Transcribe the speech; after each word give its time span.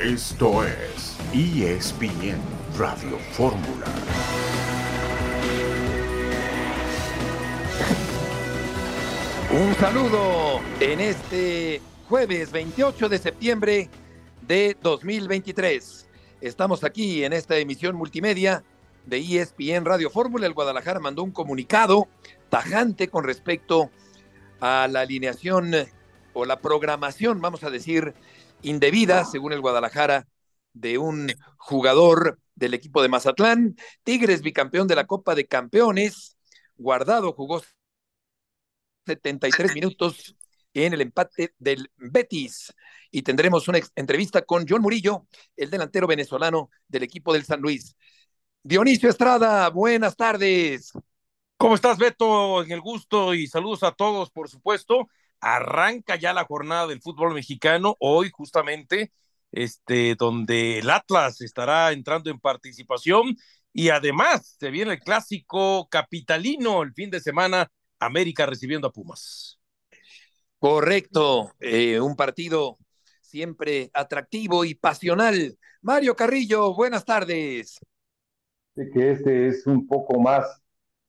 Esto 0.00 0.62
es 0.62 1.16
ESPN 1.32 2.38
Radio 2.78 3.18
Fórmula. 3.32 3.86
Un 9.50 9.74
saludo 9.74 10.60
en 10.78 11.00
este 11.00 11.82
jueves 12.08 12.52
28 12.52 13.08
de 13.08 13.18
septiembre 13.18 13.90
de 14.46 14.76
2023. 14.80 16.08
Estamos 16.42 16.84
aquí 16.84 17.24
en 17.24 17.32
esta 17.32 17.56
emisión 17.56 17.96
multimedia 17.96 18.62
de 19.04 19.18
ESPN 19.18 19.84
Radio 19.84 20.10
Fórmula. 20.10 20.46
El 20.46 20.54
Guadalajara 20.54 21.00
mandó 21.00 21.24
un 21.24 21.32
comunicado 21.32 22.06
tajante 22.50 23.08
con 23.08 23.24
respecto 23.24 23.90
a 24.60 24.86
la 24.88 25.00
alineación 25.00 25.74
o 26.34 26.44
la 26.44 26.60
programación, 26.60 27.40
vamos 27.40 27.64
a 27.64 27.70
decir, 27.70 28.14
indebida, 28.62 29.24
según 29.24 29.52
el 29.52 29.60
Guadalajara, 29.60 30.26
de 30.72 30.98
un 30.98 31.32
jugador 31.56 32.38
del 32.54 32.74
equipo 32.74 33.02
de 33.02 33.08
Mazatlán. 33.08 33.76
Tigres, 34.02 34.42
bicampeón 34.42 34.88
de 34.88 34.96
la 34.96 35.06
Copa 35.06 35.34
de 35.34 35.46
Campeones. 35.46 36.36
Guardado 36.76 37.32
jugó 37.32 37.62
73 39.06 39.74
minutos 39.74 40.36
en 40.74 40.92
el 40.92 41.00
empate 41.00 41.54
del 41.58 41.90
Betis. 41.96 42.72
Y 43.10 43.22
tendremos 43.22 43.68
una 43.68 43.80
entrevista 43.94 44.42
con 44.42 44.66
John 44.68 44.82
Murillo, 44.82 45.26
el 45.56 45.70
delantero 45.70 46.06
venezolano 46.06 46.70
del 46.86 47.04
equipo 47.04 47.32
del 47.32 47.44
San 47.44 47.60
Luis. 47.60 47.96
Dionisio 48.62 49.08
Estrada, 49.08 49.70
buenas 49.70 50.14
tardes. 50.16 50.92
¿Cómo 51.56 51.74
estás, 51.74 51.98
Beto? 51.98 52.62
En 52.62 52.70
el 52.70 52.80
gusto 52.80 53.34
y 53.34 53.46
saludos 53.46 53.82
a 53.82 53.92
todos, 53.92 54.30
por 54.30 54.48
supuesto. 54.48 55.08
Arranca 55.40 56.16
ya 56.16 56.32
la 56.32 56.44
jornada 56.44 56.86
del 56.86 57.00
fútbol 57.00 57.34
mexicano, 57.34 57.96
hoy 58.00 58.30
justamente, 58.30 59.12
este, 59.52 60.14
donde 60.14 60.78
el 60.78 60.90
Atlas 60.90 61.40
estará 61.40 61.92
entrando 61.92 62.30
en 62.30 62.40
participación 62.40 63.36
y 63.72 63.90
además 63.90 64.56
se 64.58 64.70
viene 64.70 64.92
el 64.94 65.00
clásico 65.00 65.88
capitalino 65.88 66.82
el 66.82 66.92
fin 66.92 67.10
de 67.10 67.20
semana, 67.20 67.70
América 67.98 68.46
recibiendo 68.46 68.88
a 68.88 68.92
Pumas. 68.92 69.60
Correcto, 70.58 71.52
eh, 71.60 72.00
un 72.00 72.16
partido 72.16 72.78
siempre 73.20 73.90
atractivo 73.94 74.64
y 74.64 74.74
pasional. 74.74 75.56
Mario 75.82 76.16
Carrillo, 76.16 76.74
buenas 76.74 77.04
tardes. 77.04 77.78
Sé 78.74 78.90
que 78.90 79.12
este 79.12 79.48
es 79.48 79.66
un 79.66 79.86
poco 79.86 80.18
más, 80.18 80.60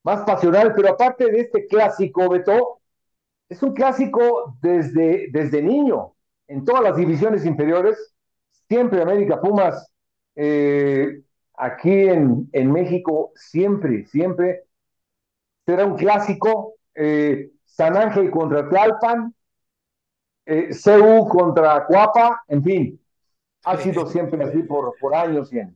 más 0.03 0.23
pasional, 0.25 0.73
pero 0.75 0.89
aparte 0.89 1.31
de 1.31 1.39
este 1.39 1.65
clásico, 1.65 2.29
Beto, 2.29 2.78
es 3.49 3.63
un 3.63 3.73
clásico 3.73 4.57
desde, 4.61 5.27
desde 5.31 5.61
niño. 5.61 6.13
En 6.47 6.63
todas 6.63 6.83
las 6.83 6.95
divisiones 6.95 7.45
inferiores, 7.45 8.13
siempre 8.67 9.01
América 9.01 9.41
Pumas, 9.41 9.91
eh, 10.35 11.21
aquí 11.55 11.91
en, 11.91 12.47
en, 12.53 12.71
México, 12.71 13.31
siempre, 13.35 14.05
siempre 14.05 14.63
será 15.65 15.85
un 15.85 15.97
clásico. 15.97 16.75
Eh, 16.95 17.51
San 17.65 17.97
Ángel 17.97 18.29
contra 18.29 18.67
Tlalpan, 18.67 19.33
eh, 20.45 20.69
CU 20.71 21.27
contra 21.27 21.85
Cuapa, 21.85 22.43
en 22.47 22.63
fin, 22.63 23.01
ha 23.63 23.77
sido 23.77 24.05
siempre 24.07 24.43
así 24.43 24.63
por, 24.63 24.95
por 24.99 25.15
años 25.15 25.51
y 25.53 25.59
años. 25.59 25.75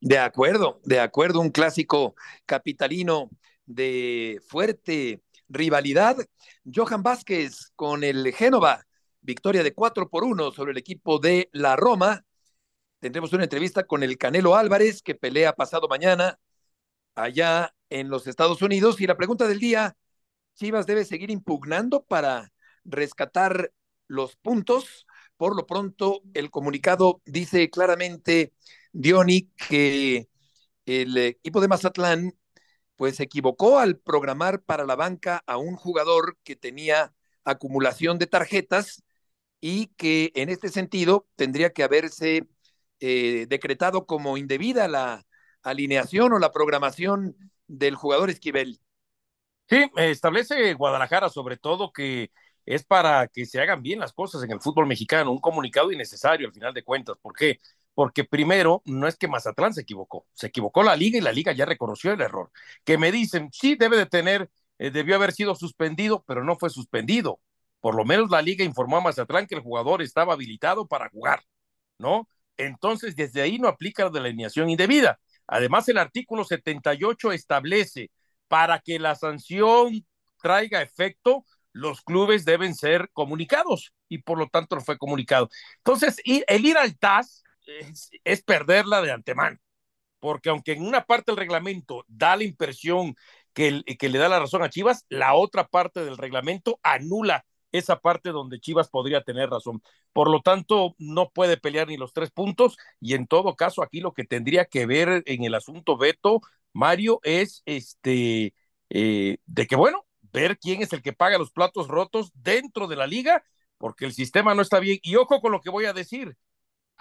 De 0.00 0.18
acuerdo, 0.18 0.80
de 0.84 0.98
acuerdo, 0.98 1.40
un 1.40 1.50
clásico 1.50 2.16
capitalino 2.44 3.30
de 3.66 4.40
fuerte 4.48 5.22
rivalidad. 5.52 6.16
Johan 6.64 7.02
Vázquez 7.02 7.72
con 7.76 8.04
el 8.04 8.32
Génova, 8.32 8.84
victoria 9.20 9.62
de 9.62 9.74
4 9.74 10.08
por 10.08 10.24
1 10.24 10.52
sobre 10.52 10.72
el 10.72 10.78
equipo 10.78 11.18
de 11.18 11.48
la 11.52 11.76
Roma. 11.76 12.24
Tendremos 13.00 13.32
una 13.32 13.44
entrevista 13.44 13.84
con 13.84 14.02
el 14.02 14.18
Canelo 14.18 14.56
Álvarez, 14.56 15.02
que 15.02 15.14
pelea 15.14 15.52
pasado 15.54 15.88
mañana 15.88 16.38
allá 17.14 17.74
en 17.90 18.08
los 18.08 18.26
Estados 18.26 18.62
Unidos. 18.62 19.00
Y 19.00 19.06
la 19.06 19.16
pregunta 19.16 19.46
del 19.46 19.58
día, 19.58 19.96
Chivas 20.54 20.86
debe 20.86 21.04
seguir 21.04 21.30
impugnando 21.30 22.04
para 22.04 22.52
rescatar 22.84 23.72
los 24.06 24.36
puntos. 24.36 25.06
Por 25.36 25.56
lo 25.56 25.66
pronto, 25.66 26.22
el 26.34 26.50
comunicado 26.50 27.20
dice 27.24 27.70
claramente, 27.70 28.52
Diony, 28.92 29.50
que 29.68 30.28
el 30.86 31.16
equipo 31.16 31.60
de 31.60 31.68
Mazatlán 31.68 32.34
pues 33.02 33.16
se 33.16 33.24
equivocó 33.24 33.80
al 33.80 33.98
programar 33.98 34.62
para 34.62 34.84
la 34.84 34.94
banca 34.94 35.42
a 35.48 35.56
un 35.56 35.74
jugador 35.74 36.38
que 36.44 36.54
tenía 36.54 37.12
acumulación 37.42 38.16
de 38.16 38.28
tarjetas 38.28 39.02
y 39.60 39.88
que 39.96 40.30
en 40.36 40.50
este 40.50 40.68
sentido 40.68 41.26
tendría 41.34 41.72
que 41.72 41.82
haberse 41.82 42.46
eh, 43.00 43.46
decretado 43.48 44.06
como 44.06 44.36
indebida 44.38 44.86
la 44.86 45.26
alineación 45.64 46.32
o 46.32 46.38
la 46.38 46.52
programación 46.52 47.36
del 47.66 47.96
jugador 47.96 48.30
Esquivel. 48.30 48.78
Sí, 49.68 49.84
establece 49.96 50.72
Guadalajara 50.74 51.28
sobre 51.28 51.56
todo 51.56 51.92
que 51.92 52.30
es 52.64 52.84
para 52.84 53.26
que 53.26 53.46
se 53.46 53.60
hagan 53.60 53.82
bien 53.82 53.98
las 53.98 54.12
cosas 54.12 54.44
en 54.44 54.52
el 54.52 54.60
fútbol 54.60 54.86
mexicano, 54.86 55.32
un 55.32 55.40
comunicado 55.40 55.90
innecesario 55.90 56.46
al 56.46 56.54
final 56.54 56.72
de 56.72 56.84
cuentas. 56.84 57.16
¿Por 57.20 57.34
qué? 57.34 57.58
Porque 57.94 58.24
primero 58.24 58.82
no 58.84 59.06
es 59.06 59.16
que 59.16 59.28
Mazatlán 59.28 59.74
se 59.74 59.82
equivocó, 59.82 60.26
se 60.34 60.46
equivocó 60.48 60.82
la 60.82 60.96
liga 60.96 61.18
y 61.18 61.20
la 61.20 61.32
liga 61.32 61.52
ya 61.52 61.66
reconoció 61.66 62.12
el 62.12 62.20
error. 62.20 62.50
Que 62.84 62.98
me 62.98 63.12
dicen, 63.12 63.50
sí, 63.52 63.74
debe 63.74 63.96
de 63.96 64.06
tener, 64.06 64.50
eh, 64.78 64.90
debió 64.90 65.16
haber 65.16 65.32
sido 65.32 65.54
suspendido, 65.54 66.24
pero 66.26 66.44
no 66.44 66.56
fue 66.56 66.70
suspendido. 66.70 67.40
Por 67.80 67.94
lo 67.94 68.04
menos 68.04 68.30
la 68.30 68.42
liga 68.42 68.64
informó 68.64 68.98
a 68.98 69.00
Mazatlán 69.02 69.46
que 69.46 69.56
el 69.56 69.60
jugador 69.60 70.02
estaba 70.02 70.34
habilitado 70.34 70.86
para 70.86 71.08
jugar, 71.10 71.42
¿no? 71.98 72.28
Entonces, 72.56 73.16
desde 73.16 73.42
ahí 73.42 73.58
no 73.58 73.68
aplica 73.68 74.04
la 74.04 74.10
delineación 74.10 74.70
indebida. 74.70 75.18
Además, 75.46 75.88
el 75.88 75.98
artículo 75.98 76.44
78 76.44 77.32
establece 77.32 78.10
para 78.48 78.80
que 78.80 78.98
la 78.98 79.14
sanción 79.14 80.06
traiga 80.40 80.82
efecto, 80.82 81.44
los 81.72 82.02
clubes 82.02 82.44
deben 82.44 82.74
ser 82.74 83.10
comunicados 83.12 83.92
y 84.08 84.18
por 84.18 84.38
lo 84.38 84.48
tanto 84.48 84.80
fue 84.80 84.98
comunicado. 84.98 85.48
Entonces, 85.78 86.20
el 86.24 86.66
ir 86.66 86.76
al 86.76 86.98
TAS 86.98 87.42
es, 88.24 88.42
perderla 88.42 89.02
de 89.02 89.12
antemano, 89.12 89.58
porque 90.20 90.50
aunque 90.50 90.72
en 90.72 90.86
una 90.86 91.04
parte 91.04 91.32
del 91.32 91.38
reglamento 91.38 92.04
da 92.08 92.36
la 92.36 92.44
impresión 92.44 93.14
que, 93.52 93.82
que 93.98 94.08
le 94.08 94.18
da 94.18 94.28
la 94.28 94.40
razón 94.40 94.62
a 94.62 94.70
Chivas, 94.70 95.06
la 95.08 95.34
otra 95.34 95.66
parte 95.68 96.04
del 96.04 96.18
reglamento 96.18 96.78
anula 96.82 97.44
esa 97.72 98.00
parte 98.00 98.30
donde 98.30 98.60
Chivas 98.60 98.88
podría 98.88 99.22
tener 99.22 99.50
razón. 99.50 99.82
Por 100.12 100.30
lo 100.30 100.42
tanto, 100.42 100.94
no 100.98 101.30
puede 101.30 101.56
pelear 101.56 101.88
ni 101.88 101.96
los 101.96 102.12
tres 102.12 102.30
puntos 102.30 102.76
y 103.00 103.14
en 103.14 103.26
todo 103.26 103.56
caso 103.56 103.82
aquí 103.82 104.00
lo 104.00 104.12
que 104.12 104.24
tendría 104.24 104.66
que 104.66 104.86
ver 104.86 105.22
en 105.26 105.44
el 105.44 105.54
asunto 105.54 105.96
Beto, 105.96 106.40
Mario, 106.72 107.20
es 107.22 107.62
este, 107.66 108.54
eh, 108.90 109.38
de 109.46 109.66
que 109.66 109.76
bueno, 109.76 110.06
ver 110.20 110.58
quién 110.58 110.82
es 110.82 110.92
el 110.92 111.02
que 111.02 111.12
paga 111.12 111.38
los 111.38 111.50
platos 111.50 111.88
rotos 111.88 112.30
dentro 112.34 112.86
de 112.86 112.96
la 112.96 113.06
liga, 113.06 113.42
porque 113.78 114.04
el 114.04 114.12
sistema 114.12 114.54
no 114.54 114.62
está 114.62 114.78
bien. 114.80 114.98
Y 115.02 115.16
ojo 115.16 115.40
con 115.40 115.52
lo 115.52 115.60
que 115.60 115.70
voy 115.70 115.86
a 115.86 115.92
decir, 115.92 116.36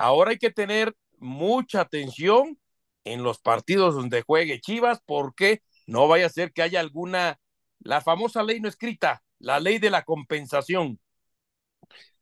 Ahora 0.01 0.31
hay 0.31 0.39
que 0.39 0.49
tener 0.49 0.95
mucha 1.19 1.81
atención 1.81 2.57
en 3.03 3.21
los 3.21 3.39
partidos 3.39 3.93
donde 3.93 4.23
juegue 4.23 4.59
Chivas, 4.59 4.99
porque 5.05 5.61
no 5.85 6.07
vaya 6.07 6.25
a 6.25 6.29
ser 6.29 6.53
que 6.53 6.63
haya 6.63 6.79
alguna, 6.79 7.39
la 7.79 8.01
famosa 8.01 8.41
ley 8.41 8.59
no 8.59 8.67
escrita, 8.67 9.21
la 9.37 9.59
ley 9.59 9.77
de 9.77 9.91
la 9.91 10.03
compensación. 10.03 10.99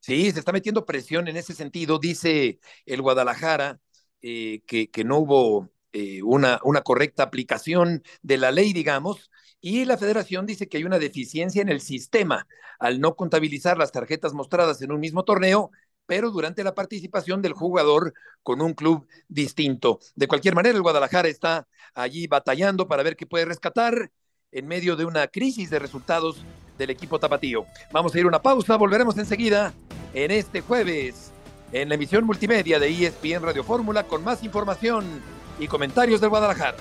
Sí, 0.01 0.29
se 0.31 0.39
está 0.39 0.51
metiendo 0.51 0.85
presión 0.85 1.29
en 1.29 1.37
ese 1.37 1.53
sentido, 1.53 1.99
dice 1.99 2.59
el 2.85 3.01
Guadalajara, 3.01 3.79
eh, 4.21 4.61
que, 4.67 4.89
no 5.05 5.19
hubo 5.19 5.69
eh, 5.93 6.21
una 6.21 6.59
correcta 6.83 7.23
aplicación 7.23 8.03
de 8.21 8.37
la 8.37 8.51
ley, 8.51 8.73
digamos, 8.73 9.31
y 9.61 9.85
la 9.85 9.97
federación 9.97 10.45
dice 10.45 10.67
que 10.67 10.77
hay 10.77 10.83
una 10.83 10.99
deficiencia 10.99 11.61
en 11.61 11.69
el 11.69 11.79
sistema 11.79 12.45
al 12.77 12.99
no 12.99 13.15
contabilizar 13.15 13.77
las 13.77 13.93
tarjetas 13.93 14.33
mostradas 14.33 14.81
en 14.81 14.91
un 14.91 14.99
mismo 14.99 15.23
torneo 15.23 15.71
pero 16.09 16.31
durante 16.31 16.63
la 16.63 16.73
participación 16.73 17.39
del 17.43 17.53
jugador 17.53 18.15
con 18.41 18.63
un 18.63 18.73
club 18.73 19.05
distinto. 19.27 19.99
De 20.15 20.27
cualquier 20.27 20.55
manera, 20.55 20.75
el 20.75 20.81
Guadalajara 20.81 21.27
está 21.27 21.67
allí 21.93 22.25
batallando 22.25 22.87
para 22.87 23.03
ver 23.03 23.15
qué 23.15 23.27
puede 23.27 23.45
rescatar 23.45 24.09
en 24.51 24.67
medio 24.67 24.95
de 24.95 25.05
una 25.05 25.27
crisis 25.27 25.69
de 25.69 25.77
resultados 25.77 26.43
del 26.79 26.89
equipo 26.89 27.19
tapatío. 27.19 27.67
Vamos 27.91 28.15
a 28.15 28.19
ir 28.19 28.25
a 28.25 28.27
una 28.27 28.41
pausa, 28.41 28.75
volveremos 28.75 29.19
enseguida 29.19 29.71
en 30.15 30.31
este 30.31 30.61
jueves 30.61 31.31
en 31.73 31.89
la 31.89 31.93
emisión 31.93 32.25
multimedia 32.25 32.79
de 32.79 32.89
ESPN 32.89 33.43
Radio 33.43 33.63
Fórmula 33.63 34.07
con 34.07 34.23
más 34.23 34.43
información 34.43 35.05
y 35.59 35.67
comentarios 35.67 36.19
del 36.21 36.31
Guadalajara. 36.31 36.77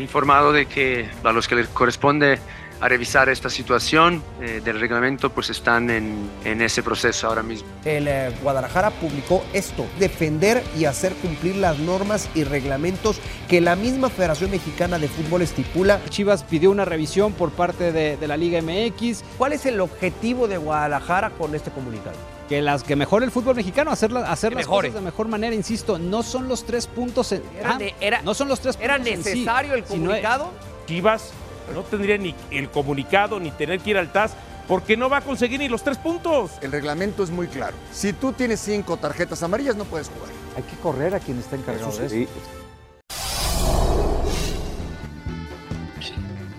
Informado 0.00 0.52
de 0.52 0.66
que 0.66 1.08
a 1.24 1.32
los 1.32 1.48
que 1.48 1.54
les 1.54 1.68
corresponde 1.68 2.38
a 2.80 2.88
revisar 2.88 3.28
esta 3.28 3.50
situación 3.50 4.22
eh, 4.40 4.60
del 4.64 4.80
reglamento, 4.80 5.30
pues 5.30 5.50
están 5.50 5.90
en, 5.90 6.30
en, 6.44 6.62
ese 6.62 6.82
proceso 6.82 7.28
ahora 7.28 7.42
mismo. 7.42 7.68
El 7.84 8.08
eh, 8.08 8.32
Guadalajara 8.42 8.90
publicó 8.90 9.44
esto, 9.52 9.86
defender 9.98 10.62
y 10.78 10.86
hacer 10.86 11.12
cumplir 11.14 11.56
las 11.56 11.78
normas 11.78 12.28
y 12.34 12.44
reglamentos 12.44 13.20
que 13.48 13.60
la 13.60 13.76
misma 13.76 14.08
Federación 14.08 14.50
Mexicana 14.50 14.98
de 14.98 15.08
Fútbol 15.08 15.42
estipula. 15.42 16.00
Chivas 16.08 16.42
pidió 16.44 16.70
una 16.70 16.84
revisión 16.84 17.32
por 17.32 17.50
parte 17.50 17.92
de, 17.92 18.16
de 18.16 18.28
la 18.28 18.36
Liga 18.36 18.60
MX. 18.62 19.24
¿Cuál 19.36 19.52
es 19.52 19.66
el 19.66 19.80
objetivo 19.80 20.48
de 20.48 20.56
Guadalajara 20.56 21.30
con 21.30 21.54
este 21.54 21.70
comunicado? 21.70 22.16
que 22.48 22.60
las 22.60 22.82
que 22.82 22.96
mejore 22.96 23.24
el 23.24 23.30
fútbol 23.30 23.54
mexicano, 23.54 23.92
hacer, 23.92 24.10
hacer 24.16 24.54
las 24.54 24.66
cosas 24.66 24.92
de 24.92 25.00
mejor 25.00 25.28
manera, 25.28 25.54
insisto, 25.54 26.00
no 26.00 26.24
son 26.24 26.48
los 26.48 26.64
tres 26.64 26.88
puntos 26.88 27.30
en, 27.30 27.44
era, 27.56 27.74
ah, 27.74 27.78
era, 28.00 28.22
no 28.22 28.34
son 28.34 28.48
los 28.48 28.58
tres 28.58 28.76
¿Era 28.80 28.98
necesario 28.98 29.74
el 29.74 29.84
comunicado? 29.84 30.50
Chivas 30.84 31.30
no 31.72 31.82
tendría 31.82 32.18
ni 32.18 32.34
el 32.50 32.70
comunicado 32.70 33.40
ni 33.40 33.50
tener 33.50 33.80
que 33.80 33.90
ir 33.90 33.98
al 33.98 34.12
TAS 34.12 34.32
porque 34.68 34.96
no 34.96 35.08
va 35.08 35.18
a 35.18 35.20
conseguir 35.20 35.58
ni 35.60 35.68
los 35.68 35.82
tres 35.82 35.98
puntos. 35.98 36.52
El 36.62 36.72
reglamento 36.72 37.22
es 37.24 37.30
muy 37.30 37.48
claro. 37.48 37.76
Si 37.92 38.12
tú 38.12 38.32
tienes 38.32 38.60
cinco 38.60 38.96
tarjetas 38.96 39.42
amarillas, 39.42 39.76
no 39.76 39.84
puedes 39.84 40.08
jugar. 40.08 40.30
Hay 40.56 40.62
que 40.62 40.76
correr 40.76 41.14
a 41.14 41.20
quien 41.20 41.38
está 41.38 41.56
encargado 41.56 41.96
de 41.96 42.24
eso. 42.24 42.30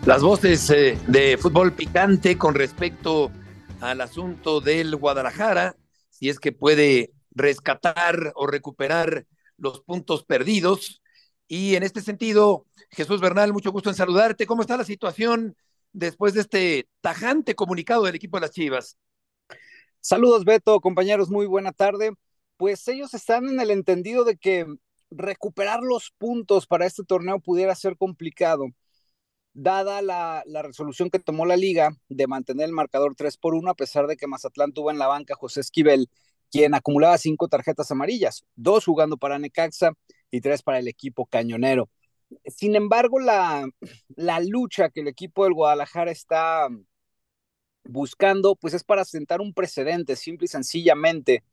Las 0.06 0.22
voces 0.24 0.70
eh, 0.72 0.98
de 1.08 1.38
fútbol 1.38 1.74
picante 1.74 2.38
con 2.38 2.56
respecto 2.56 3.32
al 3.80 4.02
asunto 4.02 4.60
del 4.60 4.96
Guadalajara 4.96 5.76
si 6.22 6.30
es 6.30 6.40
que 6.40 6.52
puede 6.52 7.14
rescatar 7.32 8.32
o 8.36 8.46
recuperar 8.46 9.26
los 9.58 9.82
puntos 9.82 10.24
perdidos. 10.24 11.02
Y 11.48 11.76
en 11.76 11.84
este 11.84 12.02
sentido, 12.02 12.66
Jesús 12.92 13.22
Bernal, 13.22 13.54
mucho 13.54 13.72
gusto 13.72 13.90
en 13.90 13.96
saludarte. 13.96 14.46
¿Cómo 14.46 14.62
está 14.62 14.78
la 14.78 14.84
situación 14.84 15.56
después 15.94 16.34
de 16.34 16.42
este 16.42 16.90
tajante 17.02 17.56
comunicado 17.56 18.04
del 18.04 18.16
equipo 18.16 18.38
de 18.38 18.42
las 18.42 18.52
Chivas? 18.52 18.98
Saludos, 20.02 20.44
Beto, 20.44 20.80
compañeros, 20.82 21.30
muy 21.30 21.46
buena 21.46 21.72
tarde. 21.72 22.12
Pues 22.58 22.88
ellos 22.88 23.14
están 23.14 23.48
en 23.48 23.60
el 23.60 23.72
entendido 23.72 24.24
de 24.24 24.36
que 24.36 24.66
recuperar 25.10 25.82
los 25.82 26.12
puntos 26.18 26.68
para 26.68 26.86
este 26.86 27.04
torneo 27.04 27.40
pudiera 27.40 27.76
ser 27.76 27.98
complicado 27.98 28.68
dada 29.54 30.02
la, 30.02 30.44
resolución 30.64 31.10
que 31.10 31.20
tomó 31.20 31.46
la 31.46 31.58
liga 31.58 31.92
de 32.10 32.28
mantener 32.28 32.68
el 32.68 32.72
marcador 32.72 33.16
3 33.16 33.38
por 33.38 33.54
1, 33.54 33.72
a 33.72 33.76
pesar 33.76 34.08
de 34.08 34.18
que 34.18 34.28
Mazatlán 34.28 34.74
tuvo 34.74 34.92
en 34.92 34.98
la 34.98 35.08
banca 35.08 35.36
José 35.36 35.62
Esquivel, 35.62 36.10
quien 36.50 36.74
acumulaba 36.74 37.18
cinco 37.18 37.48
tarjetas 37.48 37.92
amarillas, 37.92 38.46
dos 38.56 38.86
jugando 38.86 39.18
para 39.18 39.40
Necaxa 39.40 39.94
y 40.30 40.42
tres 40.42 40.62
para 40.62 40.80
el 40.80 40.88
equipo 40.88 41.26
cañonero. 41.26 41.90
Sin 42.46 42.76
embargo, 42.76 43.20
la, 43.20 43.68
la 44.16 44.40
lucha 44.40 44.90
que 44.90 45.02
el 45.02 45.08
equipo 45.08 45.44
del 45.44 45.54
Guadalajara 45.54 46.12
está 46.12 46.70
buscando, 47.84 48.56
pues 48.56 48.74
es 48.74 48.84
para 48.84 49.06
sentar 49.06 49.42
un 49.42 49.54
precedente, 49.54 50.16
simple 50.16 50.46
y 50.46 50.48
sencillamente, 50.48 51.44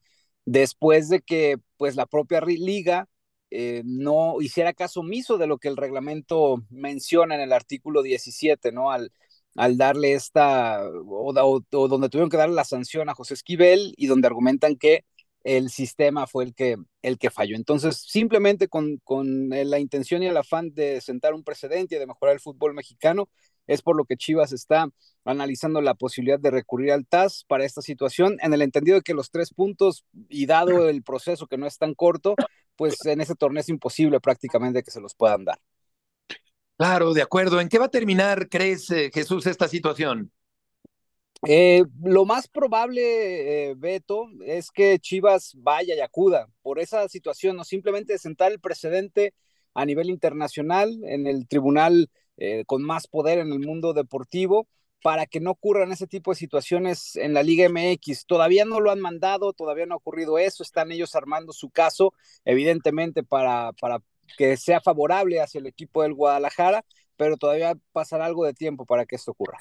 después 0.44 1.08
de 1.08 1.20
que 1.20 1.58
pues 1.76 1.96
la 1.96 2.06
propia 2.06 2.40
liga 2.42 3.08
eh, 3.50 3.82
no 3.84 4.40
hiciera 4.40 4.74
caso 4.74 5.00
omiso 5.00 5.38
de 5.38 5.46
lo 5.46 5.58
que 5.58 5.68
el 5.68 5.76
reglamento 5.76 6.62
menciona 6.70 7.34
en 7.34 7.40
el 7.42 7.52
artículo 7.52 8.02
17, 8.02 8.72
¿no? 8.72 8.90
Al, 8.90 9.12
al 9.56 9.76
darle 9.78 10.14
esta, 10.14 10.82
o, 11.06 11.32
donde 11.32 12.08
tuvieron 12.08 12.30
que 12.30 12.36
darle 12.36 12.54
la 12.54 12.64
sanción 12.64 13.08
a 13.08 13.14
José 13.14 13.34
Esquivel 13.34 13.94
y 13.96 14.06
donde 14.06 14.28
argumentan 14.28 14.76
que 14.76 15.04
el 15.44 15.70
sistema 15.70 16.26
fue 16.26 16.44
el 16.44 16.54
que, 16.54 16.76
el 17.02 17.18
que 17.18 17.30
falló. 17.30 17.56
Entonces, 17.56 18.04
simplemente 18.06 18.68
con, 18.68 18.98
con 19.04 19.48
la 19.48 19.78
intención 19.78 20.22
y 20.22 20.26
el 20.26 20.36
afán 20.36 20.74
de 20.74 21.00
sentar 21.00 21.34
un 21.34 21.44
precedente 21.44 21.96
y 21.96 21.98
de 21.98 22.06
mejorar 22.06 22.34
el 22.34 22.40
fútbol 22.40 22.74
mexicano, 22.74 23.28
es 23.66 23.82
por 23.82 23.96
lo 23.96 24.04
que 24.04 24.16
Chivas 24.16 24.52
está 24.52 24.88
analizando 25.24 25.80
la 25.80 25.94
posibilidad 25.94 26.40
de 26.40 26.50
recurrir 26.50 26.90
al 26.90 27.06
TAS 27.06 27.44
para 27.46 27.64
esta 27.64 27.82
situación, 27.82 28.38
en 28.42 28.54
el 28.54 28.62
entendido 28.62 28.96
de 28.96 29.02
que 29.02 29.14
los 29.14 29.30
tres 29.30 29.52
puntos, 29.52 30.04
y 30.28 30.46
dado 30.46 30.88
el 30.88 31.02
proceso 31.02 31.46
que 31.46 31.58
no 31.58 31.66
es 31.66 31.78
tan 31.78 31.94
corto, 31.94 32.34
pues 32.76 33.04
en 33.04 33.20
ese 33.20 33.34
torneo 33.34 33.60
es 33.60 33.68
imposible 33.68 34.20
prácticamente 34.20 34.82
que 34.82 34.90
se 34.90 35.00
los 35.00 35.14
puedan 35.14 35.44
dar. 35.44 35.58
Claro, 36.78 37.12
de 37.12 37.22
acuerdo. 37.22 37.60
¿En 37.60 37.68
qué 37.68 37.78
va 37.78 37.86
a 37.86 37.90
terminar, 37.90 38.48
crees, 38.48 38.90
eh, 38.90 39.10
Jesús, 39.12 39.46
esta 39.46 39.68
situación? 39.68 40.32
Eh, 41.46 41.84
lo 42.02 42.24
más 42.24 42.48
probable, 42.48 43.70
eh, 43.70 43.74
Beto, 43.76 44.28
es 44.44 44.70
que 44.70 44.98
Chivas 44.98 45.52
vaya 45.56 45.94
y 45.94 46.00
acuda 46.00 46.48
por 46.62 46.80
esa 46.80 47.08
situación, 47.08 47.56
no 47.56 47.64
simplemente 47.64 48.18
sentar 48.18 48.50
el 48.50 48.60
precedente 48.60 49.34
a 49.74 49.84
nivel 49.86 50.10
internacional 50.10 50.98
en 51.04 51.26
el 51.26 51.46
tribunal 51.46 52.10
con 52.66 52.84
más 52.84 53.08
poder 53.08 53.40
en 53.40 53.52
el 53.52 53.58
mundo 53.58 53.92
deportivo 53.94 54.68
para 55.02 55.26
que 55.26 55.40
no 55.40 55.52
ocurran 55.52 55.92
ese 55.92 56.06
tipo 56.06 56.32
de 56.32 56.36
situaciones 56.36 57.16
en 57.16 57.34
la 57.34 57.42
Liga 57.42 57.68
MX. 57.68 58.26
Todavía 58.26 58.64
no 58.64 58.80
lo 58.80 58.90
han 58.90 59.00
mandado, 59.00 59.52
todavía 59.52 59.86
no 59.86 59.94
ha 59.94 59.98
ocurrido 59.98 60.38
eso, 60.38 60.62
están 60.62 60.90
ellos 60.92 61.14
armando 61.14 61.52
su 61.52 61.70
caso, 61.70 62.12
evidentemente 62.44 63.22
para, 63.22 63.72
para 63.80 64.02
que 64.36 64.56
sea 64.56 64.80
favorable 64.80 65.40
hacia 65.40 65.60
el 65.60 65.66
equipo 65.66 66.02
del 66.02 66.14
Guadalajara, 66.14 66.84
pero 67.16 67.36
todavía 67.36 67.74
pasará 67.92 68.26
algo 68.26 68.44
de 68.44 68.54
tiempo 68.54 68.84
para 68.84 69.06
que 69.06 69.16
esto 69.16 69.32
ocurra. 69.32 69.58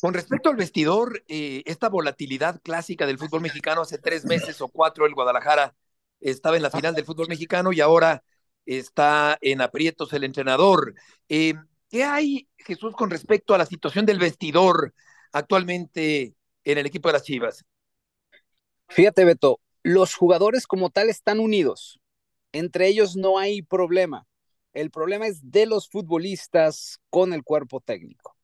Con 0.00 0.14
respecto 0.14 0.48
al 0.48 0.56
vestidor, 0.56 1.22
eh, 1.28 1.62
esta 1.66 1.88
volatilidad 1.88 2.60
clásica 2.62 3.06
del 3.06 3.18
fútbol 3.18 3.42
mexicano, 3.42 3.82
hace 3.82 3.98
tres 3.98 4.24
meses 4.24 4.60
o 4.60 4.68
cuatro 4.68 5.06
el 5.06 5.14
Guadalajara 5.14 5.74
estaba 6.20 6.56
en 6.56 6.62
la 6.62 6.70
final 6.70 6.94
del 6.94 7.04
fútbol 7.04 7.28
mexicano 7.28 7.72
y 7.72 7.80
ahora 7.80 8.22
está 8.66 9.38
en 9.40 9.60
aprietos 9.60 10.12
el 10.12 10.24
entrenador. 10.24 10.94
Eh, 11.28 11.54
¿Qué 11.88 12.04
hay, 12.04 12.48
Jesús, 12.58 12.94
con 12.94 13.10
respecto 13.10 13.54
a 13.54 13.58
la 13.58 13.66
situación 13.66 14.04
del 14.04 14.18
vestidor 14.18 14.94
actualmente 15.32 16.34
en 16.64 16.78
el 16.78 16.86
equipo 16.86 17.08
de 17.08 17.14
las 17.14 17.22
Chivas? 17.22 17.64
Fíjate, 18.88 19.24
Beto, 19.24 19.60
los 19.82 20.14
jugadores 20.14 20.66
como 20.66 20.90
tal 20.90 21.08
están 21.08 21.40
unidos. 21.40 22.00
Entre 22.52 22.88
ellos 22.88 23.16
no 23.16 23.38
hay 23.38 23.62
problema. 23.62 24.26
El 24.72 24.90
problema 24.90 25.26
es 25.26 25.50
de 25.50 25.66
los 25.66 25.88
futbolistas 25.88 27.00
con 27.10 27.32
el 27.32 27.42
cuerpo 27.42 27.80
técnico. 27.80 28.37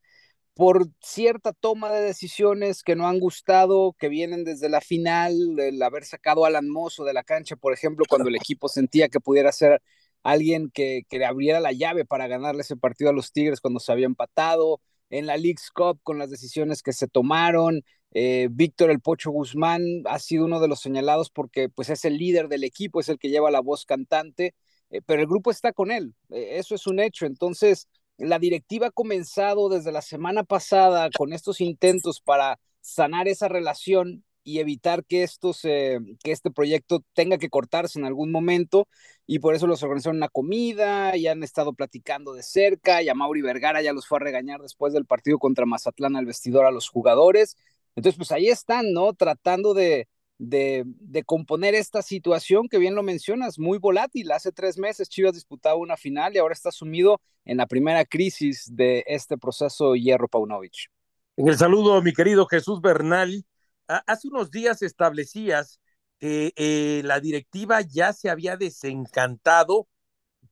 Por 0.54 0.86
cierta 1.00 1.52
toma 1.52 1.90
de 1.90 2.00
decisiones 2.00 2.82
que 2.84 2.94
no 2.94 3.08
han 3.08 3.18
gustado, 3.18 3.94
que 3.98 4.08
vienen 4.08 4.44
desde 4.44 4.68
la 4.68 4.80
final, 4.80 5.58
el 5.58 5.82
haber 5.82 6.04
sacado 6.04 6.44
a 6.44 6.48
Alan 6.48 6.68
Mozo 6.68 7.04
de 7.04 7.12
la 7.12 7.24
cancha, 7.24 7.56
por 7.56 7.72
ejemplo, 7.72 8.04
cuando 8.08 8.28
el 8.28 8.36
equipo 8.36 8.68
sentía 8.68 9.08
que 9.08 9.18
pudiera 9.18 9.50
ser 9.50 9.82
alguien 10.22 10.70
que, 10.70 11.02
que 11.08 11.18
le 11.18 11.26
abriera 11.26 11.58
la 11.60 11.72
llave 11.72 12.04
para 12.04 12.28
ganarle 12.28 12.62
ese 12.62 12.76
partido 12.76 13.10
a 13.10 13.12
los 13.12 13.32
Tigres 13.32 13.60
cuando 13.60 13.80
se 13.80 13.90
había 13.90 14.06
empatado, 14.06 14.80
en 15.10 15.26
la 15.26 15.36
League's 15.36 15.70
Cup 15.70 16.00
con 16.02 16.18
las 16.18 16.30
decisiones 16.30 16.82
que 16.82 16.92
se 16.92 17.08
tomaron. 17.08 17.82
Eh, 18.12 18.48
Víctor 18.50 18.90
El 18.90 19.00
Pocho 19.00 19.30
Guzmán 19.30 19.82
ha 20.06 20.18
sido 20.18 20.44
uno 20.44 20.60
de 20.60 20.68
los 20.68 20.80
señalados 20.80 21.30
porque 21.30 21.68
pues 21.68 21.90
es 21.90 22.04
el 22.04 22.16
líder 22.16 22.48
del 22.48 22.64
equipo, 22.64 23.00
es 23.00 23.08
el 23.08 23.18
que 23.18 23.28
lleva 23.28 23.50
la 23.50 23.60
voz 23.60 23.84
cantante, 23.84 24.54
eh, 24.90 25.00
pero 25.04 25.20
el 25.20 25.26
grupo 25.26 25.50
está 25.50 25.72
con 25.72 25.90
él, 25.90 26.14
eh, 26.30 26.58
eso 26.58 26.74
es 26.74 26.86
un 26.86 27.00
hecho. 27.00 27.26
Entonces, 27.26 27.88
la 28.18 28.38
directiva 28.38 28.88
ha 28.88 28.90
comenzado 28.90 29.68
desde 29.68 29.92
la 29.92 30.02
semana 30.02 30.44
pasada 30.44 31.10
con 31.16 31.32
estos 31.32 31.60
intentos 31.60 32.20
para 32.20 32.58
sanar 32.80 33.28
esa 33.28 33.48
relación 33.48 34.24
y 34.44 34.58
evitar 34.58 35.04
que, 35.04 35.22
esto 35.22 35.52
que 35.62 36.14
este 36.24 36.50
proyecto 36.50 37.02
tenga 37.14 37.38
que 37.38 37.48
cortarse 37.48 37.98
en 37.98 38.04
algún 38.04 38.30
momento. 38.30 38.86
Y 39.26 39.38
por 39.38 39.54
eso 39.54 39.66
los 39.66 39.82
organizaron 39.82 40.18
una 40.18 40.28
comida 40.28 41.16
y 41.16 41.26
han 41.26 41.42
estado 41.42 41.72
platicando 41.72 42.34
de 42.34 42.42
cerca. 42.42 43.02
Y 43.02 43.08
a 43.08 43.14
Mauri 43.14 43.40
Vergara 43.40 43.80
ya 43.82 43.94
los 43.94 44.06
fue 44.06 44.18
a 44.18 44.20
regañar 44.20 44.60
después 44.60 44.92
del 44.92 45.06
partido 45.06 45.38
contra 45.38 45.64
Mazatlán 45.64 46.14
al 46.16 46.26
vestidor 46.26 46.66
a 46.66 46.70
los 46.70 46.88
jugadores. 46.90 47.56
Entonces, 47.96 48.18
pues 48.18 48.32
ahí 48.32 48.48
están, 48.48 48.92
¿no? 48.92 49.14
Tratando 49.14 49.72
de, 49.72 50.08
de, 50.38 50.84
de, 50.86 51.22
componer 51.24 51.74
esta 51.74 52.02
situación 52.02 52.68
que 52.68 52.78
bien 52.78 52.94
lo 52.94 53.02
mencionas, 53.02 53.58
muy 53.58 53.78
volátil. 53.78 54.32
Hace 54.32 54.52
tres 54.52 54.78
meses 54.78 55.08
Chivas 55.08 55.34
disputaba 55.34 55.76
una 55.76 55.96
final 55.96 56.34
y 56.34 56.38
ahora 56.38 56.54
está 56.54 56.72
sumido 56.72 57.20
en 57.44 57.58
la 57.58 57.66
primera 57.66 58.04
crisis 58.04 58.68
de 58.74 59.04
este 59.06 59.38
proceso 59.38 59.94
Hierro 59.94 60.28
Paunovic. 60.28 60.90
En 61.36 61.48
el 61.48 61.56
saludo, 61.56 62.00
mi 62.02 62.12
querido 62.12 62.46
Jesús 62.46 62.80
Bernal, 62.80 63.44
hace 63.86 64.28
unos 64.28 64.50
días 64.50 64.82
establecías 64.82 65.80
que 66.18 66.52
eh, 66.56 67.02
la 67.04 67.20
directiva 67.20 67.80
ya 67.80 68.12
se 68.12 68.30
había 68.30 68.56
desencantado 68.56 69.88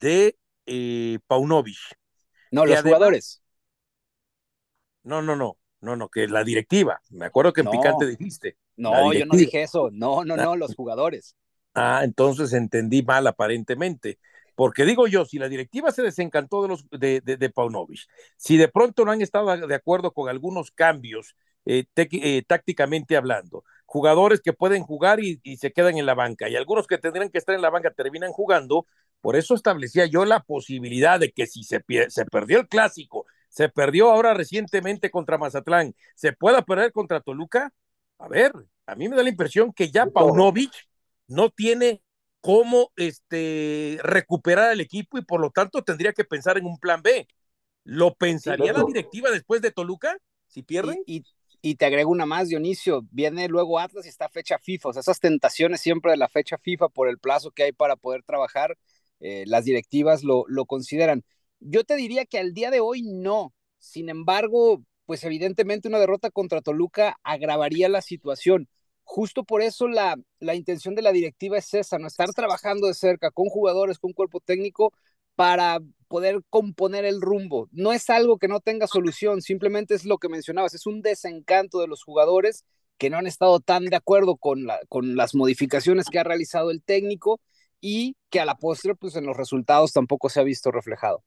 de 0.01 0.37
eh, 0.67 1.19
Paunovic. 1.27 1.79
No, 2.51 2.67
los 2.67 2.83
jugadores. 2.83 3.43
No, 5.05 5.23
no, 5.23 5.37
no, 5.37 5.57
no, 5.81 5.97
no, 5.97 6.09
que 6.09 6.29
la 6.29 6.45
directiva. 6.45 7.01
Me 7.11 7.27
acuerdo 7.27 7.53
que 7.53 7.63
en 7.63 7.71
Picante 7.71 8.07
dijiste. 8.07 8.57
No, 8.77 9.13
yo 9.13 9.27
no 9.27 9.37
dije 9.37 9.63
eso. 9.63 9.91
No, 9.93 10.25
no, 10.25 10.37
no, 10.37 10.57
los 10.57 10.75
jugadores. 10.75 11.37
Ah, 11.75 12.03
entonces 12.05 12.53
entendí 12.53 13.03
mal 13.03 13.27
aparentemente. 13.27 14.19
Porque 14.55 14.85
digo 14.85 15.07
yo, 15.07 15.25
si 15.25 15.39
la 15.39 15.49
directiva 15.49 15.91
se 15.91 16.03
desencantó 16.03 16.63
de, 16.63 16.69
los, 16.69 16.89
de, 16.91 17.21
de, 17.23 17.37
de 17.39 17.51
Paunovic, 17.51 18.01
si 18.37 18.59
de 18.59 18.69
pronto 18.69 19.05
no 19.05 19.11
han 19.11 19.23
estado 19.23 19.67
de 19.67 19.75
acuerdo 19.75 20.13
con 20.13 20.29
algunos 20.29 20.71
cambios 20.71 21.35
eh, 21.65 21.85
eh, 21.97 22.43
tácticamente 22.47 23.17
hablando. 23.17 23.65
Jugadores 23.87 24.41
que 24.41 24.53
pueden 24.53 24.83
jugar 24.83 25.21
y, 25.21 25.41
se 25.57 25.73
quedan 25.73 25.97
en 25.97 26.07
la 26.07 26.15
banca 26.15 26.49
y 26.49 26.57
algunos 26.57 26.87
que 26.87 26.99
tendrían 26.99 27.31
que 27.31 27.39
estar 27.39 27.55
en 27.55 27.63
la 27.63 27.71
banca 27.71 27.91
terminan 27.91 28.33
jugando. 28.33 28.87
Por 29.21 29.37
eso 29.37 29.55
establecía 29.55 30.07
yo 30.07 30.25
la 30.25 30.41
posibilidad 30.41 31.21
de 31.21 31.31
que 31.31 31.47
si 31.47 31.63
se, 31.63 31.83
se 32.09 32.25
perdió 32.27 32.61
el 32.61 32.69
clásico 32.69 33.27
se 33.53 33.69
perdió 33.69 34.11
ahora 34.11 34.33
recientemente 34.33 35.11
contra 35.11 35.37
Mazatlán, 35.37 35.95
se 36.15 36.33
pueda 36.33 36.63
perder 36.63 36.91
contra 36.91 37.21
Toluca. 37.21 37.71
A 38.23 38.29
ver, 38.29 38.53
a 38.87 38.95
mí 38.95 39.09
me 39.09 39.17
da 39.17 39.25
la 39.25 39.31
impresión 39.31 39.73
que 39.73 39.91
ya 39.91 40.07
Paunovic 40.07 40.71
no 41.27 41.51
tiene 41.51 42.03
cómo 42.41 42.93
este, 42.95 43.99
recuperar 44.01 44.73
el 44.73 44.81
equipo 44.81 45.19
y 45.19 45.25
por 45.25 45.41
lo 45.41 45.51
tanto 45.51 45.83
tendría 45.83 46.13
que 46.13 46.23
pensar 46.23 46.57
en 46.57 46.67
un 46.67 46.79
plan 46.79 47.03
B. 47.03 47.27
¿Lo 47.83 48.15
pensaría 48.15 48.73
la 48.73 48.85
directiva 48.85 49.29
después 49.33 49.61
de 49.61 49.73
Toluca 49.73 50.17
si 50.47 50.63
pierden? 50.63 51.03
Y, 51.05 51.25
y, 51.63 51.75
te 51.75 51.85
agrego 51.85 52.13
una 52.13 52.25
más, 52.25 52.49
Dionisio. 52.49 53.03
Viene 53.11 53.49
luego 53.49 53.81
Atlas 53.81 54.07
y 54.07 54.09
está 54.09 54.29
fecha 54.29 54.57
FIFA. 54.57 54.91
O 54.91 54.93
sea, 54.93 55.01
esas 55.01 55.19
tentaciones 55.19 55.81
siempre 55.81 56.13
de 56.13 56.17
la 56.17 56.29
fecha 56.29 56.59
FIFA 56.59 56.91
por 56.91 57.09
el 57.09 57.19
plazo 57.19 57.51
que 57.51 57.65
hay 57.65 57.73
para 57.73 57.97
poder 57.97 58.23
trabajar, 58.23 58.79
eh, 59.19 59.43
las 59.49 59.65
directivas 59.65 60.23
lo, 60.23 60.45
lo 60.47 60.65
consideran. 60.67 61.25
Yo 61.59 61.83
te 61.83 61.97
diría 61.97 62.25
que 62.25 62.39
al 62.39 62.55
día 62.55 62.71
de 62.71 62.79
hoy 62.79 63.03
no. 63.03 63.53
Sin 63.79 64.09
embargo, 64.09 64.85
pues 65.13 65.25
evidentemente 65.25 65.89
una 65.89 65.99
derrota 65.99 66.31
contra 66.31 66.63
Toluca 66.63 67.19
agravaría 67.23 67.91
la 67.91 68.01
situación. 68.01 68.67
Justo 69.05 69.45
por 69.45 69.61
eso 69.61 69.87
la, 69.87 70.17
la 70.41 70.55
intención 70.55 70.95
de 70.95 71.03
la 71.03 71.13
directiva 71.13 71.59
es 71.59 71.75
esa, 71.75 71.99
¿no? 71.99 72.07
Estar 72.07 72.31
trabajando 72.33 72.87
de 72.87 72.95
cerca 72.95 73.31
con 73.31 73.51
jugadores, 73.51 73.99
con 73.99 74.15
cuerpo 74.15 74.41
técnico 74.41 74.95
para 75.35 75.81
poder 76.09 76.41
componer 76.49 77.05
el 77.05 77.21
rumbo. 77.21 77.69
No 77.73 77.93
es 77.93 78.09
algo 78.09 78.39
que 78.39 78.49
no 78.49 78.61
tenga 78.61 78.87
solución, 78.87 79.43
simplemente 79.43 79.95
es 79.95 80.07
lo 80.07 80.17
que 80.17 80.31
mencionabas, 80.31 80.73
es 80.73 80.87
un 80.87 81.03
desencanto 81.03 81.83
de 81.83 81.89
los 81.89 82.03
jugadores 82.03 82.65
que 82.97 83.11
no 83.11 83.19
han 83.19 83.27
estado 83.27 83.61
tan 83.61 83.85
de 83.85 83.97
acuerdo 83.97 84.37
con, 84.37 84.65
la, 84.65 84.81
con 84.89 85.15
las 85.15 85.35
modificaciones 85.35 86.07
que 86.09 86.21
ha 86.21 86.25
realizado 86.25 86.71
el 86.71 86.83
técnico 86.83 87.39
y 87.83 88.17
que 88.31 88.41
a 88.41 88.47
la 88.47 88.55
postre, 88.55 88.95
pues 88.95 89.15
en 89.17 89.27
los 89.27 89.37
resultados 89.37 89.93
tampoco 89.93 90.31
se 90.31 90.41
ha 90.41 90.43
visto 90.43 90.71
reflejado. 90.71 91.23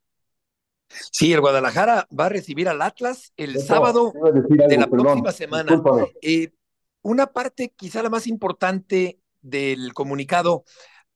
Sí, 0.87 1.33
el 1.33 1.41
Guadalajara 1.41 2.07
va 2.17 2.27
a 2.27 2.29
recibir 2.29 2.69
al 2.69 2.81
Atlas 2.81 3.33
el 3.37 3.59
sábado 3.59 4.13
de 4.67 4.77
la 4.77 4.87
próxima 4.87 5.31
semana. 5.31 5.81
Eh, 6.21 6.51
una 7.01 7.27
parte, 7.27 7.73
quizá 7.75 8.01
la 8.01 8.09
más 8.09 8.27
importante 8.27 9.19
del 9.41 9.93
comunicado, 9.93 10.63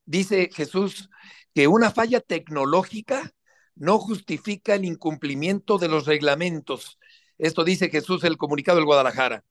dice 0.04 0.50
Jesús 0.52 1.10
que 1.54 1.66
una 1.66 1.90
falla 1.90 2.20
tecnológica 2.20 3.32
no 3.74 3.98
justifica 3.98 4.74
el 4.74 4.84
incumplimiento 4.84 5.78
de 5.78 5.88
los 5.88 6.06
reglamentos. 6.06 6.98
Esto 7.38 7.64
dice 7.64 7.88
Jesús 7.88 8.22
el 8.24 8.36
comunicado 8.36 8.76
del 8.76 8.84
Guadalajara. 8.84 9.44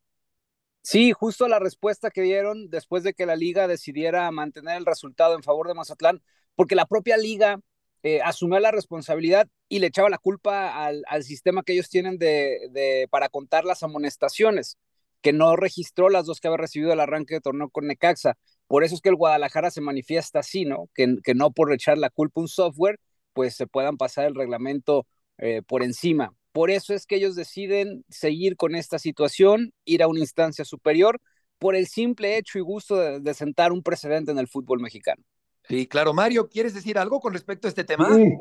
Sí, 0.81 1.11
justo 1.11 1.47
la 1.47 1.59
respuesta 1.59 2.09
que 2.09 2.21
dieron 2.21 2.69
después 2.69 3.03
de 3.03 3.13
que 3.13 3.25
la 3.25 3.35
liga 3.35 3.67
decidiera 3.67 4.31
mantener 4.31 4.77
el 4.77 4.85
resultado 4.85 5.35
en 5.35 5.43
favor 5.43 5.67
de 5.67 5.73
Mazatlán, 5.73 6.21
porque 6.55 6.75
la 6.75 6.85
propia 6.85 7.17
liga 7.17 7.59
eh, 8.03 8.21
asumió 8.21 8.59
la 8.59 8.71
responsabilidad 8.71 9.47
y 9.67 9.79
le 9.79 9.87
echaba 9.87 10.09
la 10.09 10.17
culpa 10.17 10.85
al, 10.85 11.23
sistema 11.23 11.63
que 11.63 11.73
ellos 11.73 11.89
tienen 11.89 12.17
de, 12.17 13.07
para 13.11 13.29
contar 13.29 13.65
las 13.65 13.83
amonestaciones, 13.83 14.77
que 15.21 15.33
no 15.33 15.55
registró 15.55 16.09
las 16.09 16.25
dos 16.25 16.39
que 16.39 16.47
había 16.47 16.57
recibido 16.57 16.93
el 16.93 16.99
arranque 16.99 17.35
de 17.35 17.41
torneo 17.41 17.69
con 17.69 17.87
Necaxa. 17.87 18.37
Por 18.67 18.83
eso 18.83 18.95
es 18.95 19.01
que 19.01 19.09
el 19.09 19.15
Guadalajara 19.15 19.71
se 19.71 19.81
manifiesta 19.81 20.39
así, 20.39 20.65
¿no? 20.65 20.89
Que, 20.93 21.15
que 21.23 21.33
no 21.35 21.51
por 21.51 21.73
echar 21.73 21.97
la 21.97 22.09
culpa 22.09 22.39
a 22.39 22.43
un 22.43 22.47
software, 22.47 22.99
pues 23.33 23.55
se 23.55 23.67
puedan 23.67 23.97
pasar 23.97 24.25
el 24.25 24.35
reglamento 24.35 25.05
eh, 25.37 25.61
por 25.67 25.83
encima. 25.83 26.33
Por 26.51 26.71
eso 26.71 26.93
es 26.93 27.05
que 27.05 27.15
ellos 27.15 27.35
deciden 27.35 28.03
seguir 28.09 28.55
con 28.55 28.75
esta 28.75 28.99
situación, 28.99 29.73
ir 29.85 30.03
a 30.03 30.07
una 30.07 30.19
instancia 30.19 30.65
superior, 30.65 31.21
por 31.57 31.75
el 31.75 31.87
simple 31.87 32.37
hecho 32.37 32.57
y 32.57 32.61
gusto 32.61 33.19
de 33.19 33.33
sentar 33.33 33.71
un 33.71 33.83
precedente 33.83 34.31
en 34.31 34.39
el 34.39 34.47
fútbol 34.47 34.79
mexicano. 34.79 35.23
Sí, 35.69 35.87
claro. 35.87 36.15
Mario, 36.15 36.49
¿quieres 36.49 36.73
decir 36.73 36.97
algo 36.97 37.19
con 37.19 37.31
respecto 37.31 37.67
a 37.67 37.69
este 37.69 37.83
tema? 37.83 38.09
Sí, 38.15 38.35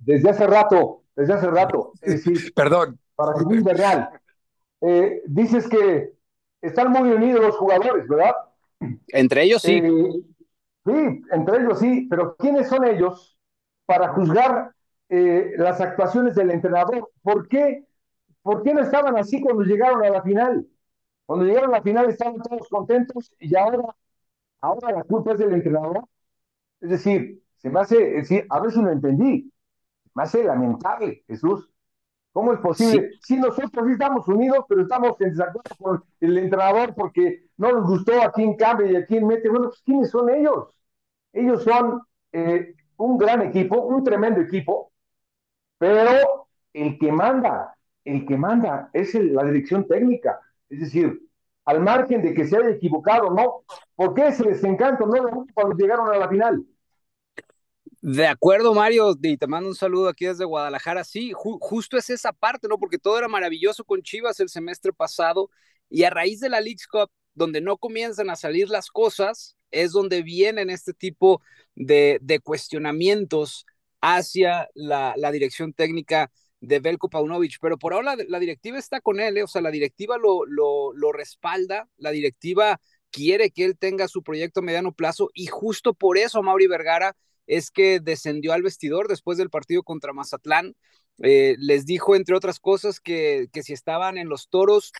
desde 0.00 0.28
hace 0.28 0.46
rato, 0.46 1.02
desde 1.16 1.32
hace 1.32 1.46
rato. 1.46 1.92
Perdón. 2.54 2.98
Para 3.16 3.32
que 3.38 3.56
de 3.56 3.74
real. 3.74 4.10
Eh, 4.82 5.22
dices 5.26 5.66
que 5.66 6.12
están 6.60 6.92
muy 6.92 7.10
unidos 7.10 7.40
los 7.40 7.56
jugadores, 7.56 8.06
¿verdad? 8.06 8.34
Entre 9.08 9.44
ellos 9.44 9.62
sí. 9.62 9.80
Eh, 9.82 10.22
sí, 10.84 11.22
entre 11.32 11.56
ellos 11.56 11.78
sí, 11.78 12.06
pero 12.10 12.36
¿quiénes 12.36 12.68
son 12.68 12.84
ellos 12.84 13.38
para 13.86 14.12
juzgar 14.12 14.72
eh, 15.08 15.52
las 15.56 15.80
actuaciones 15.80 16.34
del 16.34 16.50
entrenador? 16.50 17.10
¿Por 17.22 17.48
qué, 17.48 17.86
¿Por 18.42 18.62
qué 18.62 18.74
no 18.74 18.82
estaban 18.82 19.16
así 19.16 19.40
cuando 19.40 19.62
llegaron 19.62 20.04
a 20.04 20.10
la 20.10 20.22
final? 20.22 20.66
Cuando 21.24 21.46
llegaron 21.46 21.70
a 21.70 21.78
la 21.78 21.82
final 21.82 22.10
estaban 22.10 22.42
todos 22.42 22.68
contentos 22.68 23.32
y 23.40 23.56
ahora, 23.56 23.96
ahora 24.60 24.92
la 24.92 25.04
culpa 25.04 25.32
es 25.32 25.38
del 25.38 25.54
entrenador. 25.54 26.04
Es 26.80 26.90
decir, 26.90 27.42
se 27.56 27.70
me 27.70 27.80
hace, 27.80 27.96
decir, 27.96 28.46
a 28.48 28.60
ver 28.60 28.70
si 28.70 28.80
lo 28.80 28.90
entendí, 28.90 29.52
me 30.14 30.22
hace 30.22 30.44
lamentable, 30.44 31.24
Jesús. 31.26 31.68
¿Cómo 32.32 32.52
es 32.52 32.60
posible? 32.60 33.10
Si 33.20 33.36
nosotros 33.36 33.86
sí 33.86 33.92
estamos 33.92 34.28
unidos, 34.28 34.64
pero 34.68 34.82
estamos 34.82 35.20
en 35.20 35.30
desacuerdo 35.30 35.76
con 35.78 36.04
el 36.20 36.38
entrenador 36.38 36.94
porque 36.94 37.46
no 37.56 37.72
nos 37.72 37.88
gustó 37.88 38.22
a 38.22 38.30
quién 38.30 38.54
cambia 38.54 38.92
y 38.92 38.96
a 38.96 39.06
quién 39.06 39.26
mete. 39.26 39.48
Bueno, 39.48 39.68
pues 39.68 39.82
¿quiénes 39.84 40.10
son 40.10 40.30
ellos? 40.30 40.68
Ellos 41.32 41.64
son 41.64 42.02
eh, 42.32 42.74
un 42.96 43.18
gran 43.18 43.42
equipo, 43.42 43.80
un 43.80 44.04
tremendo 44.04 44.40
equipo, 44.40 44.92
pero 45.78 46.46
el 46.72 46.98
que 46.98 47.10
manda, 47.10 47.76
el 48.04 48.26
que 48.26 48.36
manda 48.36 48.90
es 48.92 49.14
la 49.14 49.44
dirección 49.44 49.86
técnica. 49.86 50.40
Es 50.68 50.80
decir, 50.80 51.27
al 51.68 51.82
margen 51.82 52.22
de 52.22 52.32
que 52.32 52.46
se 52.46 52.56
haya 52.56 52.70
equivocado, 52.70 53.28
¿no? 53.30 53.62
¿Por 53.94 54.14
qué 54.14 54.28
ese 54.28 54.42
desencanto 54.42 55.06
no 55.06 55.46
cuando 55.52 55.76
llegaron 55.76 56.08
a 56.08 56.16
la 56.16 56.26
final? 56.26 56.64
De 58.00 58.26
acuerdo, 58.26 58.72
Mario, 58.72 59.14
y 59.20 59.36
te 59.36 59.46
mando 59.46 59.68
un 59.68 59.74
saludo 59.74 60.08
aquí 60.08 60.24
desde 60.24 60.46
Guadalajara. 60.46 61.04
Sí, 61.04 61.32
justo 61.34 61.98
es 61.98 62.08
esa 62.08 62.32
parte, 62.32 62.68
¿no? 62.68 62.78
Porque 62.78 62.96
todo 62.96 63.18
era 63.18 63.28
maravilloso 63.28 63.84
con 63.84 64.00
Chivas 64.00 64.40
el 64.40 64.48
semestre 64.48 64.94
pasado 64.94 65.50
y 65.90 66.04
a 66.04 66.10
raíz 66.10 66.40
de 66.40 66.48
la 66.48 66.62
League 66.62 66.80
Cup, 66.90 67.10
donde 67.34 67.60
no 67.60 67.76
comienzan 67.76 68.30
a 68.30 68.36
salir 68.36 68.70
las 68.70 68.88
cosas, 68.88 69.54
es 69.70 69.92
donde 69.92 70.22
vienen 70.22 70.70
este 70.70 70.94
tipo 70.94 71.42
de, 71.74 72.40
cuestionamientos 72.42 73.66
hacia 74.00 74.70
la 74.72 75.30
dirección 75.32 75.74
técnica 75.74 76.30
de 76.60 76.80
Belko 76.80 77.08
Paunovic, 77.08 77.58
pero 77.60 77.78
por 77.78 77.92
ahora 77.92 78.16
la, 78.28 78.38
directiva 78.38 78.78
está 78.78 79.00
con 79.00 79.20
él, 79.20 79.36
¿eh? 79.36 79.42
o 79.44 79.46
sea, 79.46 79.62
la 79.62 79.70
directiva 79.70 80.16
lo, 80.18 80.44
lo, 80.46 81.12
respalda, 81.12 81.88
la 81.96 82.10
directiva 82.10 82.80
quiere 83.10 83.50
que 83.50 83.64
él 83.64 83.78
tenga 83.78 84.08
su 84.08 84.22
proyecto 84.22 84.60
a 84.60 84.62
mediano 84.62 84.92
plazo 84.92 85.30
y 85.34 85.46
justo 85.46 85.94
por 85.94 86.18
eso 86.18 86.42
Mauri 86.42 86.66
Vergara 86.66 87.16
es 87.46 87.70
que 87.70 88.00
descendió 88.00 88.52
al 88.52 88.62
vestidor 88.62 89.08
después 89.08 89.38
del 89.38 89.50
partido 89.50 89.82
contra 89.82 90.12
Mazatlán. 90.12 90.74
Eh, 91.22 91.56
les 91.58 91.86
dijo, 91.86 92.14
entre 92.14 92.36
otras 92.36 92.60
cosas, 92.60 93.00
que, 93.00 93.48
que, 93.52 93.62
si 93.62 93.72
estaban 93.72 94.18
en 94.18 94.28
los 94.28 94.48
toros 94.48 94.92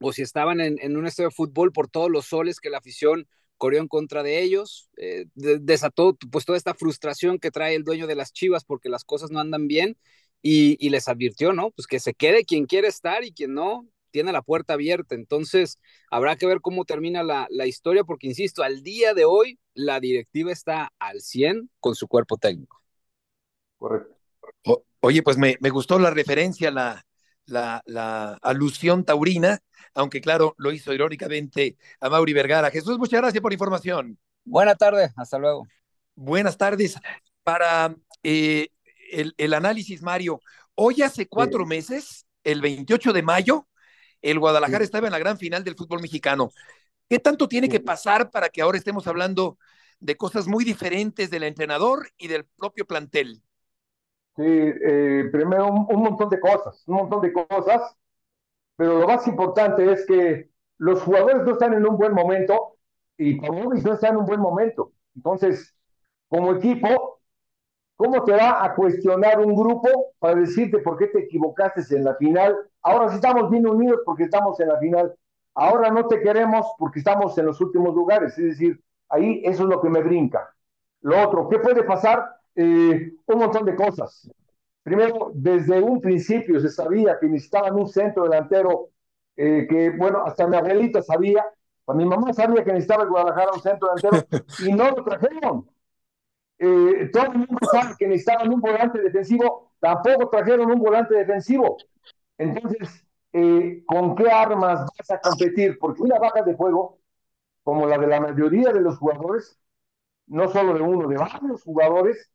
o 0.00 0.12
si 0.12 0.22
estaban 0.22 0.60
en, 0.60 0.76
en, 0.80 0.96
un 0.96 1.06
estadio 1.06 1.28
de 1.28 1.34
fútbol 1.34 1.72
por 1.72 1.88
todos 1.88 2.10
los 2.10 2.26
soles 2.26 2.60
que 2.60 2.68
la 2.68 2.78
afición 2.78 3.28
corrió 3.56 3.80
en 3.80 3.88
contra 3.88 4.22
de 4.22 4.42
ellos, 4.42 4.90
eh, 4.96 5.26
desató 5.34 6.18
pues 6.30 6.44
toda 6.44 6.58
esta 6.58 6.74
frustración 6.74 7.38
que 7.38 7.52
trae 7.52 7.76
el 7.76 7.84
dueño 7.84 8.06
de 8.06 8.16
las 8.16 8.32
Chivas 8.32 8.64
porque 8.64 8.88
las 8.88 9.04
cosas 9.04 9.30
no 9.30 9.38
andan 9.38 9.68
bien 9.68 9.96
y, 10.46 10.90
les 10.90 11.08
advirtió, 11.08 11.54
¿no? 11.54 11.70
Pues 11.70 11.86
que 11.86 11.98
se 11.98 12.12
quede 12.12 12.44
quien 12.44 12.66
quiere 12.66 12.86
estar 12.88 13.24
y 13.24 13.32
quien 13.32 13.54
no, 13.54 13.88
tiene 14.10 14.30
la 14.30 14.42
puerta 14.42 14.74
abierta. 14.74 15.14
Entonces, 15.14 15.78
habrá 16.10 16.36
que 16.36 16.46
ver 16.46 16.60
cómo 16.60 16.84
termina 16.84 17.22
la, 17.22 17.46
la, 17.48 17.66
historia, 17.66 18.04
porque, 18.04 18.26
insisto, 18.26 18.62
al 18.62 18.82
día 18.82 19.14
de 19.14 19.24
hoy, 19.24 19.58
la 19.72 20.00
directiva 20.00 20.52
está 20.52 20.92
al 20.98 21.22
100 21.22 21.70
con 21.80 21.94
su 21.94 22.08
cuerpo 22.08 22.36
técnico. 22.36 22.78
Correcto. 23.78 24.14
oye, 25.00 25.22
pues 25.22 25.38
me, 25.38 25.56
me, 25.60 25.70
gustó 25.70 25.98
la 25.98 26.10
referencia, 26.10 26.70
la, 26.70 27.06
la, 27.46 27.82
la, 27.86 28.34
alusión 28.42 29.02
taurina, 29.02 29.60
aunque 29.94 30.20
claro, 30.20 30.54
lo 30.58 30.72
hizo 30.72 30.92
irónicamente 30.92 31.78
a 32.00 32.10
Mauri 32.10 32.34
Vergara. 32.34 32.70
Jesús, 32.70 32.98
muchas 32.98 33.22
gracias 33.22 33.40
por 33.40 33.50
la 33.50 33.54
información. 33.54 34.18
Buena 34.44 34.74
tarde, 34.74 35.10
hasta 35.16 35.38
luego. 35.38 35.66
Buenas 36.14 36.58
tardes. 36.58 36.98
Para 37.42 37.96
eh, 38.22 38.68
el, 39.10 39.54
análisis, 39.54 40.02
Mario. 40.02 40.40
Hoy 40.74 41.02
hace 41.02 41.28
cuatro 41.28 41.66
meses, 41.66 42.26
el 42.42 42.60
28 42.60 43.12
de 43.12 43.22
mayo, 43.22 43.66
el 44.22 44.38
Guadalajara 44.38 44.84
estaba 44.84 45.06
en 45.06 45.12
la 45.12 45.18
gran 45.18 45.38
final 45.38 45.64
del 45.64 45.76
fútbol 45.76 46.00
mexicano. 46.00 46.50
¿Qué 47.08 47.18
tanto 47.18 47.48
tiene 47.48 47.68
que 47.68 47.80
pasar 47.80 48.30
para 48.30 48.48
que 48.48 48.62
ahora 48.62 48.78
estemos 48.78 49.06
hablando 49.06 49.58
de 50.00 50.16
cosas 50.16 50.46
muy 50.46 50.64
diferentes 50.64 51.30
del 51.30 51.42
entrenador 51.42 52.08
y 52.16 52.28
del 52.28 52.44
propio 52.44 52.86
plantel? 52.86 53.42
Sí, 54.36 54.42
eh, 54.42 55.28
primero 55.30 55.68
un, 55.68 56.02
montón 56.02 56.28
de 56.28 56.40
cosas, 56.40 56.82
un 56.86 56.96
montón 56.96 57.20
de 57.20 57.32
cosas, 57.32 57.96
pero 58.76 58.98
lo 58.98 59.06
más 59.06 59.26
importante 59.28 59.92
es 59.92 60.04
que 60.06 60.50
los 60.78 61.02
jugadores 61.02 61.42
no 61.44 61.52
están 61.52 61.72
en 61.74 61.86
un 61.86 61.96
buen 61.96 62.12
momento 62.12 62.76
y 63.16 63.40
Pavlovich 63.40 63.84
no 63.84 63.92
está 63.92 64.08
en 64.08 64.16
un 64.16 64.26
buen 64.26 64.40
momento. 64.40 64.92
Entonces, 65.14 65.76
como 66.28 66.54
equipo, 66.54 67.20
¿Cómo 67.96 68.24
te 68.24 68.32
va 68.32 68.64
a 68.64 68.74
cuestionar 68.74 69.38
un 69.38 69.54
grupo 69.54 69.88
para 70.18 70.34
decirte 70.34 70.78
por 70.78 70.98
qué 70.98 71.06
te 71.06 71.20
equivocaste 71.20 71.82
en 71.96 72.04
la 72.04 72.14
final? 72.16 72.56
Ahora 72.82 73.08
sí 73.08 73.16
estamos 73.16 73.50
bien 73.50 73.66
unidos 73.66 74.00
porque 74.04 74.24
estamos 74.24 74.58
en 74.60 74.68
la 74.68 74.78
final. 74.78 75.14
Ahora 75.54 75.90
no 75.90 76.06
te 76.08 76.20
queremos 76.20 76.66
porque 76.78 76.98
estamos 76.98 77.38
en 77.38 77.46
los 77.46 77.60
últimos 77.60 77.94
lugares. 77.94 78.36
Es 78.38 78.44
decir, 78.44 78.80
ahí 79.08 79.42
eso 79.44 79.62
es 79.62 79.68
lo 79.68 79.80
que 79.80 79.88
me 79.88 80.02
brinca. 80.02 80.52
Lo 81.02 81.22
otro, 81.22 81.48
¿qué 81.48 81.58
puede 81.58 81.84
pasar? 81.84 82.36
Eh, 82.56 83.12
un 83.26 83.38
montón 83.38 83.64
de 83.64 83.76
cosas. 83.76 84.28
primero, 84.82 85.30
desde 85.34 85.80
un 85.80 86.00
principio 86.00 86.60
se 86.60 86.70
sabía 86.70 87.18
que 87.18 87.26
necesitaban 87.26 87.74
un 87.74 87.88
centro 87.88 88.24
delantero 88.24 88.90
eh, 89.36 89.66
que, 89.68 89.90
bueno, 89.90 90.24
hasta 90.24 90.46
mi 90.46 90.56
abuelita 90.56 91.02
sabía, 91.02 91.44
pues 91.84 91.96
mi 91.96 92.04
mamá 92.04 92.32
sabía 92.32 92.64
que 92.64 92.72
necesitaba 92.72 93.04
el 93.04 93.10
Guadalajara 93.10 93.52
un 93.54 93.60
centro 93.60 93.88
delantero 93.94 94.26
y 94.66 94.72
no 94.72 94.90
lo 94.90 95.04
trajeron. 95.04 95.73
Eh, 96.58 97.10
todo 97.12 97.24
el 97.32 97.38
mundo 97.38 97.58
sabe 97.70 97.94
que 97.98 98.06
necesitaban 98.06 98.52
un 98.52 98.60
volante 98.60 99.00
defensivo, 99.00 99.72
tampoco 99.80 100.28
trajeron 100.30 100.70
un 100.70 100.78
volante 100.78 101.14
defensivo. 101.14 101.76
Entonces, 102.38 103.06
eh, 103.32 103.82
¿con 103.86 104.14
qué 104.14 104.30
armas 104.30 104.86
vas 104.98 105.10
a 105.10 105.20
competir? 105.20 105.78
Porque 105.78 106.02
una 106.02 106.18
baja 106.18 106.42
de 106.42 106.56
fuego, 106.56 106.98
como 107.62 107.86
la 107.86 107.98
de 107.98 108.06
la 108.06 108.20
mayoría 108.20 108.72
de 108.72 108.80
los 108.80 108.98
jugadores, 108.98 109.58
no 110.26 110.48
solo 110.48 110.74
de 110.74 110.80
uno, 110.82 111.08
de 111.08 111.16
varios 111.16 111.62
jugadores, 111.62 112.30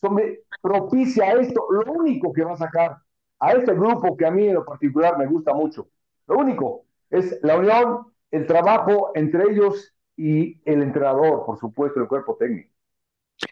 son, 0.00 0.20
propicia 0.62 1.32
esto. 1.32 1.66
Lo 1.70 1.92
único 1.92 2.32
que 2.32 2.44
va 2.44 2.52
a 2.54 2.56
sacar 2.56 2.98
a 3.40 3.52
este 3.52 3.74
grupo 3.74 4.16
que 4.16 4.26
a 4.26 4.30
mí 4.30 4.48
en 4.48 4.54
lo 4.54 4.64
particular 4.64 5.18
me 5.18 5.26
gusta 5.26 5.52
mucho, 5.52 5.88
lo 6.26 6.38
único 6.38 6.84
es 7.10 7.38
la 7.42 7.56
unión, 7.58 8.12
el 8.30 8.46
trabajo 8.46 9.12
entre 9.14 9.44
ellos 9.50 9.94
y 10.16 10.60
el 10.64 10.82
entrenador, 10.82 11.44
por 11.44 11.58
supuesto, 11.58 12.00
el 12.00 12.08
cuerpo 12.08 12.36
técnico. 12.36 12.73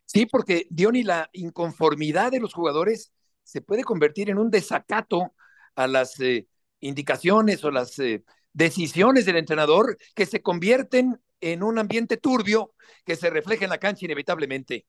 Sí, 0.05 0.27
porque 0.27 0.67
Diony, 0.71 1.03
la 1.03 1.29
inconformidad 1.33 2.31
de 2.31 2.41
los 2.41 2.55
jugadores 2.55 3.13
se 3.43 3.61
puede 3.61 3.85
convertir 3.85 4.31
en 4.31 4.39
un 4.39 4.51
desacato 4.51 5.35
a 5.75 5.87
las 5.87 6.21
eh, 6.21 6.47
indicaciones 6.81 7.65
o 7.65 7.71
las 7.71 7.99
eh, 7.99 8.25
decisiones 8.53 9.27
del 9.27 9.37
entrenador 9.37 9.97
que 10.15 10.27
se 10.27 10.43
convierten 10.43 11.21
en 11.41 11.63
un 11.63 11.79
ambiente 11.79 12.17
turbio 12.17 12.75
que 13.05 13.17
se 13.17 13.31
refleja 13.31 13.65
en 13.65 13.71
la 13.71 13.79
cancha 13.79 14.05
inevitablemente. 14.05 14.87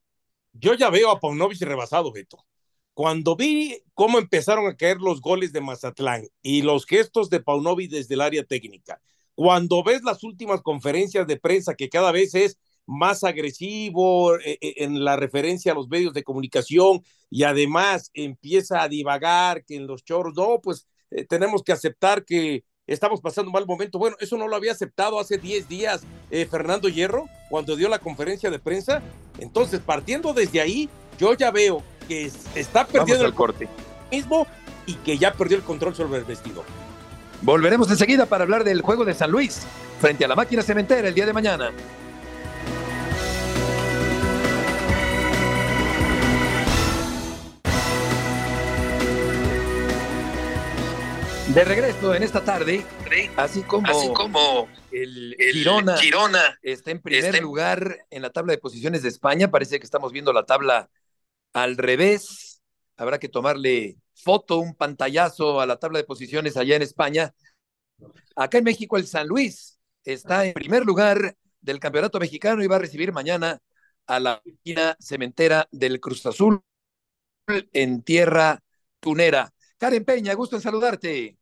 Yo 0.54 0.76
ya 0.76 0.90
veo 0.90 1.10
a 1.10 1.20
Paunovic 1.20 1.62
rebasado, 1.62 2.12
Beto. 2.12 2.46
Cuando 2.94 3.36
vi 3.36 3.82
cómo 3.96 4.20
empezaron 4.20 4.68
a 4.68 4.76
caer 4.76 4.98
los 4.98 5.20
goles 5.20 5.52
de 5.52 5.62
Mazatlán 5.62 6.28
y 6.44 6.62
los 6.62 6.86
gestos 6.86 7.32
de 7.32 7.40
Paunovic 7.40 7.90
desde 7.90 8.14
el 8.14 8.22
área 8.22 8.44
técnica, 8.44 9.02
cuando 9.34 9.84
ves 9.84 10.04
las 10.04 10.24
últimas 10.24 10.62
conferencias 10.62 11.26
de 11.26 11.40
prensa 11.40 11.74
que 11.74 11.90
cada 11.90 12.12
vez 12.12 12.36
es 12.36 12.60
más 12.86 13.24
agresivo 13.24 14.38
eh, 14.38 14.58
eh, 14.62 14.74
en 14.78 15.04
la 15.04 15.16
referencia 15.16 15.72
a 15.72 15.76
los 15.76 15.88
medios 15.88 16.14
de 16.14 16.24
comunicación 16.24 17.02
y 17.30 17.44
además 17.44 18.12
empieza 18.14 18.82
a 18.82 18.90
divagar 18.90 19.64
que 19.66 19.76
en 19.76 19.88
los 19.88 20.04
choros, 20.04 20.34
no, 20.36 20.60
pues 20.62 20.88
eh, 21.12 21.26
tenemos 21.26 21.64
que 21.64 21.72
aceptar 21.72 22.26
que 22.26 22.64
estamos 22.86 23.22
pasando 23.22 23.50
un 23.50 23.54
mal 23.54 23.66
momento. 23.66 23.98
Bueno, 23.98 24.18
eso 24.20 24.38
no 24.38 24.48
lo 24.48 24.56
había 24.56 24.72
aceptado 24.72 25.20
hace 25.20 25.38
10 25.38 25.68
días 25.68 26.04
Fernando 26.50 26.90
Hierro 26.90 27.30
cuando 27.50 27.76
dio 27.76 27.88
la 27.88 28.00
conferencia 28.00 28.50
de 28.50 28.60
prensa. 28.60 29.02
Entonces, 29.38 29.80
partiendo 29.80 30.34
desde 30.34 30.60
ahí, 30.62 30.90
yo 31.20 31.34
ya 31.34 31.52
veo 31.52 31.84
que 32.08 32.32
está 32.56 32.86
perdiendo 32.88 33.26
el 33.26 33.34
corte 33.34 33.70
mismo 34.12 34.48
y 34.86 34.96
que 34.96 35.18
ya 35.18 35.34
perdió 35.34 35.58
el 35.58 35.64
control 35.64 35.96
sobre 35.96 36.20
el 36.20 36.26
vestido. 36.26 36.64
Volveremos 37.42 37.90
enseguida 37.90 38.26
para 38.26 38.44
hablar 38.44 38.64
del 38.64 38.82
juego 38.82 39.06
de 39.06 39.14
San 39.14 39.32
Luis 39.32 39.62
frente 40.00 40.26
a 40.26 40.28
la 40.28 40.36
máquina 40.36 40.62
cementera 40.62 41.08
el 41.08 41.14
día 41.14 41.26
de 41.26 41.34
mañana. 41.34 41.72
De 51.54 51.64
regreso 51.64 52.16
en 52.16 52.24
esta 52.24 52.44
tarde, 52.44 52.84
así 53.38 53.62
como, 53.62 53.88
así 53.88 54.12
como 54.12 54.68
el, 54.92 55.36
Girona, 55.38 56.60
está 56.64 56.90
en 56.90 57.00
primer 57.00 57.44
lugar 57.44 58.08
en 58.10 58.24
la 58.24 58.32
tabla 58.32 58.54
de 58.54 58.58
posiciones 58.58 59.04
de 59.04 59.10
España, 59.10 59.52
parece 59.52 59.78
que 59.78 59.86
estamos 59.86 60.12
viendo 60.12 60.34
la 60.34 60.48
tabla 60.48 60.90
al 61.54 61.78
revés. 61.78 62.64
Habrá 62.98 63.20
que 63.20 63.30
tomarle 63.30 63.98
foto, 64.16 64.58
un 64.58 64.74
pantallazo 64.74 65.62
a 65.62 65.68
la 65.68 65.78
tabla 65.78 66.00
de 66.00 66.06
posiciones 66.06 66.58
allá 66.58 66.76
en 66.76 66.82
España. 66.82 67.36
Acá 68.36 68.58
en 68.58 68.64
México 68.64 68.98
el 68.98 69.06
San 69.06 69.28
Luis 69.28 69.80
está 70.04 70.46
en 70.46 70.54
primer 70.54 70.88
lugar 70.88 71.38
del 71.62 71.80
campeonato 71.80 72.20
mexicano 72.20 72.64
y 72.64 72.68
va 72.68 72.78
a 72.78 72.80
recibir 72.80 73.14
mañana 73.14 73.60
a 74.08 74.20
la 74.20 74.42
cementera 75.00 75.68
del 75.72 76.00
Cruz 76.00 76.26
Azul 76.26 76.64
en 77.48 78.02
tierra 78.02 78.64
tunera. 79.00 79.54
Karen 79.78 80.04
Peña, 80.04 80.34
gusto 80.34 80.56
en 80.56 80.62
saludarte. 80.64 81.38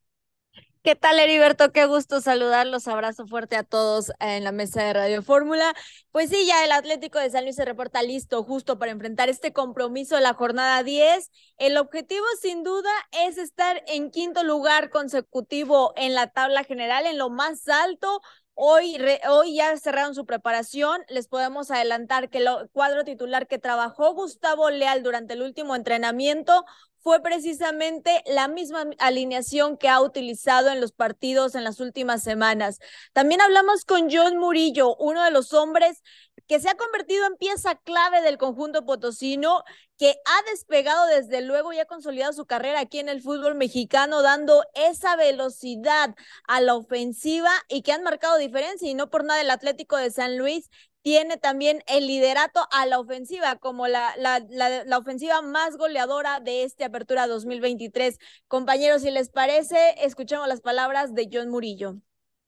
¿Qué 0.84 0.96
tal, 0.96 1.20
Heriberto? 1.20 1.72
Qué 1.72 1.86
gusto 1.86 2.22
saludarlos. 2.22 2.88
Abrazo 2.88 3.28
fuerte 3.28 3.56
a 3.56 3.62
todos 3.62 4.12
en 4.20 4.44
la 4.44 4.52
mesa 4.52 4.84
de 4.84 4.94
Radio 4.94 5.22
Fórmula. 5.22 5.76
Pues 6.12 6.32
sí, 6.32 6.48
ya 6.48 6.64
el 6.66 6.72
Atlético 6.72 7.20
de 7.20 7.30
San 7.30 7.44
Luis 7.44 7.56
se 7.56 7.66
reporta 7.66 8.02
listo 8.02 8.44
justo 8.44 8.80
para 8.80 8.92
enfrentar 8.92 9.30
este 9.30 9.54
compromiso 9.54 10.16
de 10.16 10.22
la 10.22 10.34
jornada 10.34 10.82
10. 10.82 11.30
El 11.60 11.78
objetivo, 11.78 12.26
sin 12.42 12.64
duda, 12.64 12.90
es 13.12 13.38
estar 13.38 13.84
en 13.86 14.10
quinto 14.10 14.44
lugar 14.44 14.90
consecutivo 14.90 15.94
en 15.98 16.16
la 16.16 16.32
tabla 16.32 16.64
general, 16.64 17.06
en 17.06 17.20
lo 17.20 17.30
más 17.30 17.68
alto. 17.68 18.20
Hoy, 18.56 18.98
hoy 19.30 19.56
ya 19.56 19.78
cerraron 19.78 20.16
su 20.16 20.26
preparación. 20.26 21.04
Les 21.10 21.28
podemos 21.28 21.70
adelantar 21.70 22.30
que 22.30 22.40
el 22.40 22.48
cuadro 22.72 23.04
titular 23.04 23.46
que 23.48 23.60
trabajó 23.60 24.16
Gustavo 24.16 24.72
Leal 24.72 25.04
durante 25.04 25.36
el 25.36 25.44
último 25.44 25.76
entrenamiento 25.76 26.66
fue 27.02 27.22
precisamente 27.22 28.24
la 28.28 28.48
misma 28.48 28.86
alineación 29.00 29.78
que 29.78 29.90
ha 29.90 30.02
utilizado 30.02 30.70
en 30.70 30.80
los 30.80 30.92
partidos 30.92 31.56
en 31.56 31.64
las 31.64 31.80
últimas 31.80 32.24
semanas. 32.24 32.80
También 33.14 33.42
hablamos 33.42 33.86
con 33.86 34.10
John 34.12 34.38
Murillo, 34.38 34.96
uno 34.98 35.24
de 35.24 35.32
los 35.32 35.54
hombres 35.54 36.04
que 36.48 36.60
se 36.60 36.70
ha 36.70 36.76
convertido 36.76 37.26
en 37.26 37.38
pieza 37.38 37.76
clave 37.76 38.22
del 38.22 38.38
conjunto 38.38 38.86
potosino, 38.86 39.64
que 39.98 40.16
ha 40.26 40.50
despegado 40.50 41.06
desde 41.06 41.42
luego 41.42 41.74
y 41.74 41.80
ha 41.80 41.86
consolidado 41.86 42.34
su 42.34 42.46
carrera 42.46 42.80
aquí 42.80 43.00
en 43.00 43.08
el 43.08 43.22
fútbol 43.22 43.56
mexicano, 43.56 44.22
dando 44.22 44.64
esa 44.74 45.16
velocidad 45.16 46.16
a 46.48 46.60
la 46.60 46.76
ofensiva 46.76 47.52
y 47.70 47.84
que 47.84 47.94
han 47.94 48.04
marcado 48.04 48.38
diferencia. 48.38 48.90
Y 48.90 48.96
no 48.96 49.10
por 49.10 49.24
nada 49.24 49.42
el 49.42 49.52
Atlético 49.52 49.98
de 49.98 50.12
San 50.12 50.38
Luis 50.38 50.70
tiene 51.02 51.38
también 51.38 51.84
el 51.88 52.08
liderato 52.08 52.62
a 52.72 52.86
la 52.86 53.00
ofensiva 53.00 53.56
como 53.56 53.88
la, 53.88 54.14
la, 54.18 54.40
la, 54.86 54.98
ofensiva 54.98 55.42
más 55.42 55.78
goleadora 55.78 56.40
de 56.40 56.64
esta 56.64 56.86
apertura 56.86 57.28
2023. 57.28 58.20
Compañeros, 58.48 59.02
si 59.02 59.12
les 59.12 59.30
parece, 59.30 59.78
escuchamos 60.04 60.48
las 60.48 60.62
palabras 60.62 61.14
de 61.14 61.30
John 61.32 61.50
Murillo. 61.50 61.96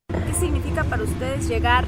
¿Qué 0.07 0.33
significa 0.33 0.83
para 0.83 1.03
ustedes 1.03 1.47
llegar 1.47 1.85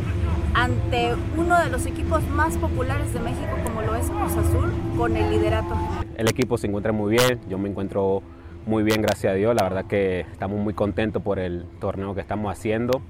ante 0.54 1.14
uno 1.38 1.60
de 1.60 1.70
los 1.70 1.86
equipos 1.86 2.24
más 2.24 2.58
populares 2.58 3.14
de 3.14 3.20
México 3.20 3.58
como 3.64 3.82
lo 3.82 3.96
es 3.96 4.10
Cruz 4.10 4.32
Azul 4.38 4.74
con 4.98 5.16
el 5.16 5.30
liderato? 5.30 5.76
El 6.18 6.30
equipo 6.30 6.58
se 6.58 6.68
encuentra 6.68 6.92
muy 6.92 7.12
bien, 7.12 7.42
yo 7.48 7.58
me 7.58 7.70
encuentro 7.70 8.24
muy 8.66 8.84
bien, 8.84 9.02
gracias 9.02 9.32
a 9.32 9.36
Dios. 9.36 9.54
La 9.54 9.64
verdad 9.64 9.86
que 9.86 10.22
estamos 10.22 10.60
muy 10.60 10.74
contentos 10.74 11.22
por 11.22 11.40
el 11.40 11.66
torneo 11.80 12.16
que 12.16 12.22
estamos 12.22 12.52
haciendo. 12.52 13.02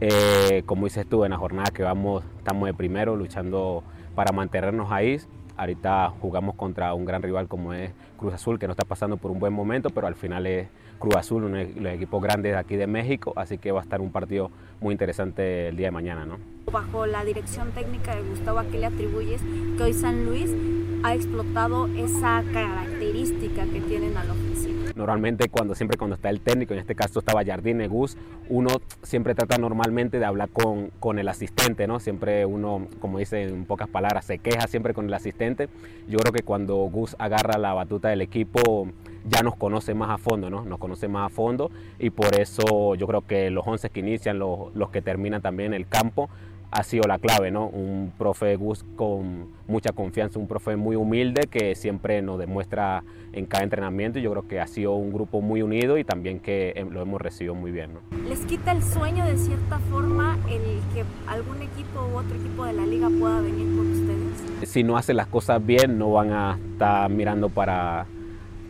Eh, 0.00 0.62
como 0.64 0.86
dices 0.86 1.06
tú, 1.08 1.24
en 1.24 1.30
la 1.30 1.38
jornada 1.38 1.70
que 1.70 1.82
vamos, 1.82 2.24
estamos 2.38 2.66
de 2.66 2.74
primero 2.74 3.16
luchando 3.16 3.82
para 4.14 4.32
mantenernos 4.32 4.92
ahí. 4.92 5.20
Ahorita 5.56 6.10
jugamos 6.20 6.54
contra 6.54 6.94
un 6.94 7.04
gran 7.04 7.20
rival 7.20 7.48
como 7.48 7.72
es 7.72 7.90
Cruz 8.16 8.32
Azul, 8.32 8.60
que 8.60 8.68
no 8.68 8.72
está 8.74 8.84
pasando 8.84 9.16
por 9.16 9.32
un 9.32 9.40
buen 9.40 9.52
momento, 9.52 9.90
pero 9.90 10.06
al 10.06 10.14
final 10.14 10.46
es 10.46 10.68
Cruz 11.00 11.16
Azul, 11.16 11.44
uno 11.44 11.56
de 11.56 11.72
los 11.80 11.92
equipos 11.92 12.22
grandes 12.22 12.52
de 12.52 12.58
aquí 12.58 12.76
de 12.76 12.86
México, 12.86 13.32
así 13.34 13.58
que 13.58 13.72
va 13.72 13.80
a 13.80 13.82
estar 13.82 14.00
un 14.00 14.12
partido 14.12 14.52
muy 14.80 14.92
interesante 14.92 15.68
el 15.68 15.76
día 15.76 15.88
de 15.88 15.90
mañana. 15.90 16.24
¿no? 16.24 16.38
Bajo 16.70 17.06
la 17.06 17.24
dirección 17.24 17.72
técnica 17.72 18.14
de 18.14 18.22
Gustavo, 18.22 18.60
¿a 18.60 18.64
qué 18.66 18.78
le 18.78 18.86
atribuyes 18.86 19.42
que 19.76 19.82
hoy 19.82 19.92
San 19.92 20.26
Luis 20.26 20.54
ha 21.02 21.14
explotado 21.14 21.86
esa 21.96 22.44
característica 22.52 23.64
que 23.64 23.80
tienen 23.80 24.16
a 24.16 24.22
la 24.22 24.32
ofensiva? 24.32 24.77
Normalmente 24.98 25.48
cuando 25.48 25.76
siempre 25.76 25.96
cuando 25.96 26.16
está 26.16 26.28
el 26.28 26.40
técnico, 26.40 26.74
en 26.74 26.80
este 26.80 26.96
caso 26.96 27.20
estaba 27.20 27.44
Jardine 27.44 27.86
Gus, 27.86 28.16
uno 28.48 28.68
siempre 29.04 29.36
trata 29.36 29.56
normalmente 29.56 30.18
de 30.18 30.24
hablar 30.24 30.48
con, 30.48 30.90
con 30.98 31.20
el 31.20 31.28
asistente, 31.28 31.86
¿no? 31.86 32.00
Siempre 32.00 32.44
uno, 32.44 32.88
como 32.98 33.20
dice 33.20 33.44
en 33.44 33.64
pocas 33.64 33.88
palabras, 33.88 34.24
se 34.24 34.40
queja 34.40 34.66
siempre 34.66 34.94
con 34.94 35.06
el 35.06 35.14
asistente. 35.14 35.68
Yo 36.08 36.18
creo 36.18 36.32
que 36.32 36.42
cuando 36.42 36.74
Gus 36.78 37.14
agarra 37.20 37.58
la 37.58 37.74
batuta 37.74 38.08
del 38.08 38.22
equipo 38.22 38.88
ya 39.24 39.44
nos 39.44 39.54
conoce 39.54 39.94
más 39.94 40.10
a 40.10 40.18
fondo, 40.18 40.50
¿no? 40.50 40.64
Nos 40.64 40.80
conoce 40.80 41.06
más 41.06 41.30
a 41.30 41.32
fondo 41.32 41.70
y 42.00 42.10
por 42.10 42.34
eso 42.34 42.96
yo 42.96 43.06
creo 43.06 43.24
que 43.24 43.50
los 43.50 43.64
11 43.64 43.90
que 43.90 44.00
inician, 44.00 44.40
los, 44.40 44.74
los 44.74 44.90
que 44.90 45.00
terminan 45.00 45.42
también 45.42 45.74
el 45.74 45.86
campo, 45.86 46.28
ha 46.70 46.82
sido 46.82 47.04
la 47.08 47.18
clave, 47.18 47.50
¿no? 47.50 47.66
Un 47.66 48.12
profe 48.16 48.56
Gus 48.56 48.84
con 48.96 49.48
mucha 49.66 49.92
confianza, 49.92 50.38
un 50.38 50.46
profe 50.46 50.76
muy 50.76 50.96
humilde 50.96 51.42
que 51.50 51.74
siempre 51.74 52.20
nos 52.22 52.38
demuestra 52.38 53.04
en 53.32 53.46
cada 53.46 53.64
entrenamiento 53.64 54.18
y 54.18 54.22
yo 54.22 54.30
creo 54.32 54.48
que 54.48 54.60
ha 54.60 54.66
sido 54.66 54.94
un 54.94 55.12
grupo 55.12 55.40
muy 55.40 55.62
unido 55.62 55.98
y 55.98 56.04
también 56.04 56.40
que 56.40 56.86
lo 56.90 57.00
hemos 57.00 57.20
recibido 57.20 57.54
muy 57.54 57.70
bien, 57.70 57.94
¿no? 57.94 58.00
¿Les 58.28 58.40
quita 58.40 58.72
el 58.72 58.82
sueño 58.82 59.24
de 59.24 59.36
cierta 59.36 59.78
forma 59.90 60.38
el 60.48 60.62
que 60.94 61.04
algún 61.26 61.62
equipo 61.62 62.06
u 62.12 62.18
otro 62.18 62.36
equipo 62.36 62.64
de 62.64 62.72
la 62.74 62.86
liga 62.86 63.08
pueda 63.18 63.40
venir 63.40 63.66
por 63.76 63.86
ustedes? 63.86 64.68
Si 64.68 64.82
no 64.82 64.96
hacen 64.96 65.16
las 65.16 65.26
cosas 65.26 65.64
bien, 65.64 65.98
no 65.98 66.12
van 66.12 66.32
a 66.32 66.58
estar 66.72 67.08
mirando 67.10 67.48
para 67.48 68.06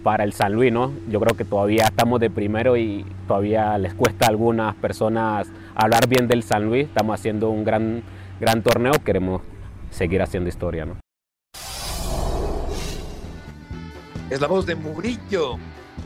para 0.03 0.25
el 0.25 0.33
San 0.33 0.53
Luis, 0.53 0.73
¿no? 0.73 0.93
Yo 1.09 1.21
creo 1.21 1.37
que 1.37 1.45
todavía 1.45 1.85
estamos 1.85 2.21
de 2.21 2.31
primero 2.31 2.77
y 2.77 3.05
todavía 3.27 3.77
les 3.79 3.95
cuesta 3.95 4.27
a 4.27 4.29
algunas 4.29 4.75
personas 4.77 5.49
hablar 5.75 6.09
bien 6.09 6.29
del 6.29 6.43
San 6.43 6.65
Luis. 6.67 6.87
Estamos 6.87 7.19
haciendo 7.19 7.51
un 7.51 7.65
gran, 7.65 8.03
gran 8.41 8.63
torneo, 8.63 8.93
queremos 9.05 9.43
seguir 9.91 10.23
haciendo 10.23 10.49
historia, 10.49 10.85
¿no? 10.85 10.99
Es 14.31 14.41
la 14.41 14.47
voz 14.47 14.67
de 14.67 14.75
Murillo. 14.75 15.57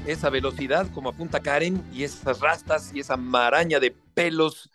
Esa 0.06 0.30
velocidad 0.30 0.86
como 0.92 1.10
apunta 1.10 1.40
Karen 1.40 1.82
y 1.92 2.04
esas 2.04 2.40
rastas 2.40 2.92
y 2.94 3.00
esa 3.00 3.16
maraña 3.16 3.78
de 3.78 3.94
pelos 4.14 4.70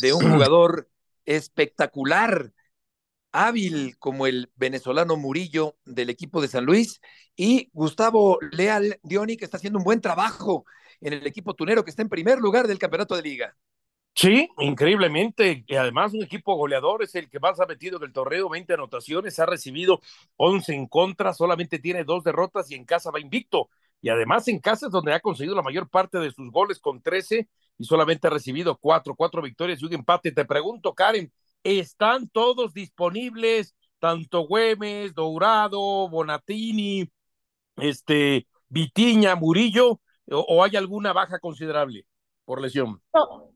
de 0.00 0.12
un 0.12 0.20
jugador 0.32 0.88
espectacular, 1.24 2.52
hábil 3.32 3.96
como 3.98 4.26
el 4.26 4.50
venezolano 4.56 5.16
Murillo 5.16 5.76
del 5.84 6.10
equipo 6.10 6.40
de 6.40 6.48
San 6.48 6.64
Luis 6.64 7.00
y 7.36 7.70
Gustavo 7.72 8.38
Leal 8.52 8.98
Dioni 9.02 9.36
que 9.36 9.44
está 9.44 9.56
haciendo 9.56 9.78
un 9.78 9.84
buen 9.84 10.00
trabajo 10.00 10.64
en 11.00 11.14
el 11.14 11.26
equipo 11.26 11.54
tunero 11.54 11.84
que 11.84 11.90
está 11.90 12.02
en 12.02 12.08
primer 12.08 12.38
lugar 12.38 12.66
del 12.66 12.78
campeonato 12.78 13.16
de 13.16 13.22
liga. 13.22 13.56
Sí, 14.14 14.48
increíblemente. 14.58 15.64
Y 15.66 15.76
además, 15.76 16.12
un 16.12 16.22
equipo 16.22 16.54
goleador 16.56 17.02
es 17.02 17.14
el 17.14 17.30
que 17.30 17.40
más 17.40 17.58
ha 17.60 17.66
metido 17.66 17.96
en 17.96 18.04
el 18.04 18.12
torneo, 18.12 18.48
20 18.50 18.74
anotaciones, 18.74 19.38
ha 19.38 19.46
recibido 19.46 20.00
11 20.36 20.74
en 20.74 20.86
contra, 20.88 21.32
solamente 21.32 21.78
tiene 21.78 22.04
dos 22.04 22.22
derrotas 22.22 22.70
y 22.70 22.74
en 22.74 22.84
casa 22.84 23.10
va 23.10 23.20
invicto. 23.20 23.70
Y 24.02 24.08
además 24.10 24.46
en 24.48 24.58
casa 24.58 24.86
es 24.86 24.92
donde 24.92 25.14
ha 25.14 25.20
conseguido 25.20 25.54
la 25.54 25.62
mayor 25.62 25.88
parte 25.88 26.18
de 26.18 26.30
sus 26.32 26.50
goles 26.50 26.78
con 26.80 27.00
13 27.02 27.48
y 27.78 27.84
solamente 27.84 28.26
ha 28.26 28.30
recibido 28.30 28.76
cuatro, 28.76 29.14
cuatro 29.14 29.40
victorias 29.42 29.80
y 29.80 29.86
un 29.86 29.94
empate. 29.94 30.32
Te 30.32 30.44
pregunto, 30.44 30.94
Karen, 30.94 31.32
¿están 31.64 32.28
todos 32.28 32.74
disponibles? 32.74 33.74
Tanto 33.98 34.46
Güemes, 34.46 35.14
Dourado, 35.14 36.08
Bonatini, 36.08 37.10
este, 37.76 38.46
Vitiña, 38.68 39.36
Murillo, 39.36 40.00
o 40.26 40.64
hay 40.64 40.76
alguna 40.76 41.12
baja 41.12 41.38
considerable? 41.38 42.06
por 42.50 42.60
lesión. 42.60 43.00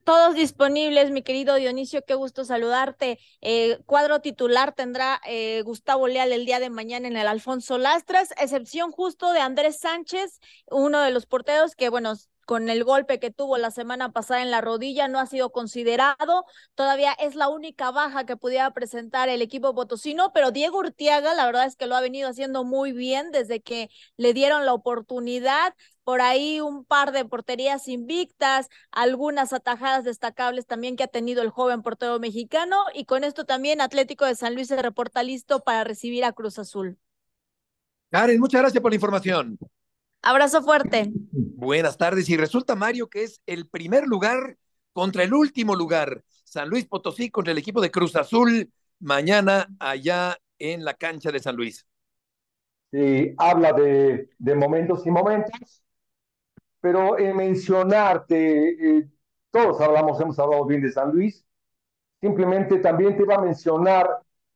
Todos 0.05 0.37
disponibles, 0.37 1.11
mi 1.11 1.23
querido 1.23 1.57
Dionisio, 1.57 2.05
qué 2.07 2.15
gusto 2.15 2.45
saludarte. 2.45 3.19
Eh, 3.41 3.81
cuadro 3.87 4.21
titular 4.21 4.73
tendrá 4.73 5.21
eh, 5.27 5.63
Gustavo 5.63 6.07
Leal 6.07 6.31
el 6.31 6.47
día 6.47 6.61
de 6.61 6.71
mañana 6.71 7.09
en 7.09 7.17
el 7.17 7.27
Alfonso 7.27 7.77
Lastras, 7.77 8.31
excepción 8.41 8.93
justo 8.93 9.33
de 9.33 9.41
Andrés 9.41 9.81
Sánchez, 9.81 10.39
uno 10.71 11.01
de 11.01 11.11
los 11.11 11.27
porteros 11.27 11.75
que, 11.75 11.89
bueno, 11.89 12.15
con 12.47 12.69
el 12.69 12.85
golpe 12.85 13.19
que 13.19 13.31
tuvo 13.31 13.59
la 13.59 13.71
semana 13.71 14.13
pasada 14.13 14.43
en 14.43 14.51
la 14.51 14.61
rodilla, 14.61 15.09
no 15.09 15.19
ha 15.19 15.27
sido 15.27 15.51
considerado. 15.51 16.45
Todavía 16.75 17.13
es 17.13 17.35
la 17.35 17.49
única 17.49 17.91
baja 17.91 18.27
que 18.27 18.37
pudiera 18.37 18.71
presentar 18.73 19.29
el 19.29 19.43
equipo 19.43 19.75
potosino, 19.75 20.33
pero 20.33 20.51
Diego 20.51 20.79
Urtiaga, 20.79 21.35
la 21.35 21.47
verdad 21.47 21.67
es 21.67 21.77
que 21.77 21.87
lo 21.87 21.97
ha 21.97 22.01
venido 22.01 22.29
haciendo 22.29 22.65
muy 22.65 22.93
bien 22.93 23.31
desde 23.31 23.61
que 23.63 23.89
le 24.17 24.33
dieron 24.35 24.67
la 24.67 24.75
oportunidad. 24.75 25.75
Por 26.05 26.21
ahí 26.21 26.61
un 26.61 26.85
par 26.85 27.13
de 27.13 27.25
porterías 27.25 27.89
invictas, 27.89 28.69
algunas 28.91 29.53
atajadas 29.53 30.05
destacables 30.05 30.67
también 30.67 30.97
que 30.97 31.05
ha 31.05 31.09
tenido 31.09 31.43
el 31.43 31.51
joven 31.51 31.83
portero 31.83 32.19
mexicano. 32.19 32.77
Y 32.95 33.07
con 33.07 33.25
esto 33.25 33.45
también 33.47 33.81
Atlético 33.81 34.27
de 34.27 34.35
San 34.35 34.55
Luis 34.55 34.69
se 34.69 34.81
reporta 34.83 35.23
listo 35.23 35.61
para 35.61 35.85
recibir 35.85 36.25
a 36.25 36.33
Cruz 36.33 36.59
Azul. 36.59 36.99
Karen, 38.11 38.39
muchas 38.39 38.61
gracias 38.61 38.83
por 38.83 38.93
la 38.93 38.97
información. 38.97 39.59
Abrazo 40.25 40.63
fuerte. 40.63 41.11
Buenas 41.33 41.99
tardes. 41.99 42.31
Y 42.31 42.37
resulta, 42.39 42.75
Mario, 42.75 43.09
que 43.09 43.25
es 43.25 43.43
el 43.45 43.69
primer 43.69 44.07
lugar 44.07 44.57
contra 44.95 45.23
el 45.23 45.35
último 45.35 45.77
lugar. 45.77 46.25
San 46.45 46.71
Luis 46.71 46.87
Potosí 46.87 47.31
contra 47.31 47.53
el 47.53 47.59
equipo 47.59 47.81
de 47.83 47.91
Cruz 47.91 48.17
Azul 48.17 48.71
mañana 49.01 49.69
allá 49.79 50.39
en 50.59 50.83
la 50.83 50.95
cancha 50.95 51.31
de 51.31 51.41
San 51.41 51.57
Luis. 51.57 51.87
Sí, 52.91 53.35
habla 53.37 53.73
de, 53.73 54.31
momentos 54.55 55.07
y 55.07 55.11
momentos, 55.11 55.83
pero 56.81 57.19
en 57.19 57.37
mencionarte, 57.37 58.99
eh, 58.99 59.09
todos 59.51 59.81
hablamos, 59.81 60.19
hemos 60.21 60.39
hablado 60.39 60.65
bien 60.65 60.81
de 60.81 60.93
San 60.93 61.11
Luis, 61.11 61.45
simplemente 62.21 62.79
también 62.79 63.17
te 63.17 63.25
iba 63.25 63.35
a 63.35 63.41
mencionar 63.43 64.09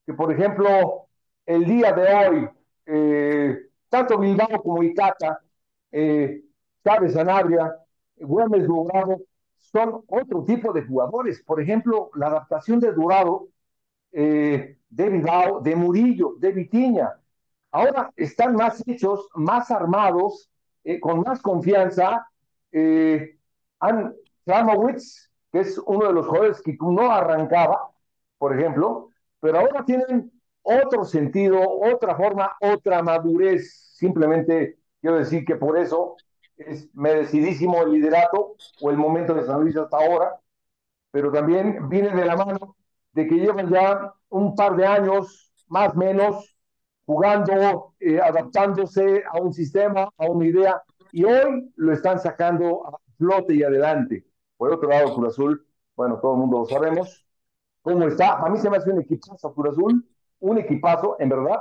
que, 0.06 0.14
por 0.14 0.32
ejemplo, 0.32 1.08
el 1.44 1.64
día 1.66 1.92
de 1.92 2.14
hoy, 2.14 2.48
eh, 2.86 3.58
tanto 3.88 4.18
Bilbao 4.18 4.62
como 4.62 4.82
Icata 4.82 5.42
eh, 5.92 6.42
Chávez 6.84 7.14
Sanabria, 7.14 7.74
Güemes 8.16 8.66
Durado, 8.66 9.18
son 9.56 10.02
otro 10.06 10.44
tipo 10.44 10.72
de 10.72 10.82
jugadores. 10.82 11.42
Por 11.42 11.60
ejemplo, 11.60 12.10
la 12.14 12.28
adaptación 12.28 12.80
de 12.80 12.92
Durado, 12.92 13.48
eh, 14.12 14.78
de 14.88 15.08
Bilbao, 15.10 15.60
de 15.60 15.76
Murillo, 15.76 16.34
de 16.38 16.52
Vitiña. 16.52 17.12
Ahora 17.70 18.10
están 18.16 18.54
más 18.54 18.82
hechos, 18.86 19.28
más 19.34 19.70
armados, 19.70 20.50
eh, 20.84 20.98
con 21.00 21.20
más 21.20 21.42
confianza. 21.42 22.26
Eh, 22.72 23.38
han, 23.80 24.14
que 25.52 25.60
es 25.60 25.78
uno 25.78 26.06
de 26.06 26.12
los 26.12 26.26
jugadores 26.26 26.62
que 26.62 26.76
no 26.80 27.10
arrancaba, 27.10 27.90
por 28.38 28.58
ejemplo, 28.58 29.10
pero 29.40 29.60
ahora 29.60 29.84
tienen 29.84 30.32
otro 30.62 31.04
sentido, 31.04 31.60
otra 31.60 32.16
forma, 32.16 32.52
otra 32.60 33.02
madurez. 33.02 33.92
Simplemente 33.94 34.78
Quiero 35.00 35.18
decir 35.18 35.44
que 35.44 35.56
por 35.56 35.78
eso 35.78 36.16
es 36.56 36.88
merecidísimo 36.94 37.82
el 37.82 37.92
liderato 37.92 38.56
o 38.80 38.90
el 38.90 38.96
momento 38.96 39.34
de 39.34 39.44
San 39.44 39.60
Luis 39.60 39.76
hasta 39.76 39.96
ahora, 39.96 40.40
pero 41.10 41.32
también 41.32 41.88
viene 41.88 42.10
de 42.10 42.24
la 42.24 42.36
mano 42.36 42.76
de 43.12 43.26
que 43.26 43.36
llevan 43.36 43.70
ya 43.70 44.12
un 44.28 44.54
par 44.54 44.76
de 44.76 44.86
años, 44.86 45.52
más 45.68 45.94
o 45.94 45.98
menos, 45.98 46.56
jugando, 47.06 47.94
eh, 48.00 48.20
adaptándose 48.20 49.22
a 49.30 49.40
un 49.40 49.52
sistema, 49.52 50.10
a 50.16 50.26
una 50.26 50.46
idea, 50.46 50.82
y 51.12 51.24
hoy 51.24 51.72
lo 51.76 51.92
están 51.92 52.20
sacando 52.20 52.86
a 52.86 52.98
flote 53.16 53.54
y 53.54 53.62
adelante. 53.62 54.26
Por 54.56 54.72
otro 54.72 54.88
lado, 54.88 55.14
Cruz 55.14 55.28
Azul, 55.28 55.66
bueno, 55.96 56.18
todo 56.20 56.34
el 56.34 56.38
mundo 56.40 56.58
lo 56.60 56.66
sabemos, 56.66 57.24
cómo 57.82 58.06
está. 58.06 58.34
A 58.38 58.48
mí 58.50 58.58
se 58.58 58.68
me 58.70 58.76
hace 58.76 58.90
un 58.90 59.00
equipazo 59.00 59.54
Cruz 59.54 59.70
Azul, 59.70 60.06
un 60.40 60.58
equipazo, 60.58 61.16
en 61.18 61.28
verdad. 61.30 61.60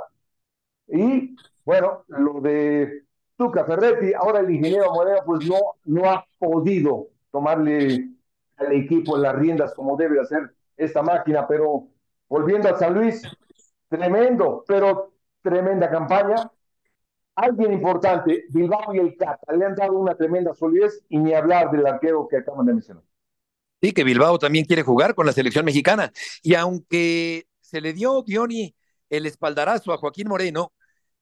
Y 0.88 1.36
bueno, 1.64 2.04
lo 2.08 2.40
de 2.40 3.04
Tuca 3.38 3.64
Ferretti, 3.64 4.12
ahora 4.14 4.40
el 4.40 4.50
ingeniero 4.50 4.92
Moreno, 4.92 5.20
pues 5.24 5.46
no, 5.46 5.58
no 5.84 6.10
ha 6.10 6.26
podido 6.40 7.06
tomarle 7.30 8.08
al 8.56 8.72
equipo 8.72 9.16
las 9.16 9.36
riendas 9.36 9.72
como 9.74 9.96
debe 9.96 10.20
hacer 10.20 10.52
esta 10.76 11.02
máquina, 11.02 11.46
pero 11.46 11.86
volviendo 12.28 12.68
a 12.68 12.76
San 12.76 12.94
Luis, 12.94 13.22
tremendo, 13.88 14.64
pero 14.66 15.12
tremenda 15.40 15.88
campaña. 15.88 16.50
Alguien 17.36 17.74
importante, 17.74 18.46
Bilbao 18.48 18.92
y 18.92 18.98
el 18.98 19.16
Cata, 19.16 19.52
le 19.54 19.66
han 19.66 19.76
dado 19.76 19.92
una 19.92 20.16
tremenda 20.16 20.52
solidez 20.52 21.04
y 21.08 21.18
ni 21.18 21.32
hablar 21.32 21.70
del 21.70 21.86
arquero 21.86 22.26
que 22.26 22.38
acaban 22.38 22.66
de 22.66 22.74
mencionar. 22.74 23.04
Sí, 23.80 23.92
que 23.92 24.02
Bilbao 24.02 24.40
también 24.40 24.64
quiere 24.64 24.82
jugar 24.82 25.14
con 25.14 25.26
la 25.26 25.32
selección 25.32 25.64
mexicana. 25.64 26.10
Y 26.42 26.56
aunque 26.56 27.46
se 27.60 27.80
le 27.80 27.92
dio, 27.92 28.22
Diony, 28.22 28.74
el 29.08 29.26
espaldarazo 29.26 29.92
a 29.92 29.96
Joaquín 29.96 30.26
Moreno, 30.26 30.72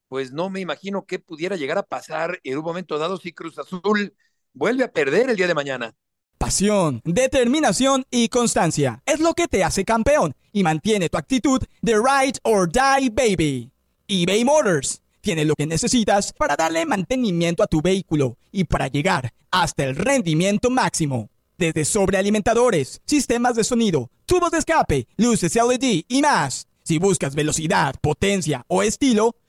pues 0.09 0.33
no 0.33 0.51
me 0.51 0.61
imagino 0.61 1.05
qué 1.07 1.19
pudiera 1.19 1.57
llegar 1.57 1.79
a 1.79 1.83
pasar 1.83 2.41
en 2.45 2.59
un 2.59 2.65
momento 2.65 2.99
dado 2.99 3.17
si 3.17 3.33
Cruz 3.33 3.59
Azul 3.59 4.15
vuelve 4.53 4.85
a 4.85 4.93
perder 4.93 5.31
el 5.31 5.37
día 5.37 5.47
de 5.47 5.55
mañana. 5.55 5.95
Pasión, 6.39 7.01
determinación 7.05 8.05
y 8.11 8.29
constancia 8.29 9.03
es 9.07 9.21
lo 9.21 9.35
que 9.35 9.49
te 9.49 9.65
hace 9.65 9.85
campeón 9.85 10.35
y 10.53 10.63
mantiene 10.63 11.09
tu 11.09 11.19
actitud 11.19 11.63
de 11.81 11.95
ride 11.95 12.39
or 12.43 12.71
die 12.71 13.11
baby. 13.11 13.71
eBay 14.07 14.45
Motors 14.45 15.03
tiene 15.21 15.45
lo 15.45 15.55
que 15.55 15.67
necesitas 15.67 16.33
para 16.33 16.55
darle 16.55 16.87
mantenimiento 16.87 17.63
a 17.63 17.67
tu 17.67 17.83
vehículo 17.83 18.37
y 18.53 18.65
para 18.65 18.87
llegar 18.89 19.33
hasta 19.51 19.85
el 19.85 19.97
rendimiento 19.97 20.71
máximo. 20.71 21.31
Desde 21.59 21.85
sobrealimentadores, 21.85 23.01
sistemas 23.07 23.57
de 23.57 23.65
sonido, 23.65 24.11
tubos 24.27 24.51
de 24.51 24.59
escape, 24.59 25.09
luces 25.17 25.57
LED 25.57 26.05
y 26.07 26.21
más. 26.21 26.69
Si 26.83 26.99
buscas 26.99 27.35
velocidad, 27.35 27.97
potencia 28.01 28.65
o 28.69 28.83
estilo, 28.83 29.35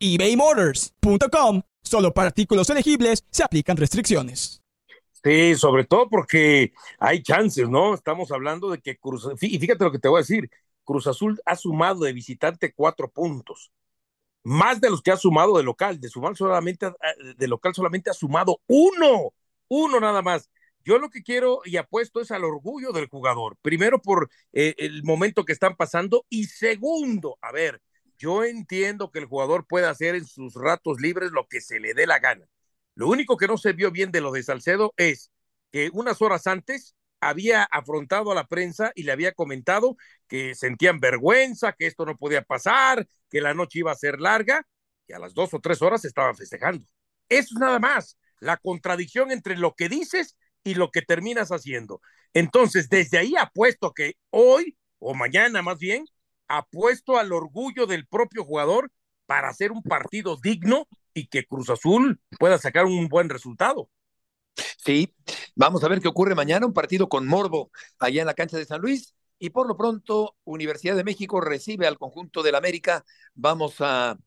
ebaymotors.com. 0.00 1.62
Solo 1.82 2.12
para 2.12 2.28
artículos 2.28 2.68
elegibles 2.70 3.24
se 3.30 3.42
aplican 3.42 3.76
restricciones. 3.76 4.60
Sí, 5.22 5.54
sobre 5.54 5.84
todo 5.84 6.08
porque 6.08 6.72
hay 6.98 7.22
chances, 7.22 7.68
¿no? 7.68 7.94
Estamos 7.94 8.32
hablando 8.32 8.70
de 8.70 8.80
que 8.80 8.96
Cruz 8.96 9.28
y 9.40 9.58
fíjate 9.58 9.84
lo 9.84 9.92
que 9.92 9.98
te 9.98 10.08
voy 10.08 10.18
a 10.18 10.22
decir, 10.22 10.50
Cruz 10.84 11.06
Azul 11.06 11.40
ha 11.44 11.56
sumado 11.56 12.04
de 12.04 12.12
visitante 12.12 12.72
cuatro 12.72 13.10
puntos, 13.10 13.70
más 14.42 14.80
de 14.80 14.88
los 14.88 15.02
que 15.02 15.10
ha 15.10 15.16
sumado 15.16 15.58
de 15.58 15.62
local, 15.62 16.00
de 16.00 16.08
sumar 16.08 16.36
solamente, 16.36 16.90
de 17.36 17.48
local 17.48 17.74
solamente 17.74 18.08
ha 18.08 18.14
sumado 18.14 18.60
uno, 18.66 19.34
uno 19.68 20.00
nada 20.00 20.22
más. 20.22 20.50
Yo 20.84 20.98
lo 20.98 21.10
que 21.10 21.22
quiero 21.22 21.60
y 21.66 21.76
apuesto 21.76 22.22
es 22.22 22.30
al 22.30 22.44
orgullo 22.44 22.92
del 22.92 23.08
jugador, 23.08 23.58
primero 23.60 24.00
por 24.00 24.30
eh, 24.54 24.74
el 24.78 25.04
momento 25.04 25.44
que 25.44 25.52
están 25.52 25.76
pasando 25.76 26.24
y 26.30 26.44
segundo, 26.44 27.36
a 27.42 27.52
ver, 27.52 27.82
yo 28.20 28.44
entiendo 28.44 29.10
que 29.10 29.18
el 29.20 29.26
jugador 29.26 29.66
puede 29.66 29.86
hacer 29.86 30.14
en 30.14 30.26
sus 30.26 30.54
ratos 30.54 31.00
libres 31.00 31.32
lo 31.32 31.48
que 31.48 31.60
se 31.60 31.80
le 31.80 31.94
dé 31.94 32.06
la 32.06 32.20
gana, 32.20 32.46
Lo 32.94 33.08
único 33.08 33.36
que 33.36 33.48
no 33.48 33.56
se 33.58 33.72
vio 33.72 33.90
bien 33.90 34.12
de 34.12 34.20
lo 34.20 34.32
de 34.32 34.42
Salcedo 34.42 34.92
es 34.96 35.30
que 35.72 35.90
unas 35.92 36.20
horas 36.22 36.46
antes 36.46 36.94
había 37.20 37.64
afrontado 37.64 38.32
a 38.32 38.34
la 38.34 38.46
prensa 38.46 38.92
y 38.94 39.04
le 39.04 39.12
había 39.12 39.32
comentado 39.32 39.96
que 40.28 40.54
sentían 40.54 41.00
vergüenza, 41.00 41.72
que 41.72 41.86
esto 41.86 42.04
no 42.06 42.16
podía 42.16 42.42
pasar, 42.42 43.06
que 43.30 43.40
la 43.40 43.54
noche 43.54 43.80
iba 43.80 43.92
a 43.92 43.96
ser 43.96 44.20
larga, 44.20 44.66
y 45.06 45.12
a 45.12 45.18
las 45.18 45.34
dos 45.34 45.54
o 45.54 45.60
tres 45.60 45.82
horas 45.82 46.04
estaban 46.04 46.36
festejando. 46.36 46.84
Eso 47.28 47.54
es 47.54 47.60
nada 47.60 47.78
más, 47.78 48.18
la 48.40 48.56
contradicción 48.58 49.30
entre 49.32 49.56
lo 49.56 49.74
que 49.74 49.88
dices 49.88 50.36
y 50.64 50.74
lo 50.74 50.90
que 50.90 51.02
terminas 51.02 51.50
haciendo. 51.50 52.00
Entonces, 52.34 52.88
desde 52.88 53.18
ahí 53.18 53.34
apuesto 53.36 53.92
que 53.92 54.14
hoy, 54.30 54.76
o 54.98 55.14
mañana 55.14 55.62
más 55.62 55.78
bien, 55.78 56.04
apuesto 56.50 57.16
al 57.16 57.32
orgullo 57.32 57.86
del 57.86 58.06
propio 58.06 58.44
jugador 58.44 58.90
para 59.24 59.48
hacer 59.48 59.70
un 59.70 59.82
partido 59.82 60.36
digno 60.36 60.88
y 61.14 61.28
que 61.28 61.46
Cruz 61.46 61.70
Azul 61.70 62.20
pueda 62.38 62.58
sacar 62.58 62.86
un 62.86 63.08
buen 63.08 63.28
resultado. 63.28 63.88
Sí, 64.76 65.14
vamos 65.54 65.84
a 65.84 65.88
ver 65.88 66.00
qué 66.00 66.08
ocurre 66.08 66.34
mañana, 66.34 66.66
un 66.66 66.72
partido 66.72 67.08
con 67.08 67.26
Morbo 67.26 67.70
allá 68.00 68.22
en 68.22 68.26
la 68.26 68.34
cancha 68.34 68.58
de 68.58 68.64
San 68.64 68.80
Luis. 68.80 69.14
Y 69.38 69.50
por 69.50 69.68
lo 69.68 69.76
pronto, 69.76 70.36
Universidad 70.44 70.96
de 70.96 71.04
México 71.04 71.40
recibe 71.40 71.86
al 71.86 71.98
conjunto 71.98 72.42
del 72.42 72.56
América. 72.56 73.04
Vamos 73.34 73.76
a 73.78 74.18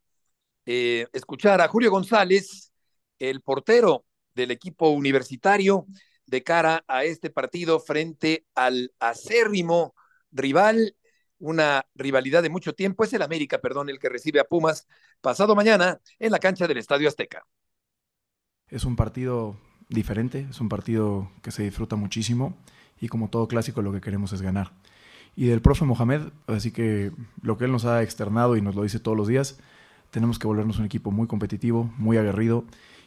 eh, 0.66 1.08
escuchar 1.12 1.60
a 1.60 1.68
Julio 1.68 1.92
González, 1.92 2.72
el 3.20 3.42
portero 3.42 4.06
del 4.34 4.52
equipo 4.52 4.90
universitario, 4.90 5.86
de 6.26 6.42
cara 6.42 6.86
a 6.88 7.04
este 7.04 7.30
partido 7.30 7.82
frente 7.82 8.46
al 8.56 8.94
acérrimo 9.00 9.94
rival, 10.32 10.96
una 11.43 11.86
rivalidad 11.95 12.41
de 12.43 12.49
mucho 12.49 12.73
tiempo. 12.73 13.03
Es 13.03 13.13
el 13.13 13.21
América, 13.21 13.60
perdón, 13.60 13.89
el 13.89 13.99
que 13.99 14.10
recibe 14.10 14.39
a 14.39 14.45
Pumas 14.45 14.88
pasado 15.21 15.56
mañana 15.56 15.99
en 16.19 16.32
la 16.32 16.39
cancha 16.39 16.67
del 16.67 16.77
Estadio 16.77 17.08
Azteca. 17.10 17.45
Es 18.69 18.86
un 18.86 18.95
partido 18.95 19.56
diferente, 19.89 20.47
es 20.49 20.60
un 20.62 20.69
partido 20.69 21.29
que 21.41 21.51
se 21.51 21.63
disfruta 21.63 21.95
muchísimo 21.95 22.56
y 22.99 23.08
como 23.08 23.29
todo 23.29 23.47
clásico 23.47 23.82
lo 23.82 23.91
que 23.91 24.01
queremos 24.01 24.34
es 24.34 24.41
ganar. 24.41 24.71
Y 25.36 25.47
del 25.47 25.62
profe 25.62 25.86
Mohamed, 25.86 26.21
así 26.47 26.71
que 26.71 27.12
lo 27.41 27.58
que 27.58 27.65
él 27.65 27.71
nos 27.71 27.86
ha 27.86 28.03
externado 28.03 28.58
y 28.58 28.62
nos 28.62 28.75
lo 28.75 28.84
dice 28.84 28.99
todos 28.99 29.17
los 29.17 29.27
días, 29.27 29.60
tenemos 30.12 30.39
que 30.39 30.47
volvernos 30.47 30.79
un 30.79 30.86
equipo 30.86 31.12
muy 31.12 31.27
competitivo, 31.27 31.91
muy 31.97 32.17
aguerrido 32.17 32.65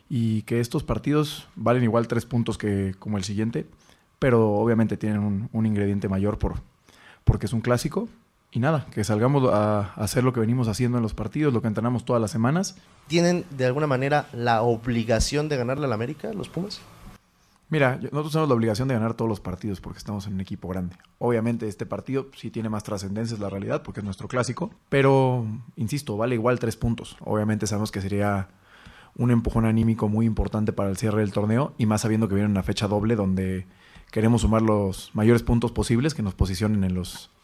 y 0.08 0.42
que 0.42 0.60
estos 0.60 0.84
partidos 0.84 1.48
valen 1.56 1.84
igual 1.84 2.08
tres 2.08 2.26
puntos 2.26 2.58
que 2.58 2.94
como 2.98 3.18
el 3.18 3.24
siguiente, 3.24 3.66
pero 4.18 4.52
obviamente 4.52 4.96
tienen 4.96 5.20
un, 5.20 5.48
un 5.52 5.66
ingrediente 5.66 6.08
mayor 6.08 6.38
por, 6.38 6.62
porque 7.24 7.46
es 7.46 7.52
un 7.52 7.60
clásico 7.60 8.08
y 8.56 8.58
nada, 8.58 8.86
que 8.90 9.04
salgamos 9.04 9.52
a 9.52 9.92
hacer 9.96 10.24
lo 10.24 10.32
que 10.32 10.40
venimos 10.40 10.66
haciendo 10.66 10.96
en 10.96 11.02
los 11.02 11.12
partidos, 11.12 11.52
lo 11.52 11.60
que 11.60 11.68
entrenamos 11.68 12.06
todas 12.06 12.22
las 12.22 12.30
semanas. 12.30 12.74
¿Tienen 13.06 13.44
de 13.50 13.66
alguna 13.66 13.86
manera 13.86 14.28
la 14.32 14.62
obligación 14.62 15.50
de 15.50 15.58
ganarle 15.58 15.84
al 15.84 15.92
América, 15.92 16.32
los 16.32 16.48
Pumas? 16.48 16.80
Mira, 17.68 17.96
nosotros 18.00 18.32
tenemos 18.32 18.48
la 18.48 18.54
obligación 18.54 18.88
de 18.88 18.94
ganar 18.94 19.12
todos 19.12 19.28
los 19.28 19.40
partidos 19.40 19.82
porque 19.82 19.98
estamos 19.98 20.26
en 20.26 20.32
un 20.32 20.40
equipo 20.40 20.68
grande. 20.68 20.96
Obviamente 21.18 21.68
este 21.68 21.84
partido 21.84 22.28
sí 22.34 22.50
tiene 22.50 22.70
más 22.70 22.82
trascendencia, 22.82 23.34
es 23.34 23.40
la 23.40 23.50
realidad, 23.50 23.82
porque 23.82 24.00
es 24.00 24.04
nuestro 24.04 24.26
clásico, 24.26 24.70
pero, 24.88 25.44
insisto, 25.76 26.16
vale 26.16 26.34
igual 26.34 26.58
tres 26.58 26.76
puntos. 26.76 27.18
Obviamente 27.20 27.66
sabemos 27.66 27.92
que 27.92 28.00
sería 28.00 28.48
un 29.16 29.32
empujón 29.32 29.66
anímico 29.66 30.08
muy 30.08 30.24
importante 30.24 30.72
para 30.72 30.88
el 30.88 30.96
cierre 30.96 31.20
del 31.20 31.32
torneo 31.32 31.74
y 31.76 31.84
más 31.84 32.00
sabiendo 32.00 32.26
que 32.26 32.36
viene 32.36 32.48
una 32.48 32.62
fecha 32.62 32.88
doble 32.88 33.16
donde 33.16 33.66
queremos 34.10 34.40
sumar 34.40 34.62
los 34.62 35.10
mayores 35.12 35.42
puntos 35.42 35.72
posibles 35.72 36.14
que 36.14 36.22
nos 36.22 36.32
posicionen 36.32 36.84
en 36.84 36.94
los 36.94 37.35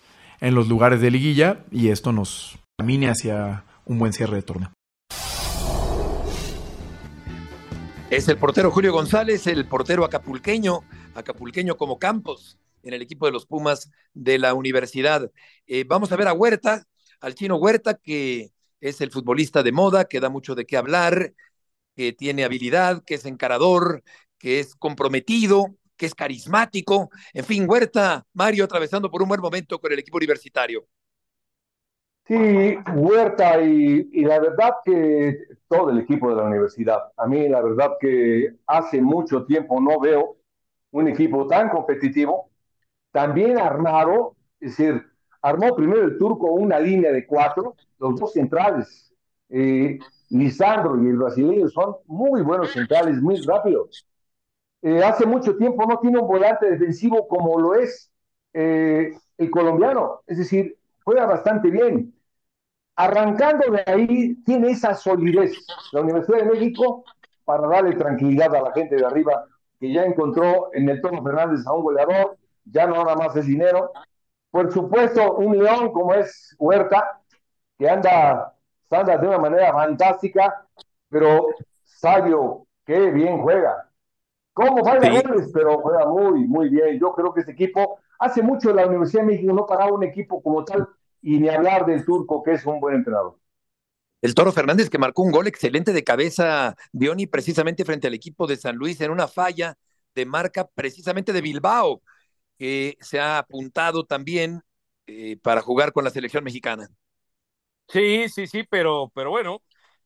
en 0.42 0.56
los 0.56 0.68
lugares 0.68 1.00
de 1.00 1.10
liguilla 1.10 1.64
y 1.70 1.88
esto 1.90 2.10
nos 2.12 2.58
camine 2.76 3.08
hacia 3.08 3.64
un 3.86 4.00
buen 4.00 4.12
cierre 4.12 4.36
de 4.36 4.42
torneo. 4.42 4.72
Es 8.10 8.28
el 8.28 8.36
portero 8.36 8.72
Julio 8.72 8.92
González, 8.92 9.46
el 9.46 9.66
portero 9.66 10.04
acapulqueño, 10.04 10.80
acapulqueño 11.14 11.76
como 11.76 11.98
Campos 11.98 12.58
en 12.82 12.92
el 12.92 13.02
equipo 13.02 13.26
de 13.26 13.32
los 13.32 13.46
Pumas 13.46 13.90
de 14.14 14.38
la 14.38 14.52
universidad. 14.54 15.30
Eh, 15.68 15.84
vamos 15.86 16.10
a 16.10 16.16
ver 16.16 16.26
a 16.26 16.32
Huerta, 16.32 16.86
al 17.20 17.36
chino 17.36 17.56
Huerta, 17.56 17.94
que 17.94 18.50
es 18.80 19.00
el 19.00 19.12
futbolista 19.12 19.62
de 19.62 19.70
moda, 19.70 20.06
que 20.06 20.18
da 20.18 20.28
mucho 20.28 20.56
de 20.56 20.66
qué 20.66 20.76
hablar, 20.76 21.34
que 21.94 22.12
tiene 22.12 22.42
habilidad, 22.42 23.04
que 23.04 23.14
es 23.14 23.24
encarador, 23.26 24.02
que 24.38 24.58
es 24.58 24.74
comprometido, 24.74 25.76
que 26.02 26.06
es 26.06 26.16
carismático. 26.16 27.10
En 27.32 27.44
fin, 27.44 27.64
Huerta, 27.64 28.26
Mario, 28.32 28.64
atravesando 28.64 29.08
por 29.08 29.22
un 29.22 29.28
buen 29.28 29.40
momento 29.40 29.78
con 29.78 29.92
el 29.92 30.00
equipo 30.00 30.16
universitario. 30.16 30.84
Sí, 32.26 32.76
Huerta 32.92 33.62
y, 33.62 34.24
la 34.24 34.40
verdad 34.40 34.70
que 34.84 35.38
todo 35.68 35.90
el 35.90 36.00
equipo 36.00 36.28
de 36.30 36.34
la 36.34 36.42
universidad. 36.42 36.98
A 37.16 37.28
mí 37.28 37.48
la 37.48 37.62
verdad 37.62 37.92
que 38.00 38.52
hace 38.66 39.00
mucho 39.00 39.44
tiempo 39.44 39.80
no 39.80 40.00
veo 40.00 40.38
un 40.90 41.06
equipo 41.06 41.46
tan 41.46 41.68
competitivo, 41.68 42.50
tan 43.12 43.32
bien 43.32 43.60
armado, 43.60 44.34
es 44.58 44.76
decir, 44.76 45.06
armó 45.40 45.76
primero 45.76 46.02
el 46.02 46.18
turco 46.18 46.50
una 46.50 46.80
línea 46.80 47.12
de 47.12 47.24
cuatro, 47.24 47.76
los 48.00 48.18
dos 48.18 48.32
centrales, 48.32 49.14
eh, 49.50 50.00
Lisandro 50.30 51.00
y 51.00 51.06
el 51.06 51.16
brasileño 51.16 51.68
son 51.68 51.94
muy 52.06 52.42
buenos 52.42 52.72
centrales, 52.72 53.22
muy 53.22 53.40
rápidos. 53.42 54.04
Eh, 54.82 55.02
hace 55.04 55.24
mucho 55.26 55.56
tiempo 55.56 55.86
no 55.86 55.98
tiene 56.00 56.18
un 56.18 56.26
volante 56.26 56.68
defensivo 56.68 57.28
como 57.28 57.58
lo 57.60 57.74
es 57.76 58.10
eh, 58.52 59.12
el 59.38 59.50
colombiano, 59.50 60.22
es 60.26 60.38
decir, 60.38 60.76
juega 61.04 61.24
bastante 61.26 61.70
bien. 61.70 62.12
Arrancando 62.96 63.70
de 63.70 63.82
ahí, 63.86 64.34
tiene 64.44 64.70
esa 64.72 64.94
solidez 64.94 65.52
la 65.92 66.00
Universidad 66.02 66.38
de 66.38 66.44
México 66.46 67.04
para 67.44 67.66
darle 67.68 67.96
tranquilidad 67.96 68.54
a 68.54 68.62
la 68.62 68.72
gente 68.72 68.96
de 68.96 69.06
arriba, 69.06 69.46
que 69.80 69.92
ya 69.92 70.04
encontró 70.04 70.70
en 70.74 70.88
el 70.88 71.00
Tono 71.00 71.22
Fernández 71.22 71.66
a 71.66 71.72
un 71.72 71.82
goleador, 71.84 72.36
ya 72.64 72.86
no 72.86 72.96
nada 73.04 73.16
más 73.16 73.34
es 73.36 73.46
dinero. 73.46 73.92
Por 74.50 74.72
supuesto, 74.72 75.36
un 75.36 75.58
león 75.58 75.92
como 75.92 76.14
es 76.14 76.54
Huerta, 76.58 77.22
que 77.78 77.88
anda, 77.88 78.54
anda 78.90 79.16
de 79.16 79.28
una 79.28 79.38
manera 79.38 79.72
fantástica, 79.72 80.66
pero 81.08 81.46
sabio, 81.84 82.66
qué 82.84 83.10
bien 83.10 83.42
juega. 83.42 83.91
¿Cómo 84.52 84.84
falla 84.84 85.20
sí. 85.20 85.26
goles? 85.26 85.50
Pero 85.52 85.78
juega 85.78 86.06
muy, 86.06 86.46
muy 86.46 86.68
bien. 86.68 86.98
Yo 86.98 87.12
creo 87.12 87.32
que 87.32 87.40
este 87.40 87.52
equipo, 87.52 87.98
hace 88.18 88.42
mucho 88.42 88.72
la 88.72 88.86
Universidad 88.86 89.22
de 89.22 89.28
México 89.28 89.52
no 89.52 89.66
paraba 89.66 89.92
un 89.92 90.04
equipo 90.04 90.42
como 90.42 90.64
tal, 90.64 90.88
y 91.22 91.38
ni 91.38 91.48
hablar 91.48 91.86
del 91.86 92.04
turco, 92.04 92.42
que 92.42 92.52
es 92.52 92.66
un 92.66 92.80
buen 92.80 92.96
entrenador. 92.96 93.38
El 94.20 94.34
Toro 94.34 94.52
Fernández 94.52 94.88
que 94.88 94.98
marcó 94.98 95.22
un 95.22 95.32
gol 95.32 95.48
excelente 95.48 95.92
de 95.92 96.04
cabeza, 96.04 96.76
Diony, 96.92 97.26
precisamente 97.26 97.84
frente 97.84 98.06
al 98.06 98.14
equipo 98.14 98.46
de 98.46 98.56
San 98.56 98.76
Luis 98.76 99.00
en 99.00 99.10
una 99.10 99.26
falla 99.26 99.76
de 100.14 100.26
marca 100.26 100.68
precisamente 100.74 101.32
de 101.32 101.40
Bilbao, 101.40 102.02
que 102.56 102.96
se 103.00 103.18
ha 103.18 103.38
apuntado 103.38 104.04
también 104.04 104.62
eh, 105.06 105.36
para 105.42 105.60
jugar 105.60 105.92
con 105.92 106.04
la 106.04 106.10
selección 106.10 106.44
mexicana. 106.44 106.88
Sí, 107.88 108.28
sí, 108.28 108.46
sí, 108.46 108.62
pero, 108.70 109.10
pero 109.14 109.30
bueno, 109.30 109.60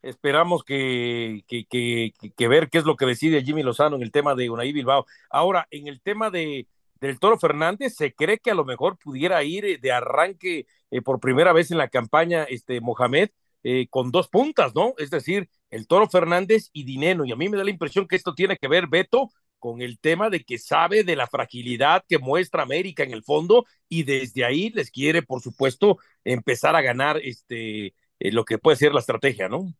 esperamos 0.08 0.64
que, 0.64 1.44
que, 1.46 1.66
que, 1.66 2.12
que, 2.36 2.48
ver 2.48 2.68
qué 2.70 2.78
es 2.78 2.84
lo 2.84 2.96
que 2.96 3.06
decide 3.06 3.42
Jimmy 3.42 3.62
Lozano 3.62 3.96
en 3.96 4.02
el 4.02 4.12
tema 4.12 4.34
de 4.34 4.50
Unai 4.50 4.72
Bilbao. 4.72 5.06
Ahora, 5.30 5.66
en 5.70 5.86
el 5.88 6.00
tema 6.00 6.30
de 6.30 6.66
del 7.00 7.18
Toro 7.18 7.38
Fernández, 7.38 7.94
se 7.94 8.14
cree 8.14 8.38
que 8.38 8.50
a 8.50 8.54
lo 8.54 8.64
mejor 8.64 8.98
pudiera 8.98 9.42
ir 9.44 9.80
de 9.80 9.92
arranque 9.92 10.66
eh, 10.90 11.02
por 11.02 11.20
primera 11.20 11.52
vez 11.52 11.70
en 11.70 11.78
la 11.78 11.88
campaña 11.88 12.44
este 12.44 12.80
Mohamed 12.80 13.30
eh, 13.62 13.86
con 13.90 14.10
dos 14.12 14.28
puntas, 14.28 14.74
¿no? 14.74 14.94
Es 14.98 15.10
decir, 15.10 15.48
el 15.70 15.86
Toro 15.86 16.08
Fernández 16.08 16.70
y 16.72 16.84
Dineno. 16.84 17.24
Y 17.24 17.32
a 17.32 17.36
mí 17.36 17.48
me 17.48 17.56
da 17.56 17.64
la 17.64 17.70
impresión 17.70 18.06
que 18.06 18.16
esto 18.16 18.34
tiene 18.34 18.56
que 18.56 18.68
ver, 18.68 18.86
Beto, 18.86 19.30
con 19.58 19.82
el 19.82 19.98
tema 19.98 20.30
de 20.30 20.44
que 20.44 20.58
sabe 20.58 21.04
de 21.04 21.16
la 21.16 21.26
fragilidad 21.26 22.04
que 22.08 22.18
muestra 22.18 22.62
América 22.62 23.02
en 23.02 23.12
el 23.12 23.24
fondo 23.24 23.66
y 23.88 24.04
desde 24.04 24.44
ahí 24.44 24.70
les 24.70 24.90
quiere, 24.90 25.22
por 25.22 25.42
supuesto, 25.42 25.98
empezar 26.24 26.76
a 26.76 26.82
ganar 26.82 27.18
este 27.22 27.94
eh, 28.18 28.32
lo 28.32 28.44
que 28.44 28.58
puede 28.58 28.76
ser 28.76 28.92
la 28.94 29.00
estrategia, 29.00 29.48
¿no? 29.48 29.74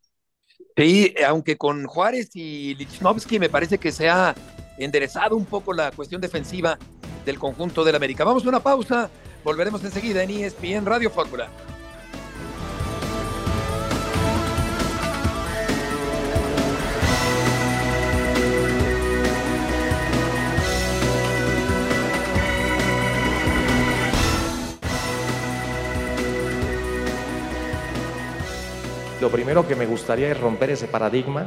Sí, 0.76 1.14
aunque 1.26 1.56
con 1.56 1.86
Juárez 1.86 2.30
y 2.34 2.74
Lichnowsky 2.74 3.38
me 3.38 3.48
parece 3.48 3.78
que 3.78 3.92
se 3.92 4.08
ha 4.08 4.34
enderezado 4.78 5.36
un 5.36 5.46
poco 5.46 5.72
la 5.72 5.90
cuestión 5.90 6.20
defensiva 6.20 6.78
del 7.24 7.38
conjunto 7.38 7.84
del 7.84 7.96
América. 7.96 8.24
Vamos 8.24 8.44
a 8.44 8.48
una 8.48 8.60
pausa, 8.60 9.10
volveremos 9.42 9.82
enseguida 9.84 10.22
en 10.22 10.30
ESPN 10.30 10.84
Radio 10.84 11.10
Fórmula. 11.10 11.48
Lo 29.18 29.30
primero 29.30 29.66
que 29.66 29.74
me 29.74 29.86
gustaría 29.86 30.30
es 30.30 30.38
romper 30.38 30.70
ese 30.70 30.88
paradigma 30.88 31.46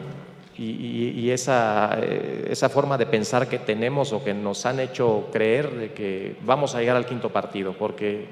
y, 0.57 0.63
y, 0.63 1.19
y 1.19 1.29
esa, 1.29 1.99
eh, 2.01 2.47
esa, 2.49 2.67
forma 2.67 2.97
de 2.97 3.05
pensar 3.05 3.47
que 3.47 3.59
tenemos 3.59 4.11
o 4.11 4.23
que 4.23 4.33
nos 4.33 4.65
han 4.65 4.79
hecho 4.79 5.27
creer 5.31 5.69
de 5.75 5.93
que 5.93 6.35
vamos 6.41 6.73
a 6.73 6.79
llegar 6.79 6.95
al 6.95 7.05
quinto 7.05 7.29
partido, 7.29 7.75
porque 7.77 8.27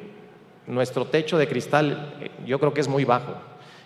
nuestro 0.65 1.06
techo 1.06 1.38
de 1.38 1.47
cristal 1.47 2.15
eh, 2.19 2.32
yo 2.47 2.60
creo 2.60 2.73
que 2.73 2.82
es 2.82 2.88
muy 2.88 3.06
bajo 3.06 3.36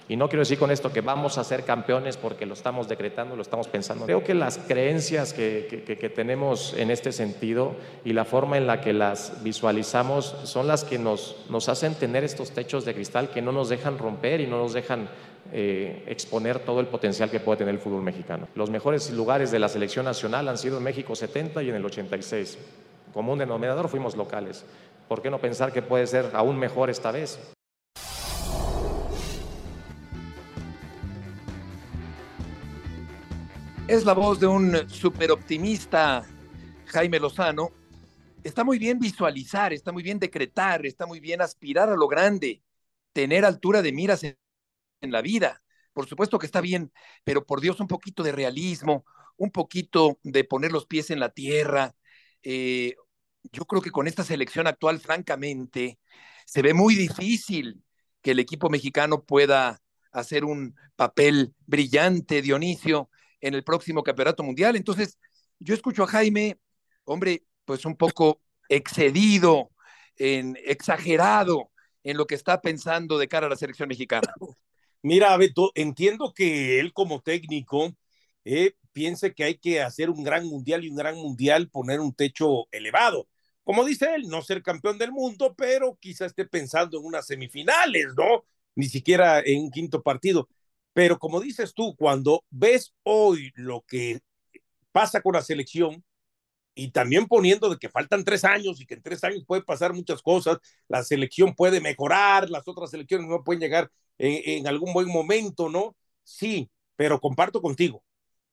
Y 0.08 0.16
no 0.16 0.30
quiero 0.30 0.40
decir 0.40 0.58
con 0.58 0.72
esto 0.72 0.94
que 0.94 1.02
vamos 1.02 1.38
a 1.38 1.44
ser 1.44 1.66
campeones 1.66 2.16
porque 2.16 2.46
lo 2.46 2.54
estamos 2.54 2.88
decretando, 2.88 3.36
lo 3.36 3.42
estamos 3.42 3.68
pensando. 3.68 4.06
Creo 4.06 4.24
que 4.24 4.34
las 4.34 4.58
creencias 4.58 5.34
que, 5.34 5.84
que, 5.86 5.98
que 5.98 6.10
tenemos 6.10 6.74
en 6.78 6.92
este 6.92 7.12
sentido 7.12 7.76
y 8.06 8.14
la 8.14 8.24
forma 8.24 8.58
en 8.58 8.68
la 8.68 8.80
que 8.80 8.94
las 8.94 9.44
visualizamos 9.44 10.34
son 10.46 10.68
las 10.68 10.86
que 10.86 10.98
nos, 10.98 11.36
nos 11.50 11.68
hacen 11.68 11.96
tener 11.96 12.24
estos 12.24 12.52
techos 12.52 12.86
de 12.86 12.94
cristal 12.94 13.30
que 13.30 13.42
no 13.42 13.52
nos 13.52 13.68
dejan 13.68 13.98
romper 13.98 14.40
y 14.40 14.48
no 14.48 14.58
nos 14.58 14.72
dejan 14.72 15.10
eh, 15.52 16.04
exponer 16.08 16.60
todo 16.60 16.80
el 16.80 16.88
potencial 16.88 17.30
que 17.30 17.40
puede 17.40 17.60
tener 17.60 17.74
el 17.74 17.82
fútbol 17.82 18.04
mexicano. 18.04 18.48
Los 18.56 18.70
mejores 18.70 19.12
lugares 19.12 19.52
de 19.52 19.60
la 19.60 19.68
selección 19.68 20.06
nacional 20.06 20.48
han 20.48 20.58
sido 20.58 20.78
en 20.78 20.84
México 20.84 21.16
70 21.16 21.62
y 21.64 21.70
en 21.70 21.76
el 21.76 21.86
86. 21.86 22.58
Como 23.14 23.34
un 23.34 23.40
denominador 23.40 23.90
fuimos 23.90 24.16
locales. 24.16 24.64
¿Por 25.08 25.22
qué 25.22 25.30
no 25.30 25.40
pensar 25.40 25.74
que 25.74 25.82
puede 25.82 26.08
ser 26.08 26.32
aún 26.34 26.58
mejor 26.58 26.90
esta 26.90 27.12
vez? 27.12 27.38
Es 33.88 34.06
la 34.06 34.14
voz 34.14 34.40
de 34.40 34.48
un 34.48 34.90
super 34.90 35.32
optimista, 35.32 36.24
Jaime 36.86 37.20
Lozano. 37.20 37.72
Está 38.42 38.64
muy 38.64 38.80
bien 38.80 39.00
visualizar, 39.00 39.74
está 39.74 39.92
muy 39.92 40.02
bien 40.02 40.18
decretar, 40.18 40.86
está 40.86 41.06
muy 41.06 41.20
bien 41.20 41.42
aspirar 41.42 41.90
a 41.90 41.98
lo 41.98 42.08
grande, 42.08 42.64
tener 43.12 43.44
altura 43.44 43.82
de 43.82 43.92
miras 43.92 44.24
en 45.02 45.12
la 45.12 45.22
vida. 45.22 45.62
Por 45.94 46.08
supuesto 46.08 46.40
que 46.40 46.46
está 46.46 46.62
bien, 46.62 46.92
pero 47.24 47.46
por 47.46 47.62
Dios 47.62 47.80
un 47.80 47.88
poquito 47.88 48.24
de 48.24 48.32
realismo, 48.32 49.06
un 49.38 49.52
poquito 49.52 50.20
de 50.24 50.44
poner 50.44 50.72
los 50.72 50.86
pies 50.86 51.10
en 51.10 51.20
la 51.20 51.30
tierra. 51.30 51.96
Eh, 52.44 52.96
yo 53.52 53.66
creo 53.66 53.82
que 53.82 53.92
con 53.92 54.08
esta 54.08 54.24
selección 54.24 54.68
actual, 54.68 55.00
francamente, 55.00 56.00
se 56.46 56.62
ve 56.62 56.74
muy 56.74 56.96
difícil 56.96 57.84
que 58.22 58.32
el 58.32 58.40
equipo 58.40 58.70
mexicano 58.70 59.24
pueda 59.24 59.82
hacer 60.12 60.46
un 60.46 60.76
papel 60.96 61.54
brillante, 61.66 62.42
Dionisio, 62.42 63.10
en 63.40 63.56
el 63.56 63.64
próximo 63.64 64.04
campeonato 64.04 64.44
mundial. 64.44 64.76
Entonces, 64.76 65.18
yo 65.60 65.74
escucho 65.74 66.04
a 66.04 66.08
Jaime, 66.08 66.60
hombre, 67.04 67.44
pues 67.66 67.86
un 67.86 67.96
poco 67.96 68.42
excedido, 68.70 69.72
exagerado 70.18 71.72
en 72.04 72.18
lo 72.18 72.26
que 72.28 72.36
está 72.36 72.62
pensando 72.62 73.18
de 73.18 73.28
cara 73.28 73.48
a 73.48 73.50
la 73.50 73.56
selección 73.56 73.90
mexicana. 73.90 74.32
Mira, 75.04 75.36
Beto, 75.38 75.72
entiendo 75.76 76.34
que 76.34 76.80
él 76.80 76.94
como 76.94 77.22
técnico 77.22 77.92
eh, 78.46 78.74
piense 78.94 79.34
que 79.34 79.44
hay 79.44 79.58
que 79.58 79.82
hacer 79.82 80.10
un 80.12 80.24
gran 80.24 80.46
mundial 80.46 80.84
y 80.84 80.90
un 80.90 80.96
gran 80.96 81.16
mundial 81.16 81.70
poner 81.70 82.00
un 82.00 82.14
techo 82.14 82.68
elevado. 82.72 83.28
Como 83.64 83.84
dice 83.86 84.14
él, 84.16 84.28
no 84.28 84.42
ser 84.42 84.62
campeón 84.64 84.98
del 84.98 85.12
mundo, 85.12 85.56
pero 85.58 85.98
quizá 86.00 86.26
esté 86.26 86.46
pensando 86.46 87.00
en 87.00 87.06
unas 87.06 87.26
semifinales, 87.28 88.08
¿no? 88.16 88.46
Ni 88.76 88.86
siquiera 88.90 89.40
en 89.42 89.64
un 89.64 89.72
quinto 89.72 90.02
partido. 90.04 90.48
Pero 90.94 91.18
como 91.20 91.40
dices 91.40 91.74
tú, 91.74 91.96
cuando 91.96 92.44
ves 92.50 92.94
hoy 93.04 93.52
lo 93.56 93.84
que 93.88 94.22
pasa 94.92 95.22
con 95.22 95.34
la 95.36 95.42
selección, 95.42 96.04
y 96.76 96.92
también 96.92 97.28
poniendo 97.28 97.70
de 97.70 97.78
que 97.78 97.90
faltan 97.90 98.24
tres 98.24 98.46
años 98.46 98.80
y 98.80 98.86
que 98.86 98.94
en 98.96 99.02
tres 99.02 99.24
años 99.24 99.44
puede 99.46 99.64
pasar 99.64 99.94
muchas 99.94 100.22
cosas, 100.22 100.58
la 100.88 101.04
selección 101.04 101.54
puede 101.56 101.82
mejorar, 101.82 102.50
las 102.50 102.68
otras 102.68 102.92
selecciones 102.92 103.28
no 103.28 103.44
pueden 103.44 103.62
llegar 103.62 103.92
en, 104.22 104.60
en 104.60 104.68
algún 104.68 104.94
buen 104.94 105.08
momento, 105.08 105.70
¿no? 105.70 105.96
Sí, 106.24 106.70
pero 106.96 107.20
comparto 107.20 107.62
contigo, 107.62 108.04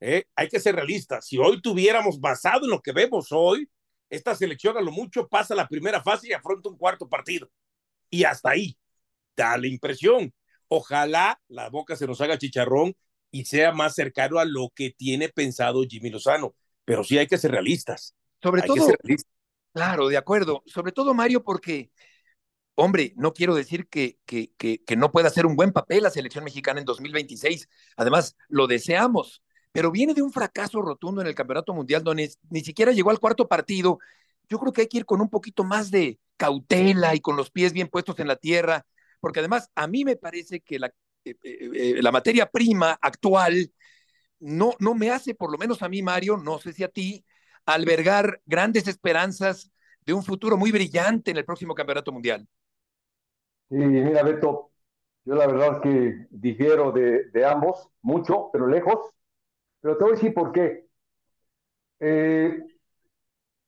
¿eh? 0.01 0.25
hay 0.35 0.49
que 0.49 0.61
ser 0.61 0.75
realistas. 0.75 1.27
Si 1.27 1.39
hoy 1.39 1.61
tuviéramos 1.61 2.21
basado 2.21 2.65
en 2.65 2.71
lo 2.71 2.81
que 2.81 2.93
vemos 2.93 3.29
hoy, 3.31 3.69
esta 4.11 4.35
selección 4.35 4.77
a 4.77 4.81
lo 4.81 4.91
mucho 4.91 5.29
pasa 5.29 5.55
la 5.55 5.69
primera 5.69 6.03
fase 6.03 6.29
y 6.29 6.33
afronta 6.33 6.69
un 6.69 6.77
cuarto 6.79 7.09
partido. 7.09 7.51
Y 8.11 8.25
hasta 8.25 8.51
ahí, 8.51 8.77
da 9.37 9.57
la 9.59 9.67
impresión. 9.67 10.33
Ojalá 10.69 11.41
la 11.49 11.69
boca 11.69 11.97
se 11.97 12.07
nos 12.07 12.21
haga 12.21 12.39
chicharrón 12.39 12.95
y 13.31 13.45
sea 13.45 13.73
más 13.73 13.95
cercano 13.95 14.39
a 14.39 14.45
lo 14.45 14.71
que 14.75 14.91
tiene 14.91 15.29
pensado 15.29 15.85
Jimmy 15.85 16.11
Lozano 16.11 16.55
pero 16.89 17.05
sí 17.05 17.19
hay 17.19 17.27
que 17.27 17.37
ser 17.37 17.51
realistas. 17.51 18.15
Sobre 18.43 18.63
todo, 18.63 18.89
realistas. 19.03 19.31
claro, 19.75 20.09
de 20.09 20.17
acuerdo. 20.17 20.63
Sobre 20.65 20.91
todo, 20.91 21.13
Mario, 21.13 21.45
porque, 21.45 21.91
hombre, 22.79 23.13
no 23.17 23.33
quiero 23.33 23.57
decir 23.57 23.89
que, 23.89 24.19
que, 24.25 24.53
que, 24.57 24.97
no 24.97 25.11
pueda 25.11 25.27
hacer 25.27 25.47
un 25.47 25.57
buen 25.57 25.73
papel 25.73 26.05
la 26.05 26.11
selección 26.11 26.45
mexicana 26.45 26.79
en 26.79 26.87
2026. 26.87 27.69
Además, 27.97 28.37
lo 28.49 28.69
deseamos, 28.69 29.43
pero 29.73 29.91
viene 29.91 30.15
de 30.15 30.23
un 30.23 30.33
fracaso 30.33 30.81
rotundo 30.81 31.21
en 31.21 31.27
el 31.27 31.35
Campeonato 31.35 31.75
Mundial 31.75 32.05
donde 32.05 32.31
ni 32.51 32.61
siquiera 32.61 32.93
llegó 32.93 33.11
al 33.11 33.19
cuarto 33.19 33.49
partido. 33.49 33.99
Yo 34.49 34.61
creo 34.61 34.73
que 34.73 34.83
hay 34.83 34.87
que 34.87 34.99
ir 34.99 35.07
con 35.07 35.21
un 35.21 35.29
poquito 35.29 35.65
más 35.65 35.91
de 35.91 36.21
cautela 36.37 37.17
y 37.17 37.21
con 37.21 37.37
los 37.37 37.51
pies 37.51 37.73
bien 37.73 37.89
puestos 37.89 38.21
en 38.21 38.29
la 38.29 38.37
tierra, 38.37 38.87
porque 39.19 39.41
además 39.41 39.71
a 39.75 39.89
mí 39.89 40.05
me 40.05 40.15
parece 40.15 40.61
que 40.61 40.79
la, 40.79 40.87
eh, 41.25 41.35
eh, 41.43 41.71
eh 41.75 41.95
la 42.01 42.13
materia 42.13 42.49
prima 42.49 42.97
actual 43.03 43.73
no, 44.39 44.75
no 44.79 44.95
me 44.95 45.11
hace, 45.11 45.35
por 45.35 45.51
lo 45.51 45.59
menos 45.59 45.83
a 45.83 45.89
mí, 45.89 46.01
Mario, 46.01 46.37
no 46.37 46.61
sé 46.61 46.73
si 46.73 46.85
a 46.85 46.89
ti, 46.89 47.25
albergar 47.67 48.41
grandes 48.47 48.87
esperanzas 48.87 49.73
de 50.07 50.13
un 50.13 50.23
futuro 50.23 50.57
muy 50.57 50.71
brillante 50.71 51.33
en 51.33 51.39
el 51.39 51.45
próximo 51.45 51.75
campeonato 51.75 52.13
mundial. 52.13 52.47
Sí, 53.71 53.77
mira, 53.77 54.23
Beto, 54.23 54.71
yo 55.25 55.35
la 55.35 55.47
verdad 55.47 55.77
es 55.77 55.81
que 55.83 56.27
difiero 56.31 56.93
de, 56.93 57.31
de 57.31 57.45
ambos, 57.47 57.91
mucho, 58.03 58.51
pero 58.53 58.67
lejos. 58.67 58.99
Pero 59.81 59.99
te 59.99 60.05
voy 60.05 60.13
a 60.15 60.17
decir 60.17 60.35
por 60.35 60.53
qué. 60.53 60.87
Eh, 62.01 62.69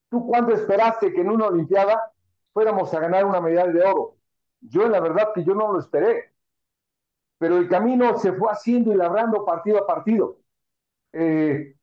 ¿Tú 0.09 0.27
cuándo 0.27 0.55
esperaste 0.55 1.13
que 1.13 1.21
en 1.21 1.31
una 1.31 1.47
Olimpiada 1.47 2.13
fuéramos 2.53 2.93
a 2.95 3.01
ganar 3.01 3.25
una 3.25 3.41
medalla 3.41 3.73
de 3.73 3.83
oro? 3.85 4.17
Yo, 4.61 4.89
la 4.89 5.01
verdad, 5.01 5.29
que 5.35 5.45
yo 5.45 5.55
no 5.55 5.73
lo 5.73 5.81
esperé. 5.81 6.33
Pero 7.39 7.57
el 7.59 7.69
camino 7.69 8.17
se 8.19 8.33
fue 8.33 8.51
haciendo 8.51 8.93
y 8.93 8.97
labrando 8.97 9.45
partido 9.45 9.79
a 9.79 9.87
partido 9.87 10.39
eh, 11.13 11.77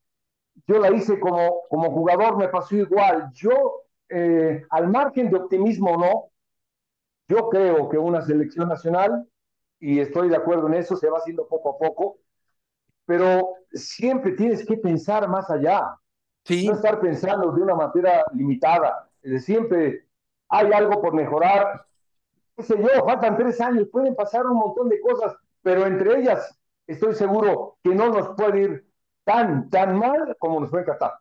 yo 0.68 0.80
la 0.80 0.92
hice 0.92 1.20
como, 1.20 1.64
como 1.70 1.92
jugador, 1.92 2.38
me 2.38 2.50
pasó 2.50 2.76
igual. 2.78 3.32
Yo, 3.34 3.84
eh, 4.10 4.64
al 4.72 4.90
margen 4.90 5.30
de 5.32 5.38
optimismo 5.38 5.98
no, 5.98 6.32
yo 7.28 7.50
creo 7.50 7.90
que 7.90 7.98
una 7.98 8.22
selección 8.22 8.70
nacional, 8.70 9.28
y 9.80 10.00
estoy 10.00 10.30
de 10.30 10.36
acuerdo 10.36 10.68
en 10.68 10.76
eso, 10.76 10.96
se 10.96 11.10
va 11.10 11.18
haciendo 11.20 11.48
poco 11.48 11.72
a 11.72 11.78
poco, 11.78 12.20
pero 13.06 13.56
siempre 13.72 14.34
tienes 14.34 14.66
que 14.66 14.78
pensar 14.78 15.28
más 15.28 15.50
allá. 15.50 15.98
No 16.50 16.74
estar 16.74 17.02
pensando 17.02 17.52
de 17.52 17.62
una 17.62 17.76
manera 17.76 18.24
limitada. 18.34 19.10
Siempre 19.40 20.06
hay 20.48 20.72
algo 20.72 21.02
por 21.02 21.13
mejorar. 21.13 21.86
¿Qué 22.56 22.63
sé 22.63 22.76
yo? 22.78 23.06
Faltan 23.06 23.38
tres 23.38 23.60
años, 23.60 23.88
pueden 23.92 24.16
pasar 24.16 24.46
un 24.46 24.58
montón 24.58 24.88
de 24.90 25.00
cosas, 25.02 25.36
pero 25.62 25.86
entre 25.86 26.20
ellas 26.20 26.58
estoy 26.88 27.16
seguro 27.16 27.78
que 27.84 27.94
no 27.94 28.10
nos 28.10 28.30
puede 28.36 28.62
ir 28.62 28.88
tan, 29.26 29.70
tan 29.70 29.98
mal 29.98 30.36
como 30.40 30.62
nos 30.62 30.70
fue 30.70 30.80
en 30.80 30.86
Qatar. 30.86 31.13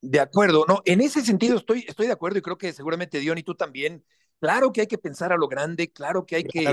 De 0.00 0.20
acuerdo, 0.20 0.64
no, 0.66 0.82
en 0.84 1.00
ese 1.00 1.22
sentido 1.22 1.56
estoy, 1.56 1.84
estoy 1.88 2.06
de 2.06 2.12
acuerdo 2.12 2.38
y 2.38 2.42
creo 2.42 2.58
que 2.58 2.72
seguramente 2.72 3.18
Dion 3.18 3.38
y 3.38 3.42
tú 3.44 3.54
también. 3.54 4.04
Claro 4.40 4.72
que 4.72 4.82
hay 4.82 4.86
que 4.86 4.98
pensar 4.98 5.32
a 5.32 5.36
lo 5.36 5.48
grande, 5.48 5.90
claro 5.90 6.26
que 6.26 6.36
hay 6.36 6.44
que 6.44 6.64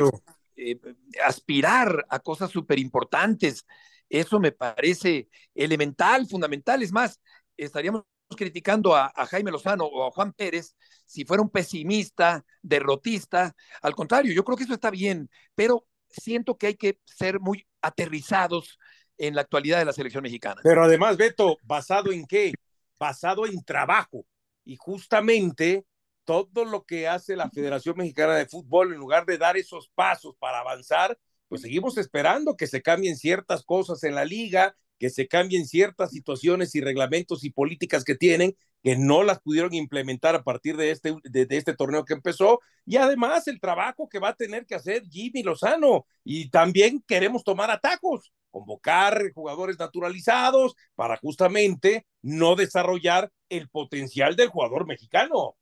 eh, 0.56 0.80
aspirar 1.26 2.06
a 2.10 2.19
cosas 2.19 2.52
súper 2.52 2.80
importantes. 2.80 3.65
Eso 4.10 4.39
me 4.39 4.52
parece 4.52 5.30
elemental, 5.56 6.28
fundamental. 6.28 6.84
Es 6.84 6.91
más, 6.91 7.19
estaríamos 7.58 8.04
criticando 8.36 8.95
a, 8.95 9.12
a, 9.15 9.26
Jaime 9.28 9.52
Lozano 9.52 9.86
o 9.86 10.08
a 10.08 10.12
Juan 10.12 10.34
Pérez 10.34 10.76
si 11.06 11.23
fuera 11.26 11.41
un 11.41 11.49
pesimista, 11.49 12.43
derrotista. 12.62 13.56
Al 13.82 13.95
contrario, 13.95 14.34
yo 14.34 14.43
creo 14.43 14.58
que 14.58 14.63
eso 14.63 14.73
está 14.73 14.89
bien, 14.89 15.30
pero 15.56 15.86
siento 16.10 16.58
que 16.58 16.67
hay 16.67 16.76
que 16.76 16.99
ser 17.06 17.39
muy 17.39 17.65
aterrizados 17.82 18.80
en 19.17 19.36
la 19.36 19.41
actualidad 19.41 19.80
de 19.80 19.86
la 19.86 19.93
selección 19.93 20.23
mexicana. 20.23 20.62
Pero 20.63 20.84
además, 20.84 21.17
Beto, 21.17 21.58
¿basado 21.63 22.12
en 22.12 22.26
qué? 22.26 22.54
Basado 22.97 23.45
en 23.45 23.63
trabajo. 23.63 24.26
Y 24.65 24.76
justamente 24.78 25.86
todo 26.26 26.66
lo 26.66 26.84
que 26.86 27.08
hace 27.08 27.36
la 27.36 27.50
Federación 27.50 27.98
Mexicana 27.98 28.36
de 28.36 28.46
Fútbol, 28.46 28.94
en 28.94 29.00
lugar 29.00 29.26
de 29.26 29.38
dar 29.38 29.58
esos 29.58 29.90
pasos 29.96 30.36
para 30.40 30.60
avanzar, 30.60 31.18
pues 31.48 31.62
seguimos 31.62 31.98
esperando 31.98 32.56
que 32.58 32.68
se 32.68 32.82
cambien 32.82 33.16
ciertas 33.16 33.64
cosas 33.64 34.04
en 34.04 34.16
la 34.16 34.26
liga, 34.26 34.76
que 35.00 35.10
se 35.10 35.28
cambien 35.28 35.68
ciertas 35.68 36.12
situaciones 36.12 36.76
y 36.76 36.82
reglamentos 36.82 37.44
y 37.44 37.52
políticas 37.52 38.04
que 38.04 38.15
tienen, 38.15 38.56
que 38.82 38.98
no 38.98 39.24
las 39.24 39.40
pudieron 39.40 39.74
implementar 39.74 40.36
a 40.36 40.44
partir 40.44 40.78
de 40.78 40.92
este, 40.92 41.15
de, 41.24 41.48
este 41.50 41.74
torneo 41.74 42.06
que 42.06 42.13
empezó, 42.13 42.60
y 42.86 42.98
además 42.98 43.48
el 43.48 43.60
trabajo 43.60 44.10
que 44.10 44.19
va 44.19 44.30
a 44.30 44.36
tener 44.36 44.65
que 44.65 44.76
hacer 44.76 45.04
Jimmy 45.10 45.44
Lozano, 45.44 46.06
y 46.24 46.50
también 46.50 47.04
queremos 47.08 47.44
tomar 47.44 47.71
atajos, 47.71 48.34
convocar 48.52 49.32
jugadores 49.34 49.80
naturalizados 49.80 50.76
para 50.96 51.17
justamente 51.17 52.06
no 52.21 52.56
desarrollar 52.56 53.32
el 53.50 53.69
potencial 53.69 54.36
del 54.36 54.50
jugador 54.50 54.86
mexicano. 54.86 55.56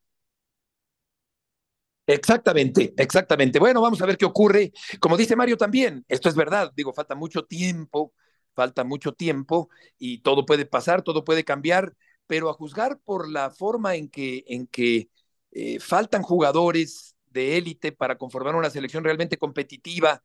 Exactamente, 2.07 2.93
exactamente. 2.97 3.59
Bueno, 3.59 3.81
vamos 3.81 4.01
a 4.01 4.05
ver 4.05 4.17
qué 4.17 4.25
ocurre. 4.25 4.71
Como 4.99 5.17
dice 5.17 5.35
Mario 5.35 5.57
también, 5.57 6.03
esto 6.07 6.29
es 6.29 6.35
verdad, 6.35 6.71
digo, 6.75 6.93
falta 6.93 7.15
mucho 7.15 7.43
tiempo, 7.45 8.13
falta 8.53 8.83
mucho 8.83 9.13
tiempo 9.13 9.69
y 9.97 10.19
todo 10.19 10.45
puede 10.45 10.65
pasar, 10.65 11.03
todo 11.03 11.23
puede 11.23 11.43
cambiar, 11.43 11.95
pero 12.27 12.49
a 12.49 12.53
juzgar 12.53 12.99
por 13.03 13.29
la 13.29 13.49
forma 13.49 13.95
en 13.95 14.09
que, 14.09 14.43
en 14.47 14.67
que 14.67 15.09
eh, 15.51 15.79
faltan 15.79 16.23
jugadores 16.23 17.15
de 17.29 17.57
élite 17.57 17.91
para 17.91 18.17
conformar 18.17 18.55
una 18.55 18.69
selección 18.69 19.03
realmente 19.03 19.37
competitiva, 19.37 20.21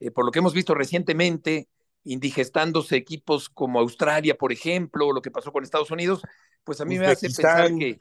eh, 0.00 0.10
por 0.10 0.24
lo 0.24 0.30
que 0.30 0.38
hemos 0.38 0.54
visto 0.54 0.74
recientemente, 0.74 1.68
indigestándose 2.04 2.96
equipos 2.96 3.48
como 3.48 3.80
Australia, 3.80 4.36
por 4.36 4.52
ejemplo, 4.52 5.08
o 5.08 5.12
lo 5.12 5.22
que 5.22 5.30
pasó 5.30 5.52
con 5.52 5.64
Estados 5.64 5.90
Unidos, 5.90 6.22
pues 6.62 6.80
a 6.80 6.84
mí 6.84 6.98
me 6.98 7.06
hace 7.06 7.28
pensar 7.28 7.74
que, 7.74 7.98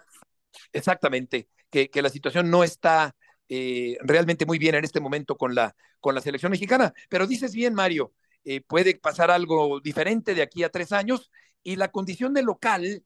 exactamente, 0.71 1.47
que, 1.69 2.01
la 2.01 2.09
situación 2.09 2.49
no 2.49 2.63
está 2.63 3.15
eh, 3.49 3.97
realmente 4.01 4.45
muy 4.45 4.57
bien 4.57 4.75
en 4.75 4.83
este 4.83 4.99
momento 4.99 5.37
con 5.37 5.53
la, 5.55 5.75
con 5.99 6.15
la 6.15 6.21
selección 6.21 6.51
mexicana. 6.51 6.93
Pero 7.09 7.27
dices 7.27 7.53
bien, 7.53 7.73
Mario, 7.73 8.13
eh, 8.43 8.61
puede 8.61 8.97
pasar 8.97 9.31
algo 9.31 9.79
diferente 9.81 10.33
de 10.35 10.41
aquí 10.41 10.63
a 10.63 10.69
tres 10.69 10.91
años 10.91 11.31
y 11.63 11.75
la 11.75 11.89
condición 11.89 12.33
de 12.33 12.43
local 12.43 13.03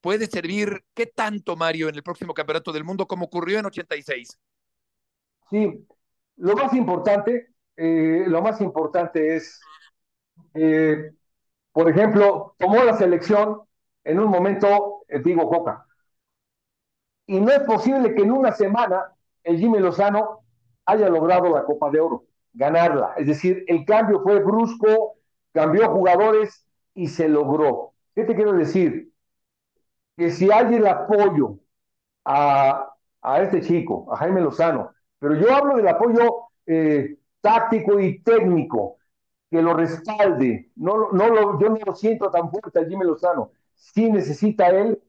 puede 0.00 0.26
servir, 0.26 0.84
¿qué 0.94 1.06
tanto, 1.06 1.56
Mario, 1.56 1.88
en 1.88 1.96
el 1.96 2.02
próximo 2.02 2.34
campeonato 2.34 2.72
del 2.72 2.84
mundo 2.84 3.06
como 3.06 3.26
ocurrió 3.26 3.58
en 3.58 3.66
86? 3.66 4.38
Sí, 5.50 5.86
lo 6.36 6.54
más 6.54 6.72
importante, 6.74 7.48
eh, 7.76 8.24
lo 8.26 8.42
más 8.42 8.60
importante 8.60 9.36
es, 9.36 9.60
por 11.72 11.90
ejemplo, 11.90 12.54
tomó 12.58 12.82
la 12.84 12.96
selección 12.96 13.60
en 14.04 14.20
un 14.20 14.30
momento, 14.30 15.04
digo, 15.24 15.48
Coca, 15.48 15.85
y 17.26 17.40
no 17.40 17.50
es 17.50 17.60
posible 17.60 18.14
que 18.14 18.22
en 18.22 18.32
una 18.32 18.52
semana 18.52 19.12
el 19.42 19.58
Jimmy 19.58 19.78
Lozano 19.78 20.40
haya 20.84 21.08
logrado 21.08 21.50
la 21.50 21.64
Copa 21.64 21.90
de 21.90 22.00
Oro, 22.00 22.24
ganarla. 22.52 23.14
Es 23.16 23.26
decir, 23.26 23.64
el 23.66 23.84
cambio 23.84 24.20
fue 24.22 24.40
brusco, 24.40 25.16
cambió 25.52 25.90
jugadores 25.90 26.66
y 26.94 27.08
se 27.08 27.28
logró. 27.28 27.92
¿Qué 28.14 28.24
te 28.24 28.34
quiero 28.34 28.52
decir? 28.52 29.12
Que 30.16 30.30
si 30.30 30.50
hay 30.50 30.74
el 30.74 30.86
apoyo 30.86 31.58
a, 32.24 32.92
este 33.40 33.60
chico, 33.60 34.12
a 34.12 34.16
Jaime 34.16 34.40
Lozano, 34.40 34.92
pero 35.18 35.34
yo 35.34 35.52
hablo 35.52 35.76
del 35.76 35.88
apoyo 35.88 36.48
eh, 36.66 37.18
táctico 37.40 37.98
y 38.00 38.20
técnico, 38.20 38.96
que 39.50 39.62
lo 39.62 39.74
respalde. 39.74 40.70
No, 40.76 41.12
no 41.12 41.28
lo, 41.28 41.60
yo 41.60 41.68
no 41.70 41.78
lo 41.84 41.94
siento 41.94 42.30
tan 42.30 42.50
fuerte 42.50 42.78
al 42.78 42.88
Jimmy 42.88 43.04
Lozano. 43.04 43.50
Sí 43.74 44.10
necesita 44.10 44.68
él 44.68 45.00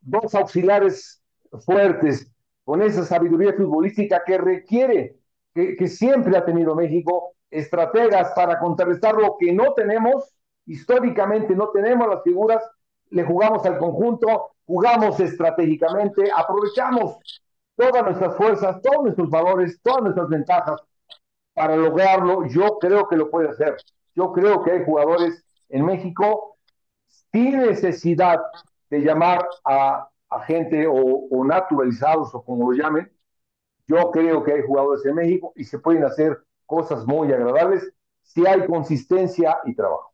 dos 0.00 0.34
auxiliares 0.34 1.17
fuertes, 1.64 2.30
con 2.64 2.82
esa 2.82 3.04
sabiduría 3.04 3.54
futbolística 3.54 4.22
que 4.24 4.38
requiere, 4.38 5.16
que, 5.54 5.88
siempre 5.88 6.36
ha 6.36 6.44
tenido 6.44 6.74
México, 6.74 7.32
estrategas 7.50 8.32
para 8.36 8.58
contrarrestar 8.58 9.14
lo 9.14 9.36
que 9.38 9.52
no 9.52 9.72
tenemos, 9.72 10.34
históricamente 10.66 11.54
no 11.54 11.70
tenemos 11.70 12.06
las 12.08 12.22
figuras, 12.22 12.62
le 13.10 13.24
jugamos 13.24 13.64
al 13.64 13.78
conjunto, 13.78 14.52
jugamos 14.66 15.18
estratégicamente, 15.18 16.30
aprovechamos 16.34 17.18
todas 17.74 18.04
nuestras 18.04 18.36
fuerzas, 18.36 18.82
todos 18.82 19.02
nuestros 19.02 19.30
valores, 19.30 19.80
todas 19.82 20.02
nuestras 20.02 20.28
ventajas 20.28 20.80
para 21.54 21.74
lograrlo. 21.74 22.46
Yo 22.46 22.78
creo 22.78 23.08
que 23.08 23.16
lo 23.16 23.30
puede 23.30 23.48
hacer. 23.48 23.76
Yo 24.14 24.32
creo 24.32 24.62
que 24.62 24.72
hay 24.72 24.84
jugadores 24.84 25.44
en 25.70 25.86
México 25.86 26.58
sin 27.32 27.58
necesidad 27.58 28.40
de 28.90 29.00
llamar 29.00 29.46
a 29.64 30.08
agente 30.30 30.86
o, 30.86 30.94
o 30.94 31.44
naturalizados 31.44 32.34
o 32.34 32.44
como 32.44 32.70
lo 32.70 32.76
llamen, 32.76 33.10
yo 33.86 34.10
creo 34.10 34.44
que 34.44 34.52
hay 34.52 34.62
jugadores 34.62 35.04
en 35.06 35.14
México 35.14 35.52
y 35.56 35.64
se 35.64 35.78
pueden 35.78 36.04
hacer 36.04 36.38
cosas 36.66 37.06
muy 37.06 37.32
agradables 37.32 37.90
si 38.22 38.46
hay 38.46 38.66
consistencia 38.66 39.58
y 39.64 39.74
trabajo. 39.74 40.12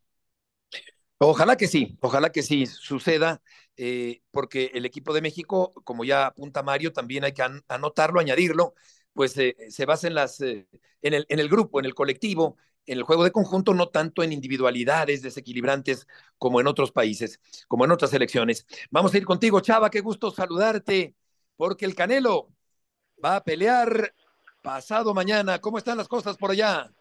Ojalá 1.17 1.55
que 1.55 1.67
sí, 1.67 1.97
ojalá 2.01 2.31
que 2.31 2.41
sí 2.43 2.65
suceda, 2.65 3.41
eh, 3.77 4.21
porque 4.31 4.71
el 4.73 4.85
equipo 4.85 5.13
de 5.13 5.21
México, 5.21 5.73
como 5.83 6.03
ya 6.03 6.27
apunta 6.27 6.63
Mario, 6.63 6.91
también 6.91 7.23
hay 7.23 7.33
que 7.33 7.43
anotarlo, 7.67 8.19
añadirlo, 8.19 8.73
pues 9.13 9.37
eh, 9.37 9.55
se 9.69 9.85
basa 9.85 10.07
en, 10.07 10.15
las, 10.15 10.41
eh, 10.41 10.67
en, 11.01 11.13
el, 11.13 11.25
en 11.29 11.39
el 11.39 11.49
grupo, 11.49 11.79
en 11.79 11.85
el 11.85 11.95
colectivo, 11.95 12.57
en 12.85 12.97
el 12.97 13.03
juego 13.03 13.23
de 13.23 13.31
conjunto, 13.31 13.73
no 13.73 13.89
tanto 13.89 14.23
en 14.23 14.31
individualidades 14.31 15.21
desequilibrantes 15.21 16.07
como 16.37 16.59
en 16.59 16.67
otros 16.67 16.91
países, 16.91 17.39
como 17.67 17.85
en 17.85 17.91
otras 17.91 18.13
elecciones. 18.13 18.65
Vamos 18.91 19.13
a 19.13 19.17
ir 19.17 19.25
contigo, 19.25 19.59
Chava, 19.61 19.89
qué 19.89 20.01
gusto 20.01 20.31
saludarte, 20.31 21.15
porque 21.57 21.85
el 21.85 21.95
Canelo 21.95 22.49
va 23.23 23.37
a 23.37 23.43
pelear 23.43 24.13
pasado 24.61 25.13
mañana. 25.13 25.59
¿Cómo 25.59 25.77
están 25.77 25.97
las 25.97 26.07
cosas 26.07 26.37
por 26.37 26.51
allá? 26.51 26.91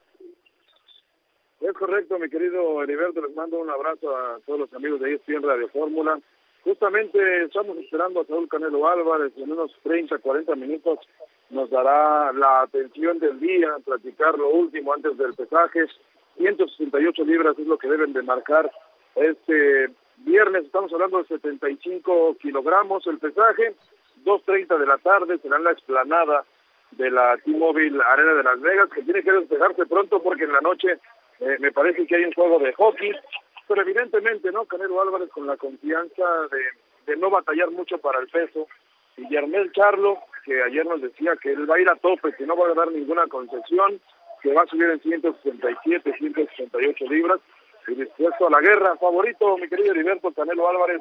Es 1.61 1.72
correcto, 1.72 2.18
mi 2.18 2.28
querido 2.28 2.82
Heriberto, 2.82 3.22
les 3.22 3.35
mando 3.35 3.59
un 3.59 3.70
abrazo 3.70 4.14
a 4.14 4.39
todos 4.45 4.61
los 4.61 4.72
amigos 4.74 5.01
de 5.01 5.14
ESPN 5.14 5.43
Radio 5.43 5.68
Fórmula. 5.70 6.20
Justamente 6.62 7.45
estamos 7.45 7.76
esperando 7.78 8.20
a 8.20 8.26
Saúl 8.26 8.49
Canelo 8.49 8.87
Álvarez 8.87 9.32
en 9.37 9.53
unos 9.53 9.70
30, 9.82 10.18
40 10.18 10.55
minutos 10.57 10.99
nos 11.55 11.71
dará 11.71 12.33
la 12.33 12.63
atención 12.63 13.19
del 13.21 13.39
día, 13.39 13.69
platicar 13.85 14.37
lo 14.37 14.51
último 14.51 14.93
antes 14.93 15.17
del 15.17 15.35
pesaje. 15.35 15.87
168 16.37 17.25
libras 17.25 17.57
es 17.59 17.67
lo 17.67 17.79
que 17.79 17.89
deben 17.89 18.13
de 18.13 18.23
marcar 18.23 18.71
este 19.15 19.89
viernes. 20.19 20.65
Estamos 20.65 20.93
hablando 20.93 21.19
de 21.19 21.29
75 21.29 22.37
kilogramos 22.41 23.07
el 23.07 23.19
pesaje. 23.19 23.75
2.30 24.25 24.79
de 24.79 24.87
la 24.87 24.99
tarde 24.99 25.39
será 25.39 25.59
la 25.61 25.71
explanada 25.71 26.45
de 26.91 27.11
la 27.11 27.37
T-Mobile 27.39 28.01
Arena 28.05 28.35
de 28.35 28.43
Las 28.43 28.61
Vegas, 28.61 28.91
que 28.91 29.03
tiene 29.03 29.23
que 29.23 29.33
despejarse 29.33 29.87
pronto 29.87 30.23
porque 30.23 30.45
en 30.45 30.53
la 30.53 30.61
noche 30.61 30.99
eh, 31.41 31.57
me 31.61 31.71
parece 31.71 32.07
que 32.07 32.17
hay 32.17 32.25
un 32.25 32.33
juego 32.33 32.59
de 32.59 32.73
hockey. 32.73 33.13
Pero 33.69 33.81
evidentemente, 33.81 34.51
¿no? 34.51 34.65
Canelo 34.65 35.01
Álvarez 35.01 35.31
con 35.31 35.47
la 35.47 35.57
confianza 35.57 36.25
de, 36.51 37.13
de 37.13 37.17
no 37.17 37.31
batallar 37.31 37.71
mucho 37.71 37.99
para 37.99 38.19
el 38.19 38.27
peso. 38.29 38.67
Yarmel 39.31 39.73
Charlo, 39.73 40.19
que 40.45 40.63
ayer 40.63 40.85
nos 40.87 41.01
decía 41.01 41.37
que 41.41 41.53
él 41.53 41.69
va 41.71 41.77
a 41.77 41.81
ir 41.81 41.89
a 41.89 41.97
tope, 41.97 42.33
que 42.35 42.47
no 42.47 42.57
va 42.57 42.69
a 42.69 42.75
dar 42.75 42.93
ninguna 42.93 43.27
concesión, 43.27 44.01
que 44.43 44.53
va 44.53 44.63
a 44.63 44.67
subir 44.67 44.91
en 44.91 45.01
167, 45.01 46.15
168 46.19 47.05
libras 47.07 47.41
y 47.89 47.95
dispuesto 47.95 48.47
a 48.47 48.51
la 48.51 48.61
guerra. 48.61 48.97
Favorito, 48.97 49.57
mi 49.57 49.69
querido 49.69 49.93
Heriberto 49.93 50.33
Canelo 50.33 50.69
Álvarez, 50.69 51.01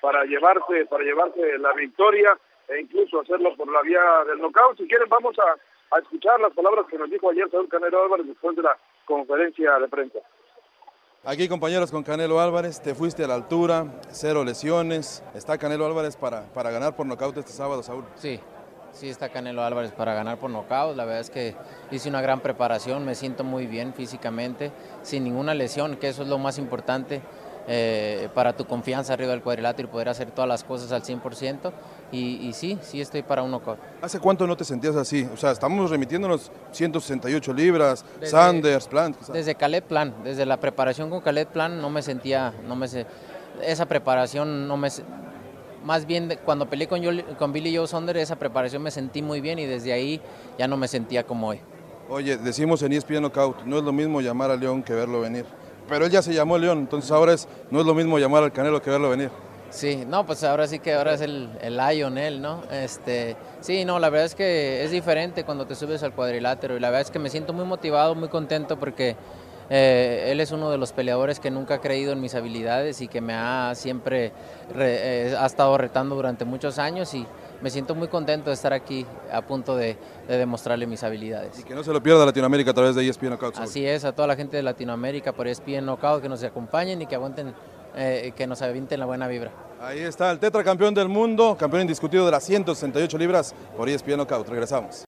para 0.00 0.24
llevarse, 0.24 0.86
para 0.86 1.04
llevarse 1.04 1.58
la 1.58 1.72
victoria 1.72 2.38
e 2.68 2.80
incluso 2.80 3.20
hacerlo 3.20 3.54
por 3.56 3.70
la 3.70 3.82
vía 3.82 4.00
del 4.28 4.38
knockout. 4.38 4.78
Si 4.78 4.86
quieren, 4.86 5.08
vamos 5.08 5.36
a, 5.38 5.96
a 5.96 5.98
escuchar 6.00 6.40
las 6.40 6.52
palabras 6.52 6.86
que 6.86 6.98
nos 6.98 7.10
dijo 7.10 7.30
ayer 7.30 7.50
Saúl 7.50 7.68
Canelo 7.68 8.04
Álvarez 8.04 8.26
después 8.26 8.56
de 8.56 8.62
la 8.62 8.76
conferencia 9.04 9.78
de 9.78 9.88
prensa. 9.88 10.18
Aquí 11.26 11.48
compañeros 11.48 11.90
con 11.90 12.02
Canelo 12.02 12.38
Álvarez, 12.38 12.82
te 12.82 12.94
fuiste 12.94 13.24
a 13.24 13.26
la 13.26 13.34
altura, 13.34 13.86
cero 14.10 14.44
lesiones. 14.44 15.24
¿Está 15.34 15.56
Canelo 15.56 15.86
Álvarez 15.86 16.16
para, 16.16 16.52
para 16.52 16.70
ganar 16.70 16.96
por 16.96 17.06
nocaut 17.06 17.34
este 17.36 17.52
sábado, 17.52 17.82
Saúl? 17.82 18.04
Sí, 18.14 18.38
Sí, 18.94 19.08
está 19.08 19.28
Canelo 19.28 19.64
Álvarez 19.64 19.90
para 19.90 20.14
ganar 20.14 20.38
por 20.38 20.50
nocaut. 20.50 20.96
La 20.96 21.04
verdad 21.04 21.20
es 21.20 21.30
que 21.30 21.56
hice 21.90 22.08
una 22.08 22.22
gran 22.22 22.40
preparación, 22.40 23.04
me 23.04 23.16
siento 23.16 23.42
muy 23.42 23.66
bien 23.66 23.92
físicamente, 23.92 24.70
sin 25.02 25.24
ninguna 25.24 25.52
lesión, 25.52 25.96
que 25.96 26.08
eso 26.08 26.22
es 26.22 26.28
lo 26.28 26.38
más 26.38 26.58
importante 26.58 27.20
eh, 27.66 28.28
para 28.34 28.52
tu 28.52 28.66
confianza 28.66 29.14
arriba 29.14 29.32
del 29.32 29.42
cuadrilátero 29.42 29.88
y 29.88 29.90
poder 29.90 30.10
hacer 30.10 30.30
todas 30.30 30.48
las 30.48 30.62
cosas 30.62 30.92
al 30.92 31.02
100%. 31.02 31.72
Y, 32.12 32.52
sí, 32.52 32.78
sí 32.82 33.00
estoy 33.00 33.24
para 33.24 33.42
un 33.42 33.50
nocaut. 33.50 33.76
¿Hace 34.00 34.20
cuánto 34.20 34.46
no 34.46 34.56
te 34.56 34.62
sentías 34.62 34.94
así? 34.94 35.28
O 35.34 35.36
sea, 35.36 35.50
estamos 35.50 35.90
remitiéndonos 35.90 36.52
168 36.70 37.52
libras, 37.52 38.04
Sanders, 38.22 38.86
Plant. 38.86 39.20
Desde 39.28 39.56
Caleb 39.56 39.82
Plan, 39.82 40.14
desde 40.22 40.46
la 40.46 40.58
preparación 40.58 41.10
con 41.10 41.20
Caleb 41.20 41.48
Plan 41.48 41.82
no 41.82 41.90
me 41.90 42.02
sentía, 42.02 42.52
no 42.68 42.76
me 42.76 42.86
esa 43.62 43.86
preparación 43.86 44.66
no 44.68 44.76
me 44.76 44.90
más 45.84 46.06
bien 46.06 46.38
cuando 46.44 46.68
peleé 46.68 46.88
con, 46.88 47.00
con 47.38 47.52
Billy 47.52 47.76
Joe 47.76 47.86
Sonder, 47.86 48.16
esa 48.16 48.36
preparación 48.36 48.82
me 48.82 48.90
sentí 48.90 49.22
muy 49.22 49.40
bien 49.40 49.58
y 49.58 49.66
desde 49.66 49.92
ahí 49.92 50.20
ya 50.58 50.66
no 50.66 50.76
me 50.76 50.88
sentía 50.88 51.24
como 51.24 51.48
hoy. 51.48 51.60
Oye, 52.08 52.36
decimos 52.36 52.82
en 52.82 52.92
ESPN 52.92 53.20
Knockout, 53.20 53.64
no 53.64 53.78
es 53.78 53.84
lo 53.84 53.92
mismo 53.92 54.20
llamar 54.20 54.50
a 54.50 54.56
León 54.56 54.82
que 54.82 54.92
verlo 54.92 55.20
venir. 55.20 55.44
Pero 55.88 56.06
él 56.06 56.10
ya 56.10 56.22
se 56.22 56.32
llamó 56.32 56.56
León, 56.58 56.78
entonces 56.78 57.10
ahora 57.10 57.34
es, 57.34 57.46
no 57.70 57.80
es 57.80 57.86
lo 57.86 57.94
mismo 57.94 58.18
llamar 58.18 58.42
al 58.42 58.52
Canelo 58.52 58.80
que 58.80 58.90
verlo 58.90 59.10
venir. 59.10 59.30
Sí, 59.70 60.04
no, 60.06 60.24
pues 60.24 60.44
ahora 60.44 60.66
sí 60.68 60.78
que 60.78 60.94
ahora 60.94 61.14
es 61.14 61.20
el, 61.20 61.50
el 61.60 61.76
¿no? 62.40 62.62
Este, 62.70 63.36
sí, 63.60 63.84
no, 63.84 63.98
la 63.98 64.08
verdad 64.08 64.26
es 64.26 64.34
que 64.34 64.84
es 64.84 64.90
diferente 64.92 65.44
cuando 65.44 65.66
te 65.66 65.74
subes 65.74 66.02
al 66.02 66.12
cuadrilátero 66.12 66.76
y 66.76 66.80
la 66.80 66.90
verdad 66.90 67.02
es 67.02 67.10
que 67.10 67.18
me 67.18 67.28
siento 67.28 67.52
muy 67.52 67.64
motivado, 67.64 68.14
muy 68.14 68.28
contento 68.28 68.78
porque 68.78 69.16
eh, 69.70 70.28
él 70.30 70.40
es 70.40 70.52
uno 70.52 70.70
de 70.70 70.78
los 70.78 70.92
peleadores 70.92 71.40
que 71.40 71.50
nunca 71.50 71.74
ha 71.74 71.80
creído 71.80 72.12
en 72.12 72.20
mis 72.20 72.34
habilidades 72.34 73.00
y 73.00 73.08
que 73.08 73.20
me 73.20 73.34
ha 73.34 73.74
siempre 73.74 74.32
eh, 74.76 75.34
ha 75.38 75.46
estado 75.46 75.76
retando 75.78 76.14
durante 76.14 76.44
muchos 76.44 76.78
años 76.78 77.14
y 77.14 77.26
me 77.62 77.70
siento 77.70 77.94
muy 77.94 78.08
contento 78.08 78.50
de 78.50 78.54
estar 78.54 78.74
aquí 78.74 79.06
a 79.32 79.40
punto 79.42 79.74
de, 79.74 79.96
demostrarle 80.28 80.86
mis 80.86 81.02
habilidades. 81.02 81.58
Y 81.60 81.62
que 81.62 81.74
no 81.74 81.82
se 81.82 81.92
lo 81.92 82.02
pierda 82.02 82.26
Latinoamérica 82.26 82.72
a 82.72 82.74
través 82.74 82.94
de 82.94 83.08
ESPN 83.08 83.28
Knockout. 83.30 83.56
Así 83.56 83.86
es, 83.86 84.04
a 84.04 84.12
toda 84.12 84.28
la 84.28 84.36
gente 84.36 84.56
de 84.56 84.62
Latinoamérica 84.62 85.32
por 85.32 85.48
ESPN 85.48 85.86
Knockout 85.86 86.20
que 86.20 86.28
nos 86.28 86.42
acompañen 86.42 87.00
y 87.00 87.06
que 87.06 87.14
aguanten, 87.14 87.54
eh, 87.96 88.32
que 88.36 88.46
nos 88.46 88.60
avienten 88.60 89.00
la 89.00 89.06
buena 89.06 89.28
vibra. 89.28 89.50
Ahí 89.80 90.00
está 90.00 90.30
el 90.30 90.38
tetracampeón 90.38 90.92
del 90.94 91.08
mundo, 91.08 91.56
campeón 91.58 91.82
indiscutido 91.82 92.26
de 92.26 92.32
las 92.32 92.44
168 92.44 93.16
libras 93.16 93.54
por 93.76 93.88
ESPN 93.88 94.16
Knockout. 94.16 94.48
Regresamos. 94.48 95.04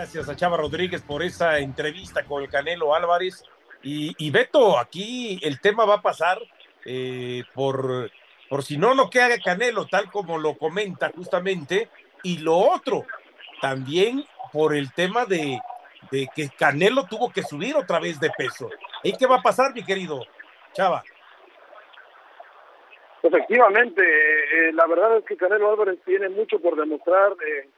Gracias 0.00 0.30
a 0.30 0.34
Chava 0.34 0.56
Rodríguez 0.56 1.02
por 1.02 1.22
esa 1.22 1.58
entrevista 1.58 2.24
con 2.24 2.42
el 2.42 2.48
Canelo 2.48 2.94
Álvarez. 2.94 3.44
Y, 3.82 4.30
Beto, 4.30 4.78
aquí 4.78 5.38
el 5.42 5.60
tema 5.60 5.84
va 5.84 5.96
a 5.96 6.00
pasar 6.00 6.38
eh, 6.86 7.42
por, 7.52 8.10
por 8.48 8.62
si 8.62 8.78
no, 8.78 8.94
no 8.94 9.10
queda 9.10 9.38
Canelo, 9.44 9.86
tal 9.88 10.10
como 10.10 10.38
lo 10.38 10.56
comenta 10.56 11.12
justamente. 11.14 11.90
Y 12.22 12.38
lo 12.38 12.56
otro, 12.56 13.04
también 13.60 14.24
por 14.54 14.74
el 14.74 14.90
tema 14.94 15.26
de 15.26 15.60
de 16.10 16.28
que 16.34 16.48
Canelo 16.48 17.04
tuvo 17.04 17.30
que 17.30 17.42
subir 17.42 17.76
otra 17.76 18.00
vez 18.00 18.18
de 18.18 18.30
peso. 18.30 18.70
¿Y 19.02 19.14
qué 19.18 19.26
va 19.26 19.36
a 19.36 19.42
pasar, 19.42 19.74
mi 19.74 19.84
querido 19.84 20.24
Chava? 20.72 21.04
Efectivamente, 23.22 24.02
eh, 24.02 24.72
la 24.72 24.86
verdad 24.86 25.18
es 25.18 25.26
que 25.26 25.36
Canelo 25.36 25.70
Álvarez 25.70 25.98
tiene 26.06 26.30
mucho 26.30 26.58
por 26.58 26.74
demostrar. 26.74 27.32
Eh, 27.46 27.68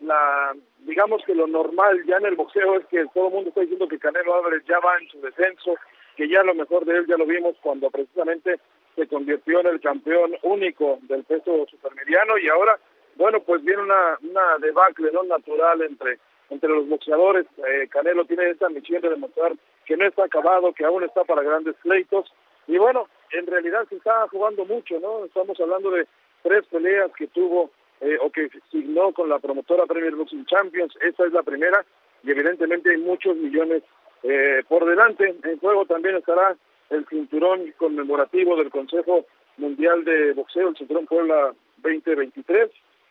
la, 0.00 0.54
digamos 0.80 1.22
que 1.24 1.34
lo 1.34 1.46
normal 1.46 2.04
ya 2.06 2.16
en 2.16 2.26
el 2.26 2.36
boxeo 2.36 2.76
es 2.76 2.86
que 2.86 3.04
todo 3.14 3.28
el 3.28 3.34
mundo 3.34 3.48
está 3.48 3.60
diciendo 3.60 3.88
que 3.88 3.98
Canelo 3.98 4.34
Álvarez 4.34 4.62
ya 4.66 4.78
va 4.80 4.96
en 4.98 5.08
su 5.08 5.20
descenso, 5.20 5.76
que 6.16 6.28
ya 6.28 6.42
lo 6.42 6.54
mejor 6.54 6.84
de 6.84 6.98
él 6.98 7.06
ya 7.06 7.16
lo 7.16 7.26
vimos 7.26 7.56
cuando 7.62 7.90
precisamente 7.90 8.58
se 8.96 9.06
convirtió 9.06 9.60
en 9.60 9.66
el 9.68 9.80
campeón 9.80 10.36
único 10.42 10.98
del 11.02 11.24
peso 11.24 11.66
supermediano 11.70 12.38
y 12.38 12.48
ahora, 12.48 12.78
bueno, 13.16 13.40
pues 13.40 13.62
viene 13.62 13.82
una, 13.82 14.18
una 14.22 14.58
debacle 14.58 15.10
no 15.12 15.22
natural 15.24 15.82
entre 15.82 16.18
entre 16.50 16.68
los 16.68 16.88
boxeadores. 16.88 17.46
Eh, 17.58 17.88
Canelo 17.88 18.24
tiene 18.24 18.50
esa 18.50 18.68
misión 18.68 19.00
de 19.00 19.10
demostrar 19.10 19.52
que 19.86 19.96
no 19.96 20.04
está 20.04 20.24
acabado, 20.24 20.72
que 20.72 20.84
aún 20.84 21.04
está 21.04 21.24
para 21.24 21.42
grandes 21.42 21.74
pleitos. 21.82 22.30
Y 22.66 22.76
bueno, 22.76 23.08
en 23.32 23.46
realidad 23.46 23.86
se 23.88 23.96
está 23.96 24.28
jugando 24.28 24.64
mucho, 24.64 24.98
¿no? 25.00 25.24
Estamos 25.24 25.58
hablando 25.60 25.90
de 25.90 26.06
tres 26.42 26.66
peleas 26.66 27.10
que 27.16 27.28
tuvo 27.28 27.70
eh, 28.00 28.18
o 28.20 28.30
que 28.30 28.48
signó 28.70 29.12
con 29.12 29.28
la 29.28 29.38
promotora 29.38 29.86
Premier 29.86 30.14
Boxing 30.14 30.46
Champions. 30.46 30.94
Esta 31.02 31.26
es 31.26 31.32
la 31.32 31.42
primera 31.42 31.84
y 32.22 32.30
evidentemente 32.30 32.90
hay 32.90 32.98
muchos 32.98 33.36
millones 33.36 33.82
eh, 34.22 34.62
por 34.68 34.84
delante. 34.84 35.34
En 35.44 35.58
juego 35.58 35.86
también 35.86 36.16
estará 36.16 36.56
el 36.90 37.06
cinturón 37.06 37.72
conmemorativo 37.78 38.56
del 38.56 38.70
Consejo 38.70 39.26
Mundial 39.56 40.04
de 40.04 40.32
Boxeo, 40.32 40.68
el 40.68 40.76
cinturón 40.76 41.06
Puebla 41.06 41.54
2023. 41.82 42.70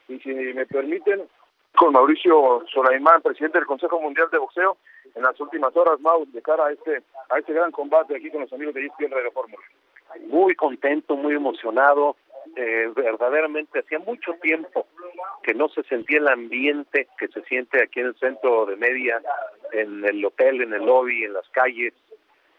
Y 0.10 0.20
si 0.20 0.30
me 0.30 0.66
permiten, 0.66 1.22
con 1.76 1.94
Mauricio 1.94 2.66
Solaimán, 2.74 3.22
presidente 3.22 3.60
del 3.60 3.68
Consejo 3.68 4.02
Mundial 4.02 4.28
de 4.32 4.38
Boxeo, 4.38 4.78
en 5.16 5.24
las 5.24 5.40
últimas 5.40 5.76
horas, 5.76 6.00
Mau, 6.00 6.26
de 6.26 6.42
cara 6.42 6.66
a 6.66 6.72
este, 6.72 7.02
a 7.30 7.40
este 7.40 7.54
gran 7.54 7.72
combate 7.72 8.16
aquí 8.16 8.30
con 8.30 8.42
los 8.42 8.54
amigos 8.54 8.74
de 8.74 8.86
ESPN 8.86 9.12
Radio 9.12 9.32
Fórmula. 9.32 9.64
Muy 10.28 10.56
contento, 10.56 11.16
muy 11.16 11.36
emocionado, 11.36 12.16
eh, 12.56 12.92
verdaderamente 12.96 13.80
hacía 13.80 14.00
mucho 14.00 14.34
tiempo 14.42 14.88
que 15.44 15.54
no 15.54 15.70
se 15.70 15.84
sentía 15.84 16.20
el 16.20 16.28
ambiente 16.28 17.08
que 17.18 17.28
se 17.28 17.42
siente 17.44 17.82
aquí 17.82 18.00
en 18.00 18.08
el 18.08 18.16
centro 18.16 18.66
de 18.66 18.76
media, 18.76 19.22
en 19.72 20.06
el 20.06 20.24
hotel, 20.24 20.62
en 20.62 20.74
el 20.74 20.86
lobby, 20.86 21.24
en 21.24 21.34
las 21.34 21.48
calles. 21.50 21.94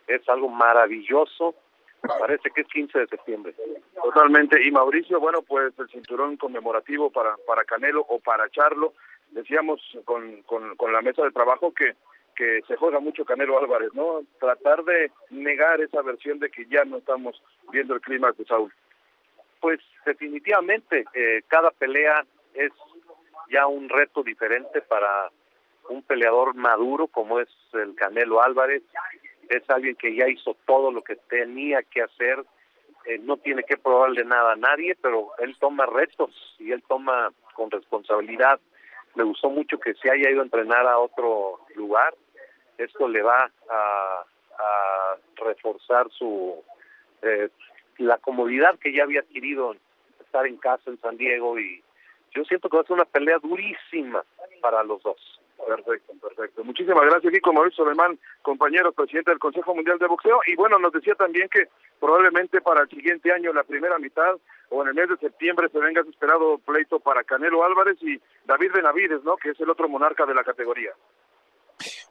Es 0.06 0.28
algo 0.28 0.48
maravilloso. 0.48 1.54
Parece 2.02 2.50
que 2.50 2.62
es 2.62 2.68
15 2.68 2.98
de 2.98 3.06
septiembre. 3.08 3.54
Totalmente. 4.02 4.62
Y 4.66 4.70
Mauricio, 4.70 5.20
bueno, 5.20 5.42
pues 5.42 5.72
el 5.78 5.88
cinturón 5.88 6.36
conmemorativo 6.36 7.10
para, 7.10 7.36
para 7.46 7.64
Canelo 7.64 8.04
o 8.08 8.18
para 8.18 8.48
Charlo. 8.48 8.94
Decíamos 9.30 9.80
con, 10.04 10.42
con, 10.42 10.76
con 10.76 10.92
la 10.92 11.02
mesa 11.02 11.22
de 11.22 11.30
trabajo 11.30 11.72
que 11.72 11.94
que 12.40 12.62
se 12.66 12.76
juega 12.76 13.00
mucho 13.00 13.26
Canelo 13.26 13.58
Álvarez, 13.58 13.92
¿no? 13.92 14.22
Tratar 14.38 14.82
de 14.84 15.12
negar 15.28 15.78
esa 15.82 16.00
versión 16.00 16.38
de 16.38 16.50
que 16.50 16.64
ya 16.70 16.86
no 16.86 16.96
estamos 16.96 17.42
viendo 17.70 17.92
el 17.92 18.00
clima 18.00 18.32
de 18.32 18.46
Saúl. 18.46 18.72
Pues 19.60 19.80
definitivamente, 20.06 21.04
eh, 21.14 21.42
cada 21.48 21.70
pelea 21.70 22.24
es 22.54 22.72
ya 23.50 23.66
un 23.66 23.88
reto 23.88 24.22
diferente 24.22 24.80
para 24.80 25.30
un 25.88 26.02
peleador 26.02 26.54
maduro 26.54 27.08
como 27.08 27.40
es 27.40 27.48
el 27.72 27.94
Canelo 27.94 28.42
Álvarez. 28.42 28.82
Es 29.48 29.68
alguien 29.68 29.96
que 29.96 30.14
ya 30.14 30.28
hizo 30.28 30.56
todo 30.66 30.90
lo 30.92 31.02
que 31.02 31.16
tenía 31.16 31.82
que 31.82 32.02
hacer, 32.02 32.44
eh, 33.06 33.18
no 33.18 33.36
tiene 33.38 33.64
que 33.64 33.76
probarle 33.76 34.24
nada 34.24 34.52
a 34.52 34.56
nadie, 34.56 34.96
pero 35.00 35.32
él 35.38 35.56
toma 35.58 35.86
retos 35.86 36.30
y 36.58 36.70
él 36.70 36.82
toma 36.86 37.32
con 37.54 37.70
responsabilidad. 37.70 38.60
Me 39.14 39.24
gustó 39.24 39.50
mucho 39.50 39.80
que 39.80 39.94
se 39.94 40.10
haya 40.10 40.30
ido 40.30 40.40
a 40.40 40.44
entrenar 40.44 40.86
a 40.86 40.98
otro 40.98 41.60
lugar. 41.74 42.14
Esto 42.78 43.08
le 43.08 43.22
va 43.22 43.50
a, 43.68 44.24
a 44.58 45.16
reforzar 45.36 46.08
su 46.10 46.62
eh, 47.22 47.48
la 48.00 48.18
comodidad 48.18 48.78
que 48.78 48.92
ya 48.92 49.04
había 49.04 49.20
adquirido 49.20 49.76
estar 50.20 50.46
en 50.46 50.56
casa 50.56 50.90
en 50.90 51.00
San 51.00 51.16
Diego 51.16 51.58
y 51.58 51.82
yo 52.32 52.44
siento 52.44 52.68
que 52.68 52.76
va 52.76 52.82
a 52.82 52.86
ser 52.86 52.94
una 52.94 53.04
pelea 53.04 53.38
durísima 53.38 54.24
para 54.60 54.82
los 54.84 55.02
dos. 55.02 55.40
Perfecto, 55.66 56.14
perfecto. 56.22 56.64
Muchísimas 56.64 57.04
gracias, 57.04 57.32
Kiko 57.32 57.52
Mauricio 57.52 57.84
Alemán, 57.84 58.18
compañero 58.42 58.92
presidente 58.92 59.30
del 59.30 59.38
Consejo 59.38 59.74
Mundial 59.74 59.98
de 59.98 60.06
Boxeo. 60.06 60.40
Y 60.46 60.56
bueno, 60.56 60.78
nos 60.78 60.92
decía 60.92 61.14
también 61.14 61.48
que 61.48 61.68
probablemente 61.98 62.60
para 62.60 62.82
el 62.82 62.88
siguiente 62.88 63.30
año, 63.30 63.52
la 63.52 63.64
primera 63.64 63.98
mitad 63.98 64.36
o 64.70 64.82
en 64.82 64.88
el 64.88 64.94
mes 64.94 65.10
de 65.10 65.16
septiembre, 65.18 65.68
se 65.68 65.78
venga 65.78 66.00
esperado 66.00 66.58
pleito 66.58 66.98
para 67.00 67.24
Canelo 67.24 67.64
Álvarez 67.64 67.98
y 68.00 68.18
David 68.46 68.72
Benavides, 68.72 69.22
¿no? 69.24 69.36
Que 69.36 69.50
es 69.50 69.60
el 69.60 69.68
otro 69.68 69.88
monarca 69.88 70.24
de 70.24 70.34
la 70.34 70.44
categoría. 70.44 70.92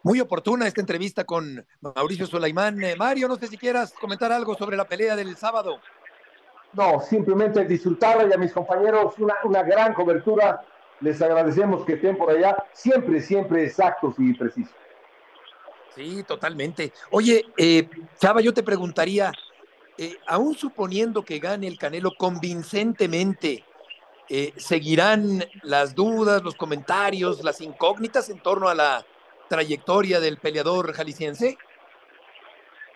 Muy 0.04 0.22
oportuna 0.22 0.68
esta 0.68 0.82
entrevista 0.82 1.24
con 1.26 1.66
Mauricio 1.82 2.26
Sulaimán. 2.26 2.82
Eh, 2.84 2.96
Mario, 2.96 3.28
no 3.28 3.36
sé 3.36 3.48
si 3.48 3.58
quieras 3.58 3.94
comentar 4.00 4.32
algo 4.32 4.56
sobre 4.56 4.78
la 4.78 4.86
pelea 4.86 5.16
del 5.16 5.36
sábado. 5.36 5.80
No, 6.74 7.02
simplemente 7.02 7.66
disfrutarla 7.66 8.28
y 8.30 8.34
a 8.34 8.38
mis 8.38 8.54
compañeros 8.54 9.16
una, 9.18 9.36
una 9.44 9.64
gran 9.64 9.94
cobertura. 9.94 10.62
Les 11.02 11.22
agradecemos 11.22 11.86
que 11.86 11.94
estén 11.94 12.18
por 12.18 12.30
allá, 12.30 12.58
siempre, 12.74 13.22
siempre 13.22 13.66
exactos 13.66 14.16
y 14.18 14.34
precisos. 14.34 14.76
Sí, 15.96 16.24
totalmente. 16.24 16.94
Oye, 17.12 17.46
eh, 17.58 17.90
Chava, 18.20 18.42
yo 18.42 18.54
te 18.54 18.64
preguntaría, 18.64 19.32
eh, 19.98 20.18
aún 20.28 20.56
suponiendo 20.56 21.24
que 21.24 21.40
gane 21.40 21.68
el 21.68 21.78
Canelo 21.78 22.12
convincentemente, 22.18 23.66
eh, 24.30 24.54
¿seguirán 24.56 25.44
las 25.64 25.96
dudas, 25.96 26.44
los 26.44 26.56
comentarios, 26.56 27.44
las 27.44 27.60
incógnitas 27.62 28.30
en 28.30 28.40
torno 28.40 28.70
a 28.70 28.76
la 28.76 29.06
trayectoria 29.50 30.20
del 30.20 30.38
peleador 30.38 30.94
jalisciense? 30.94 31.58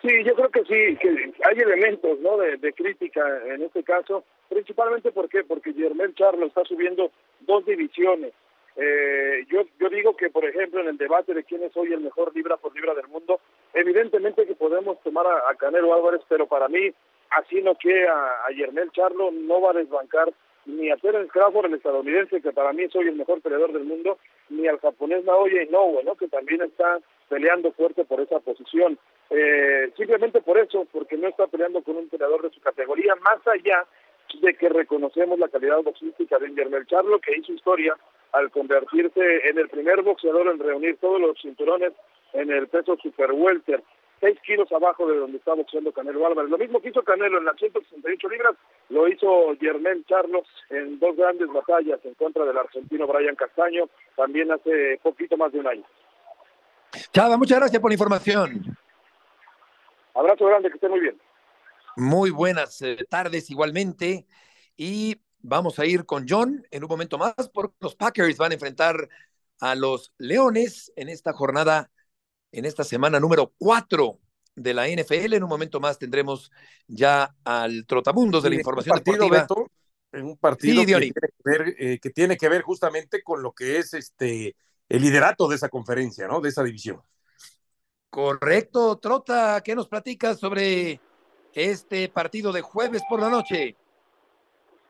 Sí, 0.04 0.10
yo 0.26 0.36
creo 0.36 0.50
que 0.50 0.64
sí, 0.66 0.98
que 0.98 1.34
hay 1.50 1.60
elementos 1.60 2.20
¿no? 2.20 2.38
de, 2.38 2.74
crítica 2.74 3.22
en 3.46 3.62
este 3.64 3.84
caso, 3.84 4.26
principalmente 4.50 5.12
¿por 5.14 5.30
porque 5.48 5.74
Germán 5.74 6.14
Charlo 6.16 6.46
está 6.46 6.64
subiendo 6.66 7.12
dos 7.40 7.66
divisiones. 7.66 8.34
Eh, 8.76 9.46
yo, 9.50 9.64
yo 9.80 9.90
digo 9.90 10.18
que, 10.18 10.30
por 10.30 10.44
ejemplo, 10.44 10.82
en 10.82 10.88
el 10.88 10.98
debate 10.98 11.34
de 11.34 11.44
quién 11.44 11.64
es 11.64 11.78
hoy 11.78 11.94
el 11.94 12.02
mejor 12.02 12.36
libra 12.36 12.58
por 12.58 12.76
libra 12.76 12.94
del 12.96 13.08
mundo, 13.08 13.40
evidentemente 13.74 14.46
que 14.46 14.56
podemos 14.56 15.02
tomar 15.04 15.26
a, 15.26 15.56
Canelo 15.56 15.94
Álvarez, 15.94 16.22
pero 16.28 16.48
para 16.48 16.68
mí, 16.68 16.92
así 17.30 17.62
no 17.62 17.76
que 17.76 18.06
a, 18.06 18.46
a 18.46 18.92
Charlo 18.92 19.32
no 19.32 19.62
va 19.62 19.72
a 19.72 19.76
desbancar 19.76 20.34
ni 20.66 20.90
a 20.90 20.98
Terence 20.98 21.32
Crawford, 21.32 21.66
el 21.66 21.76
estadounidense, 21.76 22.42
que 22.42 22.52
para 22.52 22.74
mí 22.74 22.88
soy 22.90 23.08
el 23.08 23.16
mejor 23.16 23.42
peleador 23.42 23.74
del 23.74 23.84
mundo, 23.84 24.18
ni 24.50 24.68
al 24.68 24.80
japonés 24.80 25.24
Naoya 25.26 25.64
Inoue, 25.64 26.04
¿no? 26.04 26.16
que 26.16 26.28
también 26.28 26.62
está 26.62 27.00
peleando 27.30 27.72
fuerte 27.72 28.06
por 28.06 28.22
esa 28.22 28.40
posición. 28.40 28.98
Eh, 29.30 29.92
simplemente 29.98 30.42
por 30.42 30.58
eso, 30.58 30.88
porque 30.92 31.18
no 31.18 31.28
está 31.28 31.48
peleando 31.48 31.82
con 31.82 31.98
un 31.98 32.10
peleador 32.10 32.42
de 32.42 32.52
su 32.52 32.62
categoría, 32.62 33.16
más 33.16 33.46
allá 33.48 33.86
de 34.42 34.54
que 34.56 34.70
reconocemos 34.70 35.38
la 35.40 35.50
calidad 35.50 35.82
boxística 35.84 36.40
de 36.40 36.48
Guillermo 36.48 36.78
Charlo, 36.86 37.20
que 37.20 37.38
hizo 37.38 37.54
historia 37.54 37.96
al 38.32 38.50
convertirse 38.50 39.48
en 39.48 39.58
el 39.60 39.70
primer 39.70 40.02
boxeador 40.02 40.48
en 40.48 40.60
reunir 40.60 40.98
todos 40.98 41.22
los 41.22 41.40
cinturones 41.40 41.94
en 42.34 42.52
el 42.52 42.68
peso 42.68 42.98
super 42.98 43.32
welter 43.32 43.84
seis 44.24 44.40
kilos 44.46 44.72
abajo 44.72 45.06
de 45.06 45.18
donde 45.18 45.38
está 45.38 45.54
boxeando 45.54 45.92
Canelo 45.92 46.26
Álvarez. 46.26 46.50
Lo 46.50 46.58
mismo 46.58 46.82
que 46.82 46.90
hizo 46.90 47.04
Canelo 47.04 47.40
en 47.40 47.46
las 47.46 47.58
168 47.58 48.30
libras, 48.30 48.56
lo 48.88 49.06
hizo 49.10 49.28
Germán 49.60 50.06
Charlo 50.06 50.44
en 50.70 50.98
dos 50.98 51.18
grandes 51.18 51.50
batallas 51.50 52.00
en 52.06 52.14
contra 52.14 52.46
del 52.46 52.58
argentino 52.58 53.06
Brian 53.06 53.36
Castaño, 53.36 53.90
también 54.16 54.50
hace 54.50 54.98
poquito 55.04 55.36
más 55.36 55.52
de 55.52 55.60
un 55.60 55.68
año. 55.68 55.84
Chava, 57.12 57.36
muchas 57.36 57.60
gracias 57.60 57.82
por 57.82 57.92
la 57.92 57.96
información. 57.96 58.78
Abrazo 60.14 60.46
grande, 60.46 60.70
que 60.70 60.76
esté 60.76 60.88
muy 60.88 61.02
bien. 61.02 61.20
Muy 61.98 62.30
buenas 62.30 62.82
eh, 62.82 62.98
tardes 63.10 63.50
igualmente. 63.50 64.26
Y 64.78 65.18
vamos 65.40 65.80
a 65.80 65.86
ir 65.86 66.06
con 66.06 66.26
John 66.30 66.66
en 66.72 66.84
un 66.84 66.90
momento 66.90 67.18
más, 67.18 67.50
porque 67.54 67.76
los 67.82 67.96
Packers 67.96 68.38
van 68.38 68.52
a 68.52 68.54
enfrentar 68.54 69.10
a 69.60 69.76
los 69.76 70.14
Leones 70.18 70.94
en 70.96 71.10
esta 71.10 71.34
jornada 71.34 71.92
en 72.54 72.66
esta 72.66 72.84
semana 72.84 73.20
número 73.20 73.52
4 73.58 74.20
de 74.56 74.74
la 74.74 74.88
NFL. 74.88 75.34
En 75.34 75.44
un 75.44 75.50
momento 75.50 75.80
más 75.80 75.98
tendremos 75.98 76.52
ya 76.88 77.36
al 77.44 77.86
trotamundos 77.86 78.44
de 78.44 78.50
la 78.52 78.56
información 78.56 79.02
deportiva. 79.04 79.48
en 80.12 80.26
un 80.26 80.38
partido 80.38 80.82
que, 80.82 80.86
tiene 80.86 81.12
que, 81.12 81.22
ver, 81.44 81.76
eh, 81.80 82.00
que, 82.00 82.10
tiene 82.12 82.38
que 82.38 82.48
ver, 82.48 82.62
justamente 82.62 83.24
con 83.24 83.42
lo 83.42 83.52
que 83.52 83.80
es 83.80 83.94
este 83.96 84.56
el 84.88 85.02
liderato 85.02 85.48
de 85.48 85.56
esa 85.56 85.70
conferencia, 85.70 86.28
¿no? 86.28 86.40
De 86.40 86.50
esa 86.50 86.64
división. 86.64 87.02
Correcto, 88.12 89.00
Trota, 89.00 89.62
¿qué 89.66 89.74
nos 89.74 89.88
platicas 89.88 90.40
sobre 90.40 91.00
este 91.54 92.10
partido 92.10 92.52
de 92.52 92.62
jueves 92.62 93.02
por 93.10 93.20
la 93.20 93.30
noche? 93.30 93.76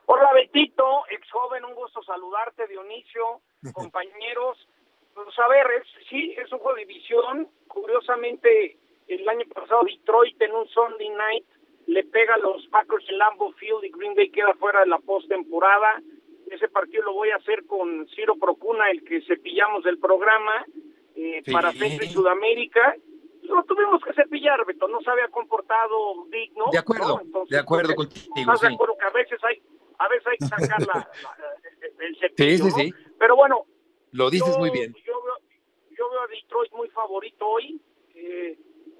Hola 0.07 0.33
Betito, 0.33 0.83
ex 1.09 1.31
joven, 1.31 1.63
un 1.63 1.73
gusto 1.73 2.03
saludarte, 2.03 2.67
Dionisio, 2.67 3.41
compañeros. 3.73 4.57
Pues 5.13 5.39
a 5.39 5.47
ver, 5.47 5.67
sí, 6.09 6.33
es 6.37 6.51
un 6.51 6.59
juego 6.59 6.75
de 6.75 6.85
división. 6.85 7.47
Curiosamente, 7.67 8.77
el 9.07 9.27
año 9.27 9.45
pasado 9.53 9.83
Detroit 9.83 10.41
en 10.41 10.51
un 10.53 10.67
Sunday 10.67 11.09
night 11.09 11.45
le 11.87 12.03
pega 12.05 12.35
a 12.35 12.37
los 12.37 12.65
Packers 12.67 13.07
en 13.09 13.17
Lambeau 13.17 13.51
Field 13.53 13.83
y 13.83 13.91
Green 13.91 14.15
Bay 14.15 14.29
queda 14.29 14.53
fuera 14.55 14.81
de 14.81 14.87
la 14.87 14.99
postemporada. 14.99 16.01
Ese 16.49 16.67
partido 16.69 17.03
lo 17.03 17.13
voy 17.13 17.29
a 17.29 17.37
hacer 17.37 17.65
con 17.65 18.07
Ciro 18.09 18.35
Procuna, 18.35 18.89
el 18.91 19.03
que 19.03 19.21
cepillamos 19.23 19.83
del 19.83 19.99
programa. 19.99 20.65
eh, 21.15 21.43
para 21.51 21.71
Centro 21.71 22.05
y 22.05 22.09
Sudamérica. 22.09 22.95
Lo 23.43 23.63
tuvimos 23.65 24.01
que 24.03 24.13
cepillar, 24.13 24.65
Beto, 24.65 24.87
no 24.87 24.99
se 25.01 25.11
había 25.11 25.27
comportado 25.27 26.25
digno. 26.31 26.65
De 26.71 26.79
acuerdo, 26.79 27.21
de 27.49 27.59
acuerdo 27.59 27.93
pues, 27.95 28.07
contigo. 28.07 28.33
Estás 28.35 28.61
de 28.61 28.73
acuerdo 28.73 28.97
que 28.97 29.05
a 29.05 29.09
veces 29.11 29.39
hay, 29.43 29.61
a 29.99 30.07
veces 30.07 30.27
hay 30.27 30.37
que 30.37 30.45
sacar 30.45 30.81
la, 30.87 31.07
el 31.99 32.17
cepillo, 32.17 32.65
Sí, 32.65 32.71
sí, 32.71 32.71
sí. 32.71 32.93
Pero 33.19 33.35
bueno. 33.35 33.65
Lo 34.13 34.29
dices 34.29 34.57
muy 34.59 34.69
bien. 34.69 34.93
Yo 35.05 35.21
veo, 35.23 35.37
yo 35.97 36.09
veo 36.09 36.21
a 36.21 36.27
Detroit 36.27 36.71
muy 36.73 36.87
favorito 36.89 37.47
hoy. 37.47 37.81
Eh, 38.13 38.57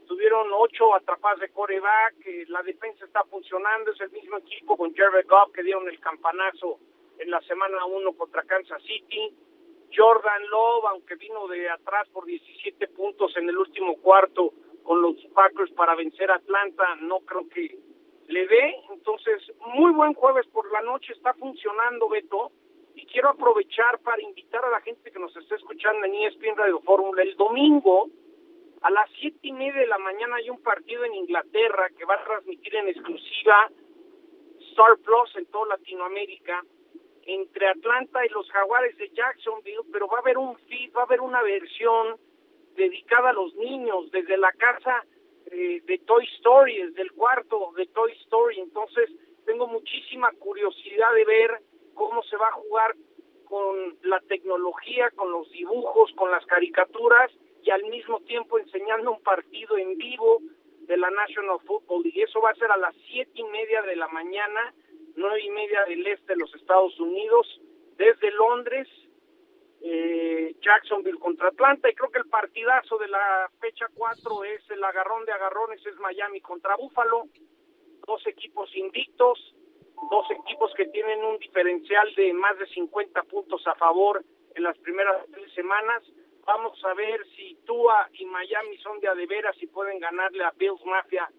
tuvieron 0.08 0.48
ocho 0.54 0.96
atrapadas 0.96 1.40
de 1.40 1.50
coreback, 1.50 2.16
la 2.48 2.64
defensa 2.64 3.06
está 3.06 3.24
funcionando, 3.26 3.92
es 3.92 4.02
el 4.02 4.12
mismo 4.12 4.38
equipo 4.38 4.76
con 4.76 4.94
Jared 4.94 5.28
Goff 5.28 5.54
que 5.54 5.64
dieron 5.64 5.88
el 5.88 6.00
campanazo 6.00 6.80
en 7.20 7.30
la 7.30 7.40
semana 7.42 7.86
uno 7.86 8.14
contra 8.14 8.44
Kansas 8.44 8.82
City. 8.84 9.36
Jordan 9.96 10.50
Love, 10.50 10.86
aunque 10.90 11.16
vino 11.16 11.48
de 11.48 11.70
atrás 11.70 12.10
por 12.10 12.26
17 12.26 12.88
puntos 12.90 13.38
en 13.38 13.48
el 13.48 13.58
último 13.58 13.96
cuarto 13.98 14.52
con 14.82 15.00
los 15.00 15.16
Packers 15.34 15.72
para 15.74 15.94
vencer 15.94 16.32
a 16.32 16.36
Atlanta, 16.36 16.96
no 17.02 17.20
creo 17.20 17.48
que 17.50 17.78
le 18.28 18.48
dé. 18.48 18.76
Entonces, 18.90 19.44
muy 19.76 19.92
buen 19.92 20.16
jueves 20.16 20.48
por 20.48 20.72
la 20.72 20.82
noche, 20.82 21.14
está 21.14 21.36
funcionando 21.36 22.10
Beto. 22.10 22.52
Y 22.96 23.06
quiero 23.08 23.30
aprovechar 23.30 24.00
para 24.00 24.22
invitar 24.22 24.64
a 24.66 24.70
la 24.70 24.82
gente 24.82 25.12
que 25.12 25.20
nos 25.20 25.36
está 25.36 25.56
escuchando 25.56 26.06
en 26.06 26.14
ESPN 26.16 26.56
Radio 26.56 26.80
Fórmula. 26.82 27.24
El 27.24 27.36
domingo, 27.36 28.10
a 28.82 28.92
las 28.92 29.10
siete 29.20 29.40
y 29.44 29.52
media 29.52 29.82
de 29.82 29.88
la 29.88 29.98
mañana, 29.98 30.36
hay 30.36 30.50
un 30.50 30.62
partido 30.62 31.04
en 31.06 31.16
Inglaterra 31.16 31.90
que 31.98 32.06
va 32.06 32.16
a 32.16 32.24
transmitir 32.24 32.76
en 32.76 32.90
exclusiva 32.90 33.70
Star 34.72 34.98
Plus 35.04 35.36
en 35.38 35.46
toda 35.48 35.78
Latinoamérica 35.78 36.64
entre 37.26 37.68
Atlanta 37.68 38.26
y 38.26 38.30
los 38.30 38.50
Jaguares 38.52 38.98
de 38.98 39.10
Jacksonville, 39.10 39.84
pero 39.92 40.08
va 40.08 40.18
a 40.18 40.22
haber 40.22 40.38
un 40.38 40.58
feed, 40.68 40.92
va 40.94 41.02
a 41.02 41.06
haber 41.06 41.22
una 41.22 41.42
versión 41.42 42.18
dedicada 42.76 43.30
a 43.30 43.34
los 43.34 43.56
niños 43.56 44.12
desde 44.12 44.38
la 44.38 44.52
casa 44.54 45.06
eh, 45.52 45.82
de 45.86 45.98
Toy 46.00 46.26
Story, 46.38 46.82
desde 46.82 47.02
el 47.02 47.12
cuarto 47.14 47.72
de 47.78 47.86
Toy 47.88 48.12
Story. 48.24 48.60
Entonces, 48.60 49.10
tengo 49.46 49.68
muchísima 49.68 50.32
curiosidad 50.34 51.14
de 51.14 51.26
ver 51.26 51.60
cómo 51.94 52.24
se 52.24 52.38
va 52.38 52.48
a 52.48 52.54
jugar 52.54 52.96
con 53.46 53.98
la 54.04 54.20
tecnología, 54.22 55.12
con 55.12 55.32
los 55.32 55.50
dibujos, 55.52 56.12
con 56.16 56.32
las 56.32 56.46
caricaturas 56.46 57.32
y 57.62 57.70
al 57.70 57.84
mismo 57.86 58.20
tiempo 58.22 58.58
enseñando 58.60 59.12
un 59.12 59.22
partido 59.22 59.78
en 59.78 59.98
vivo 59.98 60.40
de 60.82 60.98
la 60.98 61.10
National 61.10 61.60
Football 61.66 62.04
League. 62.04 62.24
Eso 62.24 62.42
va 62.42 62.50
a 62.50 62.56
ser 62.56 62.72
a 62.72 62.78
las 62.78 62.96
siete 63.08 63.32
y 63.36 63.44
media 63.46 63.82
de 63.84 63.96
la 63.96 64.08
mañana 64.08 64.74
nueve 65.16 65.42
y 65.42 65.50
media 65.50 65.86
del 65.86 66.06
este 66.08 66.34
de 66.34 66.40
los 66.40 66.54
Estados 66.56 67.00
Unidos, 67.00 67.48
desde 67.98 68.32
Londres, 68.32 68.88
eh, 69.82 70.56
Jacksonville 70.62 71.20
contra 71.20 71.50
Atlanta, 71.50 71.90
y 71.90 71.94
creo 71.94 72.10
que 72.10 72.20
el 72.20 72.30
partidazo 72.30 72.98
de 72.98 73.08
la 73.08 73.50
fecha 73.60 73.88
4 73.94 74.44
es 74.46 74.70
el 74.72 74.84
agarrón 74.84 75.26
de 75.26 75.34
agarrones, 75.34 75.86
es 75.86 75.96
Miami 75.98 76.42
contra 76.42 76.76
Búfalo, 76.76 77.26
dos 78.08 78.26
equipos 78.28 78.76
invictos, 78.76 79.56
dos 80.10 80.26
equipos 80.32 80.72
que 80.76 80.86
tienen 80.88 81.24
un 81.24 81.38
diferencial 81.38 82.14
de 82.16 82.34
más 82.34 82.58
de 82.60 82.68
50 82.68 83.24
puntos 83.24 83.66
a 83.68 83.76
favor 83.76 84.24
en 84.56 84.64
las 84.64 84.78
primeras 84.80 85.26
tres 85.32 85.52
semanas. 85.54 86.04
Vamos 86.46 86.78
a 86.84 86.94
ver 86.94 87.26
si 87.36 87.56
Tua 87.66 88.10
y 88.14 88.26
Miami 88.26 88.78
son 88.78 89.00
de 89.00 89.08
a 89.08 89.16
de 89.16 89.26
veras 89.26 89.56
y 89.62 89.68
pueden 89.68 90.00
ganarle 90.00 90.44
a 90.44 90.52
Bills 90.52 90.84
Mafia 90.86 91.30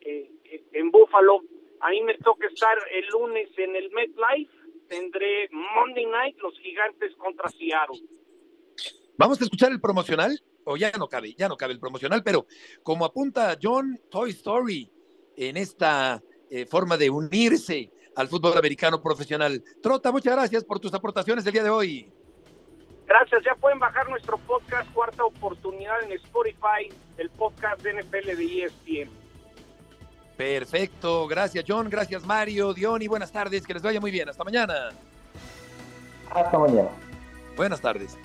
eh, 0.00 0.30
en 0.72 0.90
Búfalo. 0.90 1.42
A 1.80 1.90
mí 1.90 2.02
me 2.02 2.16
toca 2.18 2.46
estar 2.46 2.78
el 2.90 3.06
lunes 3.08 3.50
en 3.56 3.76
el 3.76 3.90
MetLife. 3.90 4.52
Tendré 4.88 5.48
Monday 5.50 6.06
Night, 6.06 6.38
los 6.38 6.58
gigantes 6.58 7.14
contra 7.16 7.48
Seattle. 7.48 8.00
Vamos 9.16 9.40
a 9.40 9.44
escuchar 9.44 9.70
el 9.70 9.80
promocional, 9.80 10.38
o 10.64 10.76
ya 10.76 10.90
no 10.92 11.08
cabe, 11.08 11.34
ya 11.34 11.48
no 11.48 11.56
cabe 11.56 11.72
el 11.72 11.80
promocional, 11.80 12.22
pero 12.24 12.46
como 12.82 13.04
apunta 13.04 13.56
John 13.62 14.00
Toy 14.10 14.30
Story 14.30 14.90
en 15.36 15.56
esta 15.56 16.22
eh, 16.50 16.66
forma 16.66 16.96
de 16.96 17.10
unirse 17.10 17.90
al 18.16 18.28
fútbol 18.28 18.56
americano 18.56 19.00
profesional. 19.00 19.62
Trota, 19.82 20.12
muchas 20.12 20.34
gracias 20.34 20.64
por 20.64 20.78
tus 20.80 20.92
aportaciones 20.94 21.46
el 21.46 21.52
día 21.52 21.64
de 21.64 21.70
hoy. 21.70 22.12
Gracias, 23.06 23.42
ya 23.44 23.54
pueden 23.56 23.78
bajar 23.78 24.08
nuestro 24.08 24.38
podcast 24.38 24.90
Cuarta 24.92 25.24
Oportunidad 25.24 26.02
en 26.04 26.12
Spotify, 26.12 26.88
el 27.18 27.28
podcast 27.30 27.82
de 27.82 28.02
NFL 28.02 28.36
de 28.36 28.64
ESPN. 28.64 29.10
Perfecto, 30.36 31.28
gracias 31.28 31.64
John, 31.68 31.88
gracias 31.88 32.24
Mario, 32.24 32.72
Dion 32.72 33.00
y 33.02 33.06
buenas 33.06 33.30
tardes, 33.30 33.66
que 33.66 33.74
les 33.74 33.82
vaya 33.82 34.00
muy 34.00 34.10
bien, 34.10 34.28
hasta 34.28 34.42
mañana. 34.42 34.90
Hasta 36.30 36.58
mañana. 36.58 36.88
Buenas 37.56 37.80
tardes. 37.80 38.18